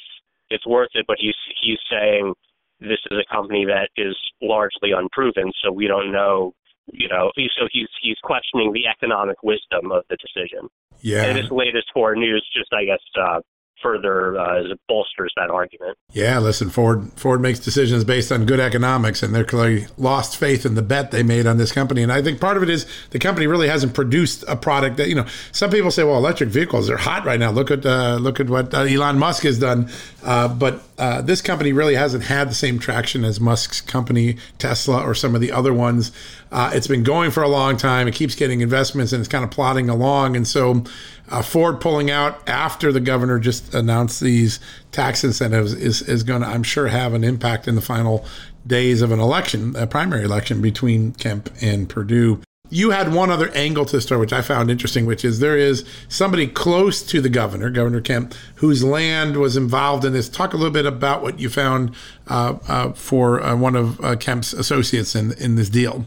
it's 0.49 0.65
worth 0.65 0.89
it. 0.93 1.05
But 1.07 1.17
he's 1.19 1.35
he's 1.61 1.79
saying 1.89 2.33
this 2.79 2.99
is 3.11 3.17
a 3.17 3.33
company 3.33 3.65
that 3.65 3.89
is 3.97 4.15
largely 4.41 4.91
unproven, 4.95 5.51
so 5.63 5.71
we 5.71 5.87
don't 5.87 6.11
know. 6.11 6.53
You 6.91 7.07
know, 7.07 7.31
so 7.35 7.67
he's 7.71 7.87
he's 8.01 8.17
questioning 8.23 8.73
the 8.73 8.87
economic 8.87 9.43
wisdom 9.43 9.91
of 9.91 10.03
the 10.09 10.17
decision. 10.17 10.69
Yeah. 11.01 11.23
And 11.23 11.37
this 11.37 11.51
latest 11.51 11.87
Ford 11.93 12.17
news 12.17 12.45
just, 12.53 12.73
I 12.73 12.85
guess, 12.85 12.99
uh, 13.15 13.39
further 13.81 14.37
uh, 14.37 14.63
bolsters 14.87 15.31
that 15.37 15.49
argument. 15.49 15.97
Yeah, 16.11 16.39
listen, 16.39 16.69
Ford 16.69 17.11
Ford 17.15 17.41
makes 17.41 17.59
decisions 17.59 18.03
based 18.03 18.31
on 18.31 18.45
good 18.45 18.59
economics, 18.59 19.23
and 19.23 19.33
they're 19.33 19.43
clearly 19.43 19.87
lost 19.97 20.37
faith 20.37 20.65
in 20.65 20.75
the 20.75 20.81
bet 20.81 21.11
they 21.11 21.23
made 21.23 21.45
on 21.45 21.57
this 21.57 21.71
company. 21.71 22.03
And 22.03 22.11
I 22.11 22.21
think 22.21 22.39
part 22.39 22.57
of 22.57 22.63
it 22.63 22.69
is 22.69 22.85
the 23.11 23.19
company 23.19 23.47
really 23.47 23.67
hasn't 23.67 23.93
produced 23.93 24.43
a 24.47 24.55
product 24.55 24.97
that 24.97 25.09
you 25.09 25.15
know. 25.15 25.25
Some 25.51 25.71
people 25.71 25.91
say, 25.91 26.03
well, 26.03 26.17
electric 26.17 26.49
vehicles 26.49 26.89
are 26.89 26.97
hot 26.97 27.25
right 27.25 27.39
now. 27.39 27.51
Look 27.51 27.71
at 27.71 27.85
uh, 27.85 28.17
look 28.19 28.39
at 28.39 28.49
what 28.49 28.73
uh, 28.73 28.81
Elon 28.81 29.19
Musk 29.19 29.43
has 29.43 29.59
done, 29.59 29.89
uh, 30.23 30.47
but 30.47 30.81
uh, 30.99 31.21
this 31.21 31.41
company 31.41 31.71
really 31.71 31.95
hasn't 31.95 32.25
had 32.25 32.49
the 32.49 32.53
same 32.53 32.77
traction 32.77 33.23
as 33.23 33.39
Musk's 33.39 33.79
company, 33.79 34.35
Tesla, 34.57 35.01
or 35.01 35.15
some 35.15 35.33
of 35.33 35.41
the 35.41 35.51
other 35.51 35.73
ones. 35.73 36.11
Uh, 36.51 36.71
it's 36.73 36.87
been 36.87 37.03
going 37.03 37.31
for 37.31 37.41
a 37.41 37.47
long 37.47 37.77
time. 37.77 38.07
It 38.07 38.13
keeps 38.13 38.35
getting 38.35 38.59
investments, 38.59 39.13
and 39.13 39.21
it's 39.21 39.29
kind 39.29 39.43
of 39.43 39.49
plodding 39.49 39.89
along. 39.89 40.35
And 40.35 40.45
so 40.45 40.83
uh, 41.29 41.41
Ford 41.41 41.79
pulling 41.79 42.11
out 42.11 42.47
after 42.47 42.91
the 42.91 42.99
governor 42.99 43.39
just 43.39 43.73
announced 43.73 44.19
these 44.19 44.59
tax 44.91 45.23
incentives 45.23 45.73
is, 45.73 46.01
is 46.01 46.23
going 46.23 46.41
to, 46.41 46.47
I'm 46.47 46.63
sure, 46.63 46.87
have 46.87 47.13
an 47.13 47.23
impact 47.23 47.67
in 47.67 47.75
the 47.75 47.81
final 47.81 48.25
days 48.67 49.01
of 49.01 49.11
an 49.11 49.19
election, 49.19 49.75
a 49.77 49.87
primary 49.87 50.25
election 50.25 50.61
between 50.61 51.13
Kemp 51.13 51.49
and 51.61 51.87
Perdue. 51.87 52.41
You 52.69 52.91
had 52.91 53.13
one 53.13 53.31
other 53.31 53.49
angle 53.49 53.85
to 53.85 53.97
the 53.97 54.01
story, 54.01 54.21
which 54.21 54.33
I 54.33 54.41
found 54.41 54.69
interesting, 54.69 55.05
which 55.05 55.25
is 55.25 55.39
there 55.39 55.57
is 55.57 55.85
somebody 56.07 56.47
close 56.47 57.01
to 57.03 57.21
the 57.21 57.29
governor, 57.29 57.69
Governor 57.69 58.01
Kemp, 58.01 58.33
whose 58.55 58.83
land 58.83 59.37
was 59.37 59.57
involved 59.57 60.05
in 60.05 60.13
this. 60.13 60.29
Talk 60.29 60.53
a 60.53 60.57
little 60.57 60.73
bit 60.73 60.85
about 60.85 61.21
what 61.21 61.39
you 61.39 61.49
found 61.49 61.95
uh, 62.27 62.57
uh, 62.67 62.93
for 62.93 63.41
uh, 63.41 63.55
one 63.55 63.75
of 63.75 63.99
uh, 64.01 64.15
Kemp's 64.15 64.53
associates 64.53 65.15
in 65.15 65.33
in 65.33 65.55
this 65.55 65.69
deal. 65.69 66.05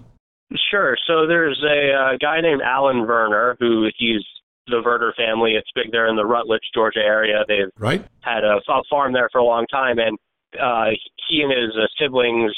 Sure. 0.70 0.96
So 1.06 1.26
there's 1.26 1.62
a 1.64 1.92
uh, 1.92 2.16
guy 2.20 2.40
named 2.40 2.62
Alan 2.62 3.06
Verner 3.06 3.56
who 3.58 3.88
he's 3.96 4.24
the 4.66 4.80
Verner 4.82 5.12
family. 5.16 5.54
It's 5.54 5.70
big 5.74 5.90
there 5.90 6.08
in 6.08 6.16
the 6.16 6.24
Rutledge, 6.24 6.62
Georgia 6.74 7.00
area. 7.00 7.44
They've 7.48 7.70
right. 7.78 8.04
had 8.20 8.44
a, 8.44 8.60
a 8.68 8.82
farm 8.88 9.12
there 9.12 9.28
for 9.32 9.38
a 9.38 9.44
long 9.44 9.66
time, 9.66 9.98
and 9.98 10.18
uh, 10.60 10.90
he 11.28 11.42
and 11.42 11.50
his 11.50 11.76
uh, 11.76 11.86
siblings 11.98 12.52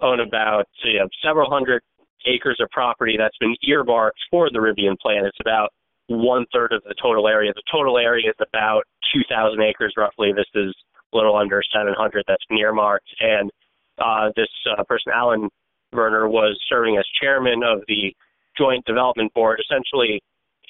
own 0.00 0.20
about 0.20 0.66
you 0.84 0.98
know, 0.98 1.08
several 1.22 1.50
hundred 1.50 1.82
acres 2.26 2.58
of 2.60 2.68
property 2.70 3.16
that's 3.18 3.36
been 3.38 3.56
earmarked 3.62 4.18
for 4.30 4.50
the 4.50 4.58
Rivian 4.58 4.98
plant. 4.98 5.26
It's 5.26 5.40
about 5.40 5.70
one 6.08 6.44
third 6.52 6.72
of 6.72 6.82
the 6.84 6.94
total 7.00 7.28
area. 7.28 7.52
The 7.54 7.62
total 7.70 7.98
area 7.98 8.30
is 8.30 8.36
about 8.40 8.82
2,000 9.14 9.60
acres 9.62 9.94
roughly. 9.96 10.32
This 10.32 10.50
is 10.54 10.74
a 11.12 11.16
little 11.16 11.36
under 11.36 11.62
700 11.72 12.24
that's 12.26 12.44
been 12.48 12.58
earmarked, 12.58 13.08
and 13.20 13.50
uh, 13.98 14.30
this 14.36 14.48
uh, 14.76 14.82
person, 14.84 15.12
Alan 15.14 15.48
Verner, 15.92 16.28
was 16.28 16.58
serving 16.68 16.96
as 16.96 17.04
chairman 17.20 17.62
of 17.62 17.82
the 17.88 18.14
Joint 18.56 18.84
Development 18.86 19.32
Board, 19.34 19.60
essentially 19.60 20.22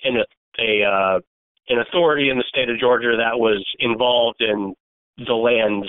in 0.02 0.16
a 0.16 0.24
a 0.58 0.84
uh, 0.84 1.20
an 1.68 1.78
authority 1.78 2.30
in 2.30 2.36
the 2.36 2.44
state 2.48 2.68
of 2.68 2.78
Georgia 2.78 3.16
that 3.16 3.38
was 3.38 3.64
involved 3.78 4.40
in 4.40 4.74
the 5.18 5.34
lands 5.34 5.88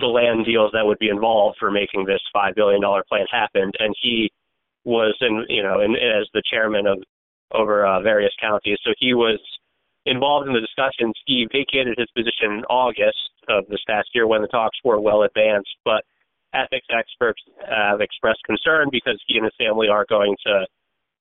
the 0.00 0.06
land 0.06 0.46
deals 0.46 0.70
that 0.72 0.86
would 0.86 0.98
be 0.98 1.10
involved 1.10 1.58
for 1.60 1.70
making 1.70 2.06
this 2.06 2.20
five 2.32 2.54
billion 2.54 2.80
dollar 2.80 3.04
plant 3.08 3.28
happen, 3.30 3.70
and 3.78 3.94
he 4.00 4.30
was 4.84 5.16
in 5.20 5.44
you 5.48 5.62
know 5.62 5.80
in, 5.80 5.92
as 5.92 6.26
the 6.34 6.42
chairman 6.50 6.86
of 6.86 6.98
over 7.52 7.86
uh, 7.86 8.00
various 8.00 8.32
counties, 8.40 8.78
so 8.84 8.92
he 8.98 9.14
was 9.14 9.38
involved 10.06 10.48
in 10.48 10.54
the 10.54 10.60
discussions. 10.60 11.14
He 11.26 11.46
vacated 11.52 11.98
his 11.98 12.10
position 12.16 12.58
in 12.58 12.64
August 12.70 13.30
of 13.48 13.66
this 13.68 13.80
past 13.86 14.08
year 14.14 14.26
when 14.26 14.42
the 14.42 14.48
talks 14.48 14.78
were 14.84 15.00
well 15.00 15.22
advanced, 15.22 15.76
but 15.84 16.02
ethics 16.54 16.86
experts 16.90 17.40
have 17.68 18.00
expressed 18.00 18.40
concern 18.44 18.88
because 18.90 19.20
he 19.26 19.36
and 19.36 19.44
his 19.44 19.54
family 19.58 19.88
are 19.88 20.06
going 20.08 20.36
to 20.46 20.66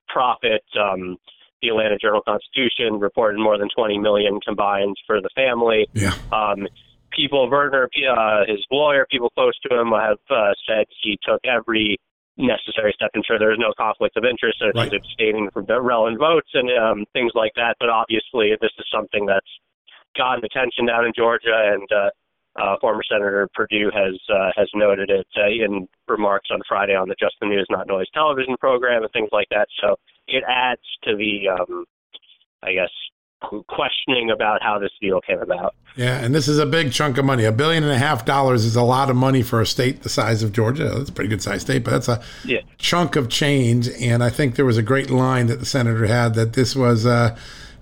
profit 0.08 0.64
um, 0.80 1.18
the 1.62 1.70
Atlanta 1.70 1.98
Journal 1.98 2.22
Constitution 2.22 3.00
reported 3.00 3.40
more 3.40 3.58
than 3.58 3.70
20 3.76 4.00
million 4.00 4.40
combined 4.42 4.96
for 5.06 5.22
the 5.22 5.30
family. 5.36 5.88
Yeah. 5.94 6.14
Um, 6.32 6.68
people, 7.16 7.50
Verner, 7.50 7.88
uh, 8.18 8.42
his 8.48 8.66
lawyer, 8.72 9.06
people 9.10 9.30
close 9.30 9.54
to 9.70 9.80
him 9.80 9.92
have 9.92 10.18
uh, 10.30 10.54
said 10.68 10.86
he 11.04 11.18
took 11.24 11.40
every 11.46 12.00
necessary 12.38 12.94
step 12.96 13.12
to 13.14 13.20
ensure 13.20 13.40
there 13.40 13.52
is 13.52 13.60
no 13.60 13.74
conflict 13.78 14.18
of 14.18 14.24
interest, 14.24 14.60
so 14.60 14.72
right. 14.76 14.94
abstaining 14.94 15.50
from 15.52 15.66
relevant 15.66 16.20
votes 16.20 16.50
and 16.54 16.70
um, 16.72 17.06
things 17.14 17.32
like 17.36 17.52
that. 17.56 17.76
But 17.80 17.90
obviously, 17.90 18.56
this 18.62 18.72
is 18.80 18.86
something 18.94 19.26
that's 19.26 19.52
gotten 20.18 20.44
attention 20.44 20.86
down 20.86 21.06
in 21.06 21.14
Georgia, 21.16 21.74
and 21.74 21.88
uh, 21.92 22.10
uh, 22.60 22.76
former 22.82 23.04
Senator 23.10 23.48
Perdue 23.54 23.92
has 23.94 24.20
uh, 24.30 24.52
has 24.56 24.70
noted 24.74 25.10
it 25.10 25.28
uh, 25.38 25.48
in 25.48 25.88
remarks 26.08 26.50
on 26.52 26.60
Friday 26.68 26.96
on 26.96 27.08
the 27.08 27.16
Just 27.20 27.36
the 27.40 27.48
News 27.48 27.68
Not 27.70 27.88
Noise 27.88 28.08
television 28.14 28.56
program 28.60 29.04
and 29.04 29.12
things 29.12 29.30
like 29.32 29.48
that. 29.52 29.68
So 29.82 29.96
it 30.28 30.44
adds 30.48 30.82
to 31.04 31.16
the, 31.16 31.48
um, 31.50 31.86
I 32.64 32.74
guess, 32.74 32.92
questioning 33.42 34.32
about 34.32 34.62
how 34.62 34.80
this 34.80 34.92
deal 35.02 35.22
came 35.22 35.40
about. 35.40 35.76
Yeah, 35.96 36.24
and 36.24 36.34
this 36.34 36.48
is 36.48 36.58
a 36.58 36.66
big 36.66 36.94
chunk 36.94 37.18
of 37.18 37.26
money. 37.26 37.44
A 37.44 37.52
billion 37.52 37.84
and 37.84 37.92
a 37.92 37.98
half 37.98 38.24
dollars 38.24 38.64
is 38.64 38.76
a 38.76 38.82
lot 38.82 39.10
of 39.10 39.16
money 39.16 39.44
for 39.44 39.60
a 39.60 39.66
state 39.66 40.04
the 40.04 40.10
size 40.10 40.42
of 40.42 40.54
Georgia. 40.54 40.86
That's 40.86 41.10
a 41.10 41.14
pretty 41.14 41.30
good 41.30 41.42
sized 41.42 41.64
state, 41.64 41.84
but 41.84 41.92
that's 41.92 42.08
a 42.08 42.24
yeah. 42.46 42.62
chunk 42.78 43.16
of 43.16 43.30
change. 43.30 43.90
And 44.00 44.24
I 44.24 44.30
think 44.30 44.56
there 44.56 44.66
was 44.66 44.78
a 44.78 44.84
great 44.84 45.10
line 45.10 45.48
that 45.48 45.60
the 45.60 45.66
senator 45.66 46.06
had 46.06 46.36
that 46.36 46.54
this 46.54 46.76
was. 46.76 47.06
Uh, 47.06 47.38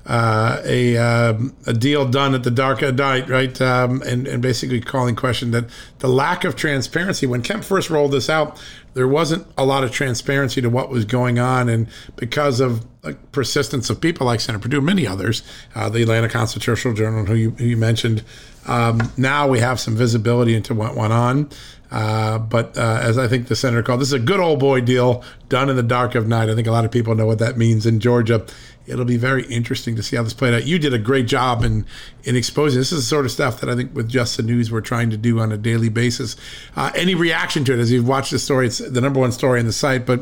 uh, 0.09 0.59
a 0.65 0.97
um, 0.97 1.55
a 1.67 1.73
deal 1.73 2.03
done 2.03 2.33
at 2.33 2.43
the 2.43 2.49
dark 2.49 2.81
of 2.81 2.95
night, 2.95 3.29
right? 3.29 3.61
Um, 3.61 4.01
and 4.01 4.27
and 4.27 4.41
basically 4.41 4.81
calling 4.81 5.15
question 5.15 5.51
that 5.51 5.65
the 5.99 6.07
lack 6.07 6.43
of 6.43 6.55
transparency 6.55 7.27
when 7.27 7.43
Kemp 7.43 7.63
first 7.63 7.91
rolled 7.91 8.11
this 8.11 8.27
out, 8.27 8.59
there 8.95 9.07
wasn't 9.07 9.45
a 9.55 9.63
lot 9.63 9.83
of 9.83 9.91
transparency 9.91 10.61
to 10.61 10.69
what 10.69 10.89
was 10.89 11.05
going 11.05 11.37
on, 11.37 11.69
and 11.69 11.87
because 12.15 12.59
of 12.59 12.87
like, 13.03 13.31
persistence 13.31 13.91
of 13.91 14.01
people 14.01 14.25
like 14.25 14.39
Senator 14.39 14.63
Perdue, 14.63 14.81
many 14.81 15.05
others, 15.05 15.43
uh, 15.75 15.89
the 15.89 16.01
Atlanta 16.01 16.27
Constitutional 16.27 16.95
Journal, 16.95 17.25
who 17.25 17.35
you, 17.35 17.51
who 17.51 17.65
you 17.65 17.77
mentioned, 17.77 18.23
um, 18.65 18.99
now 19.15 19.47
we 19.47 19.59
have 19.59 19.79
some 19.79 19.95
visibility 19.95 20.55
into 20.55 20.73
what 20.73 20.95
went 20.95 21.13
on. 21.13 21.49
Uh, 21.91 22.37
but 22.37 22.77
uh, 22.77 22.99
as 23.01 23.17
I 23.17 23.27
think 23.27 23.47
the 23.47 23.55
senator 23.55 23.81
called, 23.81 24.01
this 24.01 24.09
is 24.09 24.13
a 24.13 24.19
good 24.19 24.39
old 24.39 24.59
boy 24.59 24.81
deal 24.81 25.23
done 25.49 25.69
in 25.69 25.75
the 25.75 25.83
dark 25.83 26.13
of 26.13 26.27
night. 26.27 26.49
I 26.49 26.55
think 26.55 26.67
a 26.67 26.71
lot 26.71 26.85
of 26.85 26.91
people 26.91 27.15
know 27.15 27.25
what 27.25 27.39
that 27.39 27.57
means 27.57 27.85
in 27.85 27.99
Georgia 27.99 28.45
it'll 28.89 29.05
be 29.05 29.17
very 29.17 29.45
interesting 29.45 29.95
to 29.95 30.03
see 30.03 30.15
how 30.15 30.23
this 30.23 30.33
played 30.33 30.53
out. 30.53 30.65
You 30.65 30.79
did 30.79 30.93
a 30.93 30.99
great 30.99 31.27
job 31.27 31.63
in 31.63 31.85
in 32.23 32.35
exposing. 32.35 32.79
This 32.79 32.91
is 32.91 32.99
the 32.99 33.05
sort 33.05 33.25
of 33.25 33.31
stuff 33.31 33.59
that 33.61 33.69
I 33.69 33.75
think 33.75 33.95
with 33.95 34.09
Just 34.09 34.37
the 34.37 34.43
News 34.43 34.71
we're 34.71 34.81
trying 34.81 35.09
to 35.11 35.17
do 35.17 35.39
on 35.39 35.51
a 35.51 35.57
daily 35.57 35.89
basis. 35.89 36.35
Uh, 36.75 36.91
any 36.95 37.15
reaction 37.15 37.63
to 37.65 37.73
it 37.73 37.79
as 37.79 37.91
you've 37.91 38.07
watched 38.07 38.31
the 38.31 38.39
story? 38.39 38.67
It's 38.67 38.79
the 38.79 39.01
number 39.01 39.19
one 39.19 39.31
story 39.31 39.59
on 39.59 39.65
the 39.65 39.73
site, 39.73 40.05
but 40.05 40.21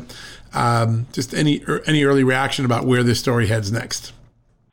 um, 0.54 1.06
just 1.12 1.34
any 1.34 1.62
er, 1.68 1.82
any 1.86 2.04
early 2.04 2.24
reaction 2.24 2.64
about 2.64 2.86
where 2.86 3.02
this 3.02 3.18
story 3.18 3.46
heads 3.46 3.72
next. 3.72 4.12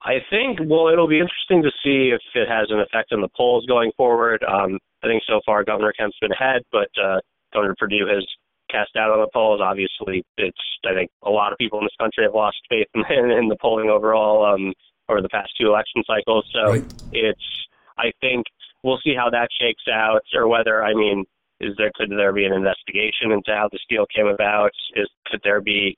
I 0.04 0.20
think 0.30 0.60
well, 0.66 0.90
it'll 0.90 1.08
be 1.08 1.20
interesting 1.20 1.64
to 1.64 1.72
see 1.84 2.14
if 2.14 2.22
it 2.36 2.48
has 2.48 2.68
an 2.70 2.80
effect 2.80 3.12
on 3.12 3.22
the 3.22 3.30
polls 3.36 3.66
going 3.66 3.92
forward. 3.98 4.44
Um, 4.44 4.80
I 5.04 5.08
think 5.08 5.24
so 5.28 5.42
far 5.46 5.64
Governor 5.64 5.94
Kemp's 5.94 6.18
been 6.22 6.32
ahead, 6.32 6.62
but 6.72 6.90
uh, 7.02 7.20
Governor 7.54 7.76
Perdue 7.78 8.08
has 8.08 8.26
cast 8.70 8.94
doubt 8.94 9.12
on 9.12 9.20
the 9.20 9.30
polls. 9.34 9.62
Obviously, 9.62 10.24
it's 10.38 10.58
I 10.86 10.94
think 10.94 11.10
a 11.24 11.30
lot 11.30 11.52
of 11.52 11.58
people 11.58 11.80
in 11.80 11.86
this 11.86 11.96
country 12.00 12.24
have 12.24 12.34
lost 12.34 12.58
faith 12.70 12.88
in, 12.94 13.04
in, 13.10 13.32
in 13.40 13.48
the 13.48 13.58
polling 13.62 13.90
overall 13.90 14.46
um, 14.46 14.74
over 15.10 15.22
the 15.22 15.30
past 15.30 15.52
two 15.60 15.68
election 15.68 16.04
cycles. 16.06 16.46
So 16.54 16.72
right. 16.72 16.94
it's 17.12 17.68
I 17.98 18.12
think 18.22 18.46
we'll 18.84 19.00
see 19.04 19.16
how 19.16 19.30
that 19.32 19.50
shakes 19.60 19.84
out, 19.92 20.22
or 20.34 20.48
whether 20.48 20.84
I 20.84 20.94
mean, 20.94 21.26
is 21.60 21.74
there 21.78 21.92
could 21.96 22.12
there 22.12 22.34
be 22.34 22.46
an 22.46 22.54
investigation 22.54 23.32
into 23.32 23.52
how 23.52 23.70
this 23.72 23.82
deal 23.90 24.06
came 24.16 24.28
about? 24.28 24.72
Is 24.96 25.10
could 25.28 25.42
there 25.44 25.62
be? 25.62 25.98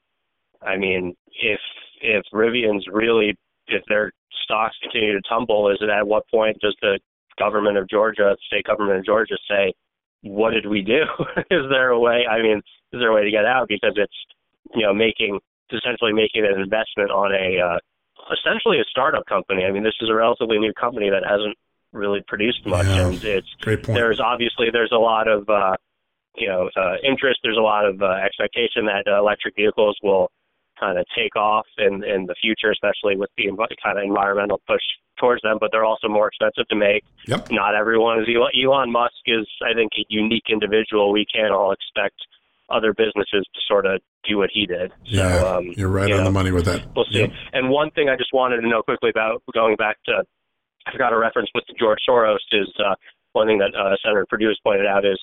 I 0.62 0.78
mean, 0.78 1.16
if 1.42 1.60
if 2.02 2.24
Rivian's 2.34 2.86
really 2.92 3.36
if 3.68 3.84
their 3.88 4.12
stocks 4.44 4.76
continue 4.82 5.14
to 5.14 5.22
tumble, 5.28 5.70
is 5.70 5.78
it 5.82 5.90
at 5.90 6.08
what 6.08 6.28
point 6.30 6.58
does 6.62 6.76
the 6.82 7.00
government 7.38 7.78
of 7.78 7.88
Georgia, 7.90 8.36
state 8.48 8.66
government 8.66 9.00
of 9.00 9.06
Georgia, 9.06 9.36
say 9.50 9.74
what 10.30 10.52
did 10.52 10.66
we 10.68 10.82
do? 10.82 11.04
is 11.52 11.66
there 11.70 11.90
a 11.90 12.00
way? 12.00 12.26
I 12.30 12.42
mean, 12.42 12.58
is 12.94 13.00
there 13.00 13.10
a 13.10 13.16
way 13.16 13.24
to 13.24 13.32
get 13.32 13.46
out? 13.46 13.68
Because 13.68 13.94
it's 13.96 14.14
you 14.76 14.84
know 14.84 14.94
making 14.94 15.40
essentially 15.72 16.14
making 16.14 16.46
an 16.46 16.60
investment 16.60 17.12
on 17.12 17.32
a 17.34 17.60
uh, 17.60 17.80
essentially 18.34 18.80
a 18.80 18.86
startup 18.90 19.26
company. 19.26 19.64
I 19.66 19.72
mean, 19.72 19.84
this 19.84 19.96
is 20.02 20.10
a 20.10 20.16
relatively 20.16 20.60
new 20.60 20.74
company 20.74 21.10
that 21.10 21.24
hasn't 21.28 21.58
really 21.94 22.22
produced 22.28 22.66
much, 22.66 22.86
yeah, 22.86 23.08
and 23.08 23.24
it's 23.24 23.54
great 23.62 23.84
point. 23.84 23.98
there's 23.98 24.20
obviously 24.20 24.70
there's 24.72 24.92
a 24.92 25.00
lot 25.00 25.28
of 25.28 25.50
uh, 25.50 25.76
you 26.36 26.48
know 26.48 26.70
uh, 26.76 26.96
interest. 27.04 27.40
There's 27.44 27.58
a 27.58 27.62
lot 27.62 27.86
of 27.86 28.02
uh, 28.02 28.20
expectation 28.24 28.86
that 28.86 29.08
uh, 29.08 29.20
electric 29.20 29.56
vehicles 29.56 29.98
will 30.04 30.32
kind 30.80 30.98
of 30.98 31.06
take 31.16 31.36
off 31.36 31.66
in 31.78 32.04
in 32.04 32.26
the 32.26 32.36
future, 32.42 32.72
especially 32.72 33.16
with 33.16 33.30
the 33.38 33.50
kind 33.84 33.98
of 33.98 34.04
environmental 34.04 34.62
push 34.68 34.82
towards 35.20 35.42
them. 35.42 35.58
But 35.60 35.70
they're 35.72 35.86
also 35.86 36.08
more 36.08 36.28
expensive 36.28 36.68
to 36.68 36.76
make. 36.76 37.04
Yep. 37.28 37.52
Not 37.52 37.76
everyone 37.76 38.22
is 38.22 38.28
Elon, 38.34 38.52
Elon 38.56 38.92
Musk 38.92 39.16
is, 39.26 39.48
I 39.62 39.74
think, 39.74 39.92
a 39.98 40.06
unique 40.10 40.46
individual. 40.50 41.12
We 41.12 41.26
can't 41.26 41.52
all 41.52 41.72
expect 41.72 42.16
other 42.70 42.94
businesses 42.94 43.48
to 43.54 43.62
sort 43.68 43.86
of 43.86 44.02
do 44.28 44.38
what 44.38 44.50
he 44.52 44.66
did. 44.66 44.92
Yeah, 45.06 45.40
so, 45.40 45.58
um, 45.58 45.74
you're 45.78 45.90
right 45.90 46.10
you 46.10 46.16
on 46.16 46.20
know, 46.20 46.26
the 46.26 46.32
money 46.32 46.52
with 46.52 46.66
that. 46.66 46.86
We'll 46.96 47.06
see. 47.06 47.20
Yep. 47.20 47.32
And 47.54 47.70
one 47.70 47.92
thing 47.92 48.10
I 48.10 48.18
just 48.18 48.34
wanted 48.34 48.60
to 48.62 48.68
know 48.68 48.82
quickly 48.84 49.10
about 49.10 49.42
going 49.54 49.78
back 49.78 49.98
to, 50.06 50.24
I 50.86 50.92
forgot 50.92 51.14
a 51.14 51.18
reference 51.18 51.50
with 51.56 51.64
George 51.80 52.00
Soros 52.08 52.38
is 52.52 52.68
uh, 52.78 52.96
one 53.32 53.48
thing 53.48 53.60
that 53.60 53.74
uh, 53.74 53.96
Senator 54.04 54.26
Perdue 54.30 54.50
has 54.50 54.58
pointed 54.64 54.86
out 54.86 55.06
is 55.06 55.18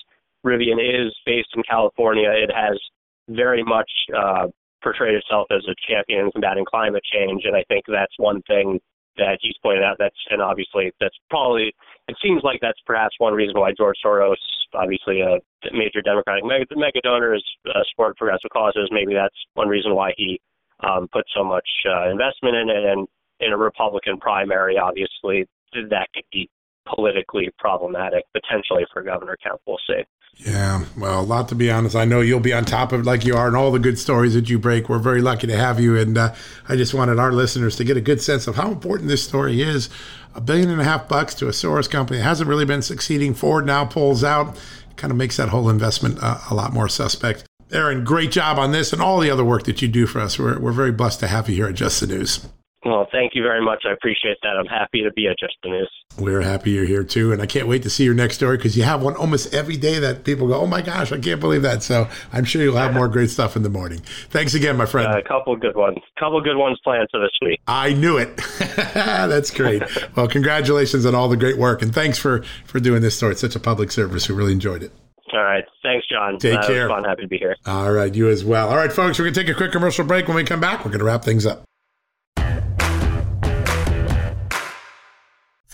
Rivian 0.45 0.79
is 0.79 1.15
based 1.25 1.49
in 1.55 1.63
California. 1.69 2.29
It 2.31 2.51
has 2.53 2.79
very 3.27 3.63
much 3.63 3.89
uh, 4.15 4.47
portrayed 4.85 5.15
itself 5.15 5.47
as 5.49 5.65
a 5.65 5.73
champion 5.89 6.29
combating 6.31 6.63
climate 6.63 7.01
change, 7.11 7.41
and 7.45 7.55
I 7.55 7.63
think 7.67 7.85
that's 7.89 8.13
one 8.17 8.43
thing 8.43 8.79
that 9.17 9.39
he's 9.41 9.57
pointed 9.63 9.83
out. 9.83 9.97
That's 9.97 10.15
and 10.29 10.41
obviously 10.41 10.93
that's 11.01 11.17
probably 11.29 11.73
it 12.07 12.15
seems 12.21 12.43
like 12.43 12.59
that's 12.61 12.79
perhaps 12.85 13.15
one 13.17 13.33
reason 13.33 13.59
why 13.59 13.71
George 13.75 13.97
Soros, 14.05 14.37
obviously 14.75 15.21
a 15.21 15.41
major 15.73 16.01
Democratic 16.05 16.45
mega, 16.45 16.65
mega 16.75 17.01
donor, 17.01 17.33
is 17.33 17.43
uh, 17.67 17.81
support 17.89 18.15
progressive 18.17 18.51
causes. 18.53 18.89
Maybe 18.91 19.13
that's 19.15 19.35
one 19.55 19.67
reason 19.67 19.95
why 19.95 20.13
he 20.15 20.39
um, 20.85 21.07
put 21.11 21.25
so 21.35 21.43
much 21.43 21.67
uh, 21.89 22.11
investment 22.11 22.55
in 22.55 22.69
it. 22.69 22.85
And 22.85 23.07
in 23.39 23.53
a 23.53 23.57
Republican 23.57 24.19
primary, 24.19 24.77
obviously 24.77 25.47
that 25.73 26.07
could 26.13 26.25
be 26.31 26.49
politically 26.85 27.49
problematic 27.57 28.23
potentially 28.33 28.85
for 28.93 29.01
Governor 29.01 29.37
Kemp. 29.41 29.59
We'll 29.65 29.81
see. 29.87 30.03
Yeah, 30.37 30.85
well, 30.97 31.21
a 31.21 31.23
lot 31.23 31.47
to 31.49 31.55
be 31.55 31.71
honest. 31.71 31.95
I 31.95 32.05
know 32.05 32.21
you'll 32.21 32.39
be 32.39 32.53
on 32.53 32.65
top 32.65 32.91
of 32.91 33.01
it 33.01 33.05
like 33.05 33.25
you 33.25 33.35
are 33.35 33.47
and 33.47 33.55
all 33.55 33.71
the 33.71 33.79
good 33.79 33.97
stories 33.97 34.33
that 34.33 34.49
you 34.49 34.59
break. 34.59 34.89
We're 34.89 34.99
very 34.99 35.21
lucky 35.21 35.47
to 35.47 35.57
have 35.57 35.79
you. 35.79 35.97
And 35.97 36.17
uh, 36.17 36.35
I 36.67 36.75
just 36.75 36.93
wanted 36.93 37.19
our 37.19 37.31
listeners 37.31 37.75
to 37.77 37.83
get 37.83 37.97
a 37.97 38.01
good 38.01 38.21
sense 38.21 38.45
of 38.45 38.55
how 38.55 38.69
important 38.69 39.09
this 39.09 39.23
story 39.23 39.61
is. 39.61 39.89
A 40.35 40.41
billion 40.41 40.69
and 40.69 40.81
a 40.81 40.83
half 40.83 41.07
bucks 41.07 41.33
to 41.35 41.47
a 41.47 41.51
Soros 41.51 41.89
company 41.89 42.19
hasn't 42.19 42.49
really 42.49 42.65
been 42.65 42.81
succeeding. 42.81 43.33
Ford 43.33 43.65
now 43.65 43.85
pulls 43.85 44.23
out. 44.23 44.59
Kind 44.97 45.11
of 45.11 45.17
makes 45.17 45.37
that 45.37 45.49
whole 45.49 45.69
investment 45.69 46.19
uh, 46.21 46.39
a 46.49 46.53
lot 46.53 46.73
more 46.73 46.89
suspect. 46.89 47.45
Aaron, 47.71 48.03
great 48.03 48.31
job 48.31 48.59
on 48.59 48.71
this 48.71 48.93
and 48.93 49.01
all 49.01 49.19
the 49.19 49.31
other 49.31 49.43
work 49.43 49.63
that 49.63 49.81
you 49.81 49.87
do 49.87 50.05
for 50.05 50.19
us. 50.19 50.37
We're, 50.37 50.59
we're 50.59 50.71
very 50.71 50.91
blessed 50.91 51.21
to 51.21 51.27
have 51.27 51.49
you 51.49 51.55
here 51.55 51.67
at 51.67 51.75
Just 51.75 51.99
the 52.01 52.07
News. 52.07 52.47
Well, 52.85 53.07
thank 53.11 53.33
you 53.33 53.41
very 53.41 53.65
much. 53.65 53.83
I 53.89 53.93
appreciate 53.93 54.37
that. 54.43 54.57
I'm 54.57 54.67
happy 54.67 55.01
to 55.01 55.11
be 55.11 55.27
at 55.27 55.39
Just 55.39 55.55
the 55.63 55.69
News. 55.69 55.89
We're 56.19 56.41
happy 56.41 56.69
you're 56.69 56.85
here 56.85 57.03
too. 57.03 57.33
And 57.33 57.41
I 57.41 57.47
can't 57.47 57.67
wait 57.67 57.81
to 57.81 57.89
see 57.89 58.03
your 58.03 58.13
next 58.13 58.35
story 58.35 58.57
because 58.57 58.77
you 58.77 58.83
have 58.83 59.01
one 59.01 59.15
almost 59.15 59.55
every 59.55 59.75
day 59.75 59.97
that 59.97 60.23
people 60.23 60.47
go, 60.47 60.61
oh 60.61 60.67
my 60.67 60.83
gosh, 60.83 61.11
I 61.11 61.17
can't 61.17 61.41
believe 61.41 61.63
that. 61.63 61.81
So 61.81 62.07
I'm 62.31 62.45
sure 62.45 62.61
you'll 62.61 62.77
have 62.77 62.93
more 62.93 63.07
great 63.07 63.31
stuff 63.31 63.55
in 63.55 63.63
the 63.63 63.69
morning. 63.69 64.01
Thanks 64.29 64.53
again, 64.53 64.77
my 64.77 64.85
friend. 64.85 65.11
Uh, 65.11 65.17
a 65.17 65.23
couple 65.23 65.55
good 65.55 65.75
ones. 65.75 65.97
A 65.97 66.19
couple 66.19 66.39
good 66.41 66.57
ones 66.57 66.79
planned 66.83 67.07
for 67.09 67.19
this 67.19 67.31
week. 67.41 67.59
I 67.67 67.93
knew 67.93 68.17
it. 68.17 68.37
That's 68.75 69.49
great. 69.49 69.81
well, 70.15 70.27
congratulations 70.27 71.07
on 71.07 71.15
all 71.15 71.27
the 71.27 71.37
great 71.37 71.57
work. 71.57 71.81
And 71.81 71.91
thanks 71.91 72.19
for, 72.19 72.43
for 72.65 72.79
doing 72.79 73.01
this 73.01 73.17
story. 73.17 73.31
It's 73.31 73.41
such 73.41 73.55
a 73.55 73.59
public 73.59 73.91
service. 73.91 74.29
We 74.29 74.35
really 74.35 74.53
enjoyed 74.53 74.83
it. 74.83 74.91
All 75.33 75.43
right. 75.43 75.63
Thanks, 75.81 76.05
John. 76.07 76.37
Take 76.37 76.59
uh, 76.59 76.67
care. 76.67 76.87
Fun. 76.87 77.03
Happy 77.03 77.23
to 77.23 77.27
be 77.27 77.39
here. 77.39 77.55
All 77.65 77.91
right. 77.91 78.13
You 78.13 78.29
as 78.29 78.45
well. 78.45 78.69
All 78.69 78.77
right, 78.77 78.93
folks, 78.93 79.17
we're 79.17 79.25
going 79.25 79.33
to 79.33 79.43
take 79.43 79.49
a 79.49 79.57
quick 79.57 79.71
commercial 79.71 80.05
break. 80.05 80.27
When 80.27 80.35
we 80.35 80.43
come 80.43 80.59
back, 80.59 80.85
we're 80.85 80.91
going 80.91 80.99
to 80.99 81.05
wrap 81.05 81.23
things 81.23 81.47
up. 81.47 81.65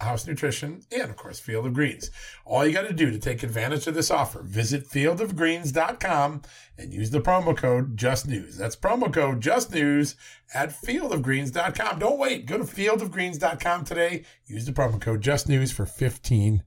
House 0.00 0.26
Nutrition, 0.26 0.82
and 0.92 1.10
of 1.10 1.16
course, 1.16 1.38
Field 1.38 1.66
of 1.66 1.74
Greens. 1.74 2.10
All 2.44 2.66
you 2.66 2.72
got 2.72 2.86
to 2.86 2.92
do 2.92 3.10
to 3.10 3.18
take 3.18 3.42
advantage 3.42 3.86
of 3.86 3.94
this 3.94 4.10
offer, 4.10 4.42
visit 4.42 4.88
fieldofgreens.com 4.88 6.42
and 6.76 6.92
use 6.92 7.10
the 7.10 7.20
promo 7.20 7.56
code 7.56 7.96
JustNews. 7.96 8.56
That's 8.56 8.76
promo 8.76 9.12
code 9.12 9.40
JustNews 9.40 10.16
at 10.52 10.70
fieldofgreens.com. 10.70 11.98
Don't 11.98 12.18
wait. 12.18 12.46
Go 12.46 12.58
to 12.58 12.64
fieldofgreens.com 12.64 13.84
today. 13.84 14.24
Use 14.46 14.66
the 14.66 14.72
promo 14.72 15.00
code 15.00 15.22
JustNews 15.22 15.72
for 15.72 15.86
15% 15.86 16.60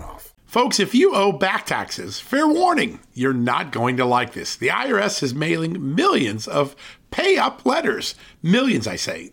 off. 0.00 0.34
Folks, 0.44 0.78
if 0.78 0.94
you 0.94 1.14
owe 1.14 1.32
back 1.32 1.66
taxes, 1.66 2.20
fair 2.20 2.46
warning, 2.46 3.00
you're 3.12 3.32
not 3.32 3.72
going 3.72 3.96
to 3.96 4.04
like 4.04 4.34
this. 4.34 4.56
The 4.56 4.68
IRS 4.68 5.22
is 5.22 5.34
mailing 5.34 5.94
millions 5.94 6.46
of 6.46 6.76
pay 7.10 7.38
up 7.38 7.64
letters. 7.66 8.14
Millions, 8.42 8.86
I 8.86 8.96
say. 8.96 9.32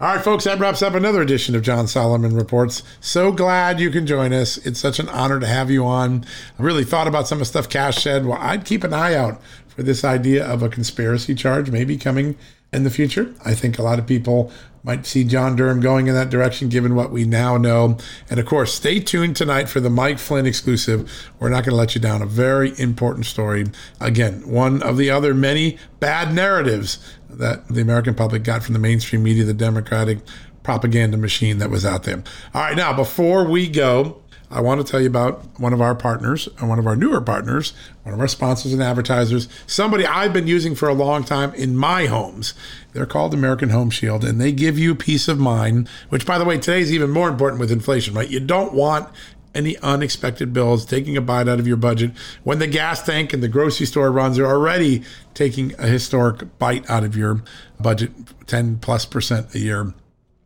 All 0.00 0.14
right, 0.14 0.22
folks, 0.22 0.44
that 0.44 0.60
wraps 0.60 0.80
up 0.80 0.94
another 0.94 1.20
edition 1.22 1.56
of 1.56 1.62
John 1.62 1.88
Solomon 1.88 2.36
Reports. 2.36 2.84
So 3.00 3.32
glad 3.32 3.80
you 3.80 3.90
can 3.90 4.06
join 4.06 4.32
us. 4.32 4.56
It's 4.58 4.78
such 4.78 5.00
an 5.00 5.08
honor 5.08 5.40
to 5.40 5.46
have 5.46 5.72
you 5.72 5.84
on. 5.84 6.24
I 6.56 6.62
really 6.62 6.84
thought 6.84 7.08
about 7.08 7.26
some 7.26 7.38
of 7.38 7.40
the 7.40 7.46
stuff 7.46 7.68
Kash 7.68 8.00
said. 8.00 8.24
Well, 8.24 8.38
I'd 8.40 8.64
keep 8.64 8.84
an 8.84 8.94
eye 8.94 9.16
out 9.16 9.42
for 9.66 9.82
this 9.82 10.04
idea 10.04 10.46
of 10.46 10.62
a 10.62 10.68
conspiracy 10.68 11.34
charge 11.34 11.72
maybe 11.72 11.96
coming 11.96 12.36
in 12.72 12.84
the 12.84 12.90
future. 12.90 13.34
I 13.44 13.54
think 13.54 13.76
a 13.76 13.82
lot 13.82 13.98
of 13.98 14.06
people 14.06 14.52
might 14.84 15.04
see 15.04 15.24
John 15.24 15.56
Durham 15.56 15.80
going 15.80 16.06
in 16.06 16.14
that 16.14 16.30
direction, 16.30 16.68
given 16.68 16.94
what 16.94 17.10
we 17.10 17.24
now 17.24 17.56
know. 17.56 17.98
And 18.30 18.38
of 18.38 18.46
course, 18.46 18.72
stay 18.72 19.00
tuned 19.00 19.34
tonight 19.34 19.68
for 19.68 19.80
the 19.80 19.90
Mike 19.90 20.20
Flynn 20.20 20.46
exclusive. 20.46 21.10
We're 21.40 21.48
not 21.48 21.64
going 21.64 21.72
to 21.72 21.76
let 21.76 21.96
you 21.96 22.00
down. 22.00 22.22
A 22.22 22.26
very 22.26 22.78
important 22.78 23.26
story. 23.26 23.66
Again, 24.00 24.48
one 24.48 24.80
of 24.80 24.96
the 24.96 25.10
other 25.10 25.34
many 25.34 25.76
bad 25.98 26.32
narratives 26.32 26.98
that 27.30 27.68
the 27.68 27.80
American 27.80 28.14
public 28.14 28.42
got 28.42 28.62
from 28.62 28.72
the 28.72 28.78
mainstream 28.78 29.22
media, 29.22 29.44
the 29.44 29.54
Democratic 29.54 30.18
propaganda 30.62 31.16
machine 31.16 31.58
that 31.58 31.70
was 31.70 31.86
out 31.86 32.04
there. 32.04 32.22
All 32.54 32.62
right, 32.62 32.76
now, 32.76 32.92
before 32.92 33.44
we 33.44 33.68
go, 33.68 34.20
I 34.50 34.62
want 34.62 34.84
to 34.84 34.90
tell 34.90 35.00
you 35.00 35.08
about 35.08 35.44
one 35.60 35.74
of 35.74 35.80
our 35.82 35.94
partners 35.94 36.48
and 36.58 36.70
one 36.70 36.78
of 36.78 36.86
our 36.86 36.96
newer 36.96 37.20
partners, 37.20 37.74
one 38.02 38.14
of 38.14 38.20
our 38.20 38.28
sponsors 38.28 38.72
and 38.72 38.82
advertisers, 38.82 39.46
somebody 39.66 40.06
I've 40.06 40.32
been 40.32 40.46
using 40.46 40.74
for 40.74 40.88
a 40.88 40.94
long 40.94 41.22
time 41.22 41.52
in 41.54 41.76
my 41.76 42.06
homes. 42.06 42.54
They're 42.94 43.04
called 43.04 43.34
American 43.34 43.68
Home 43.68 43.90
Shield, 43.90 44.24
and 44.24 44.40
they 44.40 44.52
give 44.52 44.78
you 44.78 44.94
peace 44.94 45.28
of 45.28 45.38
mind, 45.38 45.88
which, 46.08 46.24
by 46.24 46.38
the 46.38 46.46
way, 46.46 46.56
today 46.56 46.80
is 46.80 46.92
even 46.92 47.10
more 47.10 47.28
important 47.28 47.60
with 47.60 47.70
inflation, 47.70 48.14
right? 48.14 48.28
You 48.28 48.40
don't 48.40 48.72
want 48.72 49.10
any 49.54 49.76
unexpected 49.78 50.52
bills 50.52 50.84
taking 50.84 51.16
a 51.16 51.20
bite 51.20 51.48
out 51.48 51.58
of 51.58 51.66
your 51.66 51.76
budget 51.76 52.10
when 52.44 52.58
the 52.58 52.66
gas 52.66 53.02
tank 53.02 53.32
and 53.32 53.42
the 53.42 53.48
grocery 53.48 53.86
store 53.86 54.10
runs 54.10 54.38
are 54.38 54.46
already 54.46 55.02
taking 55.34 55.74
a 55.78 55.86
historic 55.86 56.58
bite 56.58 56.88
out 56.90 57.04
of 57.04 57.16
your 57.16 57.42
budget 57.80 58.12
10 58.46 58.78
plus 58.78 59.04
percent 59.04 59.54
a 59.54 59.58
year 59.58 59.92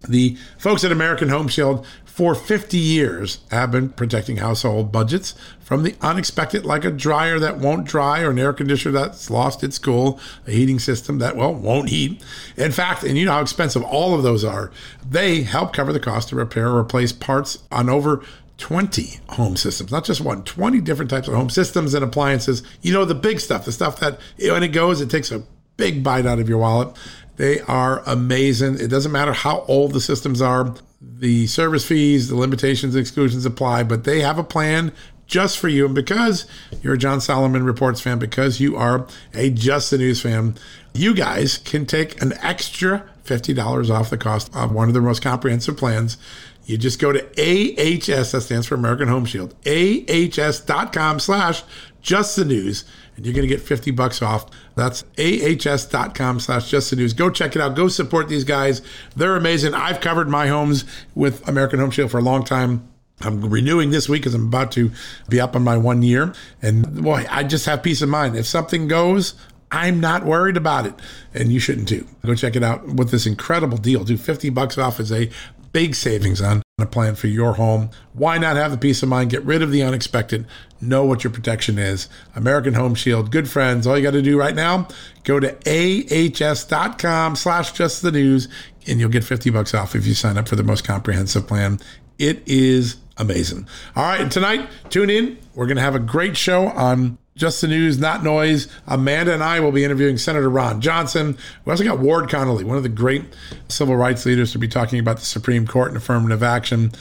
the 0.09 0.36
folks 0.59 0.84
at 0.84 0.92
American 0.92 1.28
Home 1.28 1.48
Shield 1.48 1.86
for 2.05 2.34
50 2.34 2.76
years 2.76 3.38
have 3.50 3.70
been 3.70 3.88
protecting 3.88 4.36
household 4.36 4.92
budgets 4.92 5.34
from 5.61 5.82
the 5.82 5.94
unexpected, 6.03 6.66
like 6.66 6.84
a 6.84 6.90
dryer 6.90 7.38
that 7.38 7.59
won't 7.59 7.86
dry 7.86 8.20
or 8.20 8.30
an 8.30 8.38
air 8.38 8.53
conditioner 8.53 8.92
that's 8.92 9.30
lost 9.30 9.64
its 9.64 9.78
cool, 9.78 10.20
a 10.46 10.50
heating 10.50 10.78
system 10.78 11.18
that, 11.20 11.36
well, 11.36 11.55
won't 11.55 11.88
heat. 11.88 12.22
In 12.57 12.72
fact, 12.72 13.03
and 13.03 13.16
you 13.16 13.24
know 13.24 13.32
how 13.32 13.40
expensive 13.40 13.82
all 13.82 14.14
of 14.14 14.22
those 14.22 14.44
are, 14.44 14.70
they 15.09 15.42
help 15.42 15.72
cover 15.72 15.92
the 15.92 16.00
cost 16.00 16.28
to 16.28 16.36
repair 16.36 16.68
or 16.68 16.80
replace 16.80 17.12
parts 17.12 17.61
on 17.70 17.88
over 17.88 18.22
20 18.59 19.20
home 19.30 19.57
systems, 19.57 19.90
not 19.90 20.05
just 20.05 20.20
one, 20.20 20.44
20 20.44 20.80
different 20.80 21.11
types 21.11 21.28
of 21.28 21.34
home 21.34 21.50
systems 21.50 21.94
and 21.94 22.05
appliances. 22.05 22.62
You 22.80 22.92
know, 22.92 23.05
the 23.05 23.14
big 23.14 23.40
stuff, 23.40 23.64
the 23.64 23.72
stuff 23.72 23.98
that 24.00 24.20
when 24.38 24.62
it 24.62 24.68
goes, 24.68 25.00
it 25.00 25.11
takes 25.11 25.30
a 25.32 25.42
big 25.76 26.05
bite 26.05 26.26
out 26.26 26.38
of 26.38 26.48
your 26.48 26.59
wallet. 26.59 26.96
They 27.36 27.61
are 27.62 28.03
amazing. 28.07 28.78
It 28.78 28.88
doesn't 28.88 29.11
matter 29.11 29.32
how 29.32 29.64
old 29.66 29.92
the 29.92 30.00
systems 30.00 30.40
are 30.40 30.74
the 31.00 31.46
service 31.48 31.84
fees, 31.84 32.28
the 32.28 32.36
limitations, 32.36 32.94
and 32.94 33.00
exclusions 33.00 33.44
apply, 33.44 33.82
but 33.82 34.05
they 34.05 34.20
have 34.20 34.38
a 34.38 34.44
plan 34.44 34.92
just 35.26 35.59
for 35.59 35.68
you. 35.68 35.86
And 35.86 35.94
because 35.94 36.46
you're 36.82 36.94
a 36.94 36.98
John 36.98 37.20
Solomon 37.20 37.64
Reports 37.64 38.00
fan, 38.00 38.18
because 38.18 38.61
you 38.61 38.76
are 38.76 39.07
a 39.34 39.50
Just 39.50 39.90
the 39.90 39.98
News 39.98 40.20
fan, 40.20 40.57
you 40.92 41.14
guys 41.14 41.59
can 41.59 41.86
take 41.86 42.20
an 42.22 42.34
extra 42.42 43.09
$50 43.24 43.90
off 43.90 44.11
the 44.11 44.18
cost 44.18 44.55
of 44.55 44.72
one 44.72 44.88
of 44.88 44.94
their 44.94 45.03
most 45.03 45.22
comprehensive 45.22 45.76
plans. 45.76 46.18
You 46.64 46.78
just 46.78 47.00
go 47.00 47.12
to 47.12 47.20
AHS, 47.20 48.32
that 48.32 48.42
stands 48.42 48.66
for 48.66 48.76
American 48.76 49.08
Home 49.08 49.24
Shield, 49.24 49.54
ahs.com 49.66 51.20
slash 51.20 51.62
just 52.00 52.36
the 52.36 52.44
news 52.44 52.84
and 53.16 53.26
you're 53.26 53.34
going 53.34 53.46
to 53.46 53.54
get 53.54 53.60
50 53.60 53.90
bucks 53.90 54.22
off. 54.22 54.46
That's 54.74 55.04
ahs.com 55.18 56.40
slash 56.40 56.70
just 56.70 56.90
the 56.90 56.96
news. 56.96 57.12
Go 57.12 57.30
check 57.30 57.54
it 57.56 57.62
out. 57.62 57.76
Go 57.76 57.88
support 57.88 58.28
these 58.28 58.44
guys. 58.44 58.82
They're 59.16 59.36
amazing. 59.36 59.74
I've 59.74 60.00
covered 60.00 60.28
my 60.28 60.48
homes 60.48 60.84
with 61.14 61.46
American 61.48 61.78
Home 61.78 61.90
Shield 61.90 62.10
for 62.10 62.18
a 62.18 62.22
long 62.22 62.44
time. 62.44 62.88
I'm 63.20 63.48
renewing 63.48 63.90
this 63.90 64.08
week 64.08 64.22
because 64.22 64.34
I'm 64.34 64.46
about 64.46 64.72
to 64.72 64.90
be 65.28 65.40
up 65.40 65.54
on 65.54 65.62
my 65.62 65.76
one 65.76 66.02
year. 66.02 66.32
And 66.60 67.02
boy, 67.02 67.26
I 67.30 67.44
just 67.44 67.66
have 67.66 67.82
peace 67.82 68.02
of 68.02 68.08
mind. 68.08 68.34
If 68.34 68.46
something 68.46 68.88
goes, 68.88 69.34
I'm 69.70 70.00
not 70.00 70.24
worried 70.24 70.56
about 70.56 70.86
it. 70.86 70.94
And 71.32 71.52
you 71.52 71.60
shouldn't 71.60 71.88
too. 71.88 72.06
Go 72.26 72.34
check 72.34 72.56
it 72.56 72.64
out 72.64 72.86
with 72.86 73.10
this 73.10 73.26
incredible 73.26 73.78
deal. 73.78 74.02
Do 74.02 74.16
50 74.16 74.50
bucks 74.50 74.76
off 74.76 74.98
as 74.98 75.12
a 75.12 75.30
big 75.72 75.94
savings 75.94 76.40
on 76.40 76.62
a 76.78 76.86
plan 76.86 77.14
for 77.14 77.26
your 77.26 77.54
home. 77.54 77.90
Why 78.12 78.38
not 78.38 78.56
have 78.56 78.70
the 78.70 78.78
peace 78.78 79.02
of 79.02 79.08
mind? 79.08 79.30
Get 79.30 79.44
rid 79.44 79.62
of 79.62 79.70
the 79.70 79.82
unexpected. 79.82 80.46
Know 80.80 81.04
what 81.04 81.24
your 81.24 81.32
protection 81.32 81.78
is. 81.78 82.08
American 82.34 82.74
Home 82.74 82.94
Shield, 82.94 83.30
good 83.30 83.48
friends. 83.48 83.86
All 83.86 83.96
you 83.96 84.02
got 84.02 84.12
to 84.12 84.22
do 84.22 84.38
right 84.38 84.54
now, 84.54 84.88
go 85.24 85.40
to 85.40 85.56
ahs.com 85.66 87.36
slash 87.36 87.72
just 87.72 88.02
the 88.02 88.12
news 88.12 88.48
and 88.86 88.98
you'll 88.98 89.10
get 89.10 89.24
50 89.24 89.50
bucks 89.50 89.74
off 89.74 89.94
if 89.94 90.06
you 90.06 90.14
sign 90.14 90.36
up 90.36 90.48
for 90.48 90.56
the 90.56 90.64
most 90.64 90.84
comprehensive 90.84 91.46
plan. 91.46 91.78
It 92.18 92.42
is 92.46 92.96
amazing. 93.16 93.66
All 93.96 94.04
right, 94.04 94.30
tonight, 94.30 94.68
tune 94.90 95.10
in. 95.10 95.38
We're 95.54 95.66
going 95.66 95.76
to 95.76 95.82
have 95.82 95.94
a 95.94 96.00
great 96.00 96.36
show 96.36 96.68
on 96.68 97.18
just 97.36 97.60
the 97.60 97.68
news, 97.68 97.98
not 97.98 98.22
noise. 98.22 98.68
Amanda 98.86 99.32
and 99.32 99.42
I 99.42 99.60
will 99.60 99.72
be 99.72 99.84
interviewing 99.84 100.18
Senator 100.18 100.50
Ron 100.50 100.80
Johnson. 100.80 101.36
We 101.64 101.70
also 101.70 101.84
got 101.84 101.98
Ward 101.98 102.28
Connerly, 102.28 102.64
one 102.64 102.76
of 102.76 102.82
the 102.82 102.88
great 102.88 103.24
civil 103.68 103.96
rights 103.96 104.26
leaders, 104.26 104.52
to 104.52 104.58
be 104.58 104.68
talking 104.68 104.98
about 104.98 105.18
the 105.18 105.24
Supreme 105.24 105.66
Court 105.66 105.88
and 105.88 105.96
affirmative 105.96 106.42
action. 106.42 106.92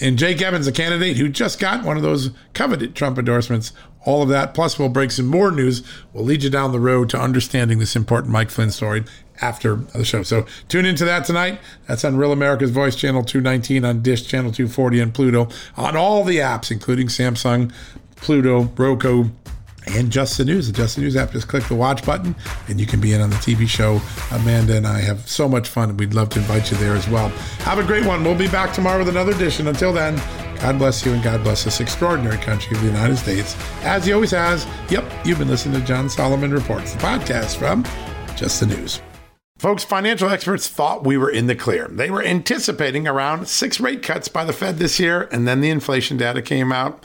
And 0.00 0.18
Jake 0.18 0.40
Evans, 0.42 0.66
a 0.66 0.72
candidate 0.72 1.16
who 1.16 1.28
just 1.28 1.58
got 1.58 1.84
one 1.84 1.96
of 1.96 2.02
those 2.02 2.30
coveted 2.52 2.94
Trump 2.94 3.18
endorsements. 3.18 3.72
All 4.04 4.22
of 4.22 4.28
that, 4.28 4.54
plus 4.54 4.78
we'll 4.78 4.88
break 4.88 5.10
some 5.10 5.26
more 5.26 5.50
news. 5.50 5.82
We'll 6.12 6.24
lead 6.24 6.44
you 6.44 6.50
down 6.50 6.72
the 6.72 6.80
road 6.80 7.10
to 7.10 7.20
understanding 7.20 7.78
this 7.78 7.96
important 7.96 8.32
Mike 8.32 8.50
Flynn 8.50 8.70
story 8.70 9.04
after 9.40 9.76
the 9.76 10.04
show. 10.04 10.22
So 10.22 10.46
tune 10.68 10.86
into 10.86 11.04
that 11.04 11.24
tonight. 11.24 11.60
That's 11.86 12.04
on 12.04 12.16
Real 12.16 12.32
America's 12.32 12.70
Voice, 12.70 12.94
Channel 12.94 13.24
219, 13.24 13.84
on 13.84 14.02
Dish, 14.02 14.26
Channel 14.26 14.52
240, 14.52 15.00
and 15.00 15.14
Pluto, 15.14 15.48
on 15.76 15.96
all 15.96 16.24
the 16.24 16.38
apps, 16.38 16.70
including 16.70 17.08
Samsung, 17.08 17.72
Pluto, 18.16 18.64
Roku, 18.76 19.30
and 19.96 20.10
Just 20.10 20.38
the 20.38 20.44
News. 20.44 20.66
The 20.66 20.72
Just 20.72 20.96
the 20.96 21.02
News 21.02 21.16
app, 21.16 21.32
just 21.32 21.48
click 21.48 21.64
the 21.64 21.74
watch 21.74 22.04
button 22.04 22.34
and 22.68 22.80
you 22.80 22.86
can 22.86 23.00
be 23.00 23.12
in 23.12 23.20
on 23.20 23.30
the 23.30 23.36
TV 23.36 23.68
show. 23.68 24.00
Amanda 24.30 24.76
and 24.76 24.86
I 24.86 25.00
have 25.00 25.28
so 25.28 25.48
much 25.48 25.68
fun. 25.68 25.96
We'd 25.96 26.14
love 26.14 26.28
to 26.30 26.38
invite 26.38 26.70
you 26.70 26.76
there 26.78 26.94
as 26.94 27.08
well. 27.08 27.28
Have 27.60 27.78
a 27.78 27.84
great 27.84 28.04
one. 28.04 28.24
We'll 28.24 28.34
be 28.34 28.48
back 28.48 28.72
tomorrow 28.72 28.98
with 28.98 29.08
another 29.08 29.32
edition. 29.32 29.68
Until 29.68 29.92
then, 29.92 30.16
God 30.60 30.78
bless 30.78 31.04
you 31.06 31.12
and 31.12 31.22
God 31.22 31.42
bless 31.42 31.64
this 31.64 31.80
extraordinary 31.80 32.38
country 32.38 32.76
of 32.76 32.82
the 32.82 32.88
United 32.88 33.16
States. 33.16 33.56
As 33.82 34.04
he 34.04 34.12
always 34.12 34.32
has, 34.32 34.66
yep, 34.90 35.04
you've 35.24 35.38
been 35.38 35.48
listening 35.48 35.80
to 35.80 35.86
John 35.86 36.08
Solomon 36.08 36.50
Reports, 36.50 36.94
the 36.94 36.98
podcast 36.98 37.56
from 37.56 37.84
Just 38.36 38.60
the 38.60 38.66
News. 38.66 39.00
Folks, 39.58 39.82
financial 39.82 40.28
experts 40.28 40.68
thought 40.68 41.04
we 41.04 41.16
were 41.16 41.30
in 41.30 41.48
the 41.48 41.56
clear. 41.56 41.88
They 41.88 42.10
were 42.10 42.22
anticipating 42.22 43.08
around 43.08 43.48
six 43.48 43.80
rate 43.80 44.04
cuts 44.04 44.28
by 44.28 44.44
the 44.44 44.52
Fed 44.52 44.78
this 44.78 45.00
year, 45.00 45.28
and 45.32 45.48
then 45.48 45.60
the 45.60 45.70
inflation 45.70 46.16
data 46.16 46.42
came 46.42 46.70
out 46.70 47.04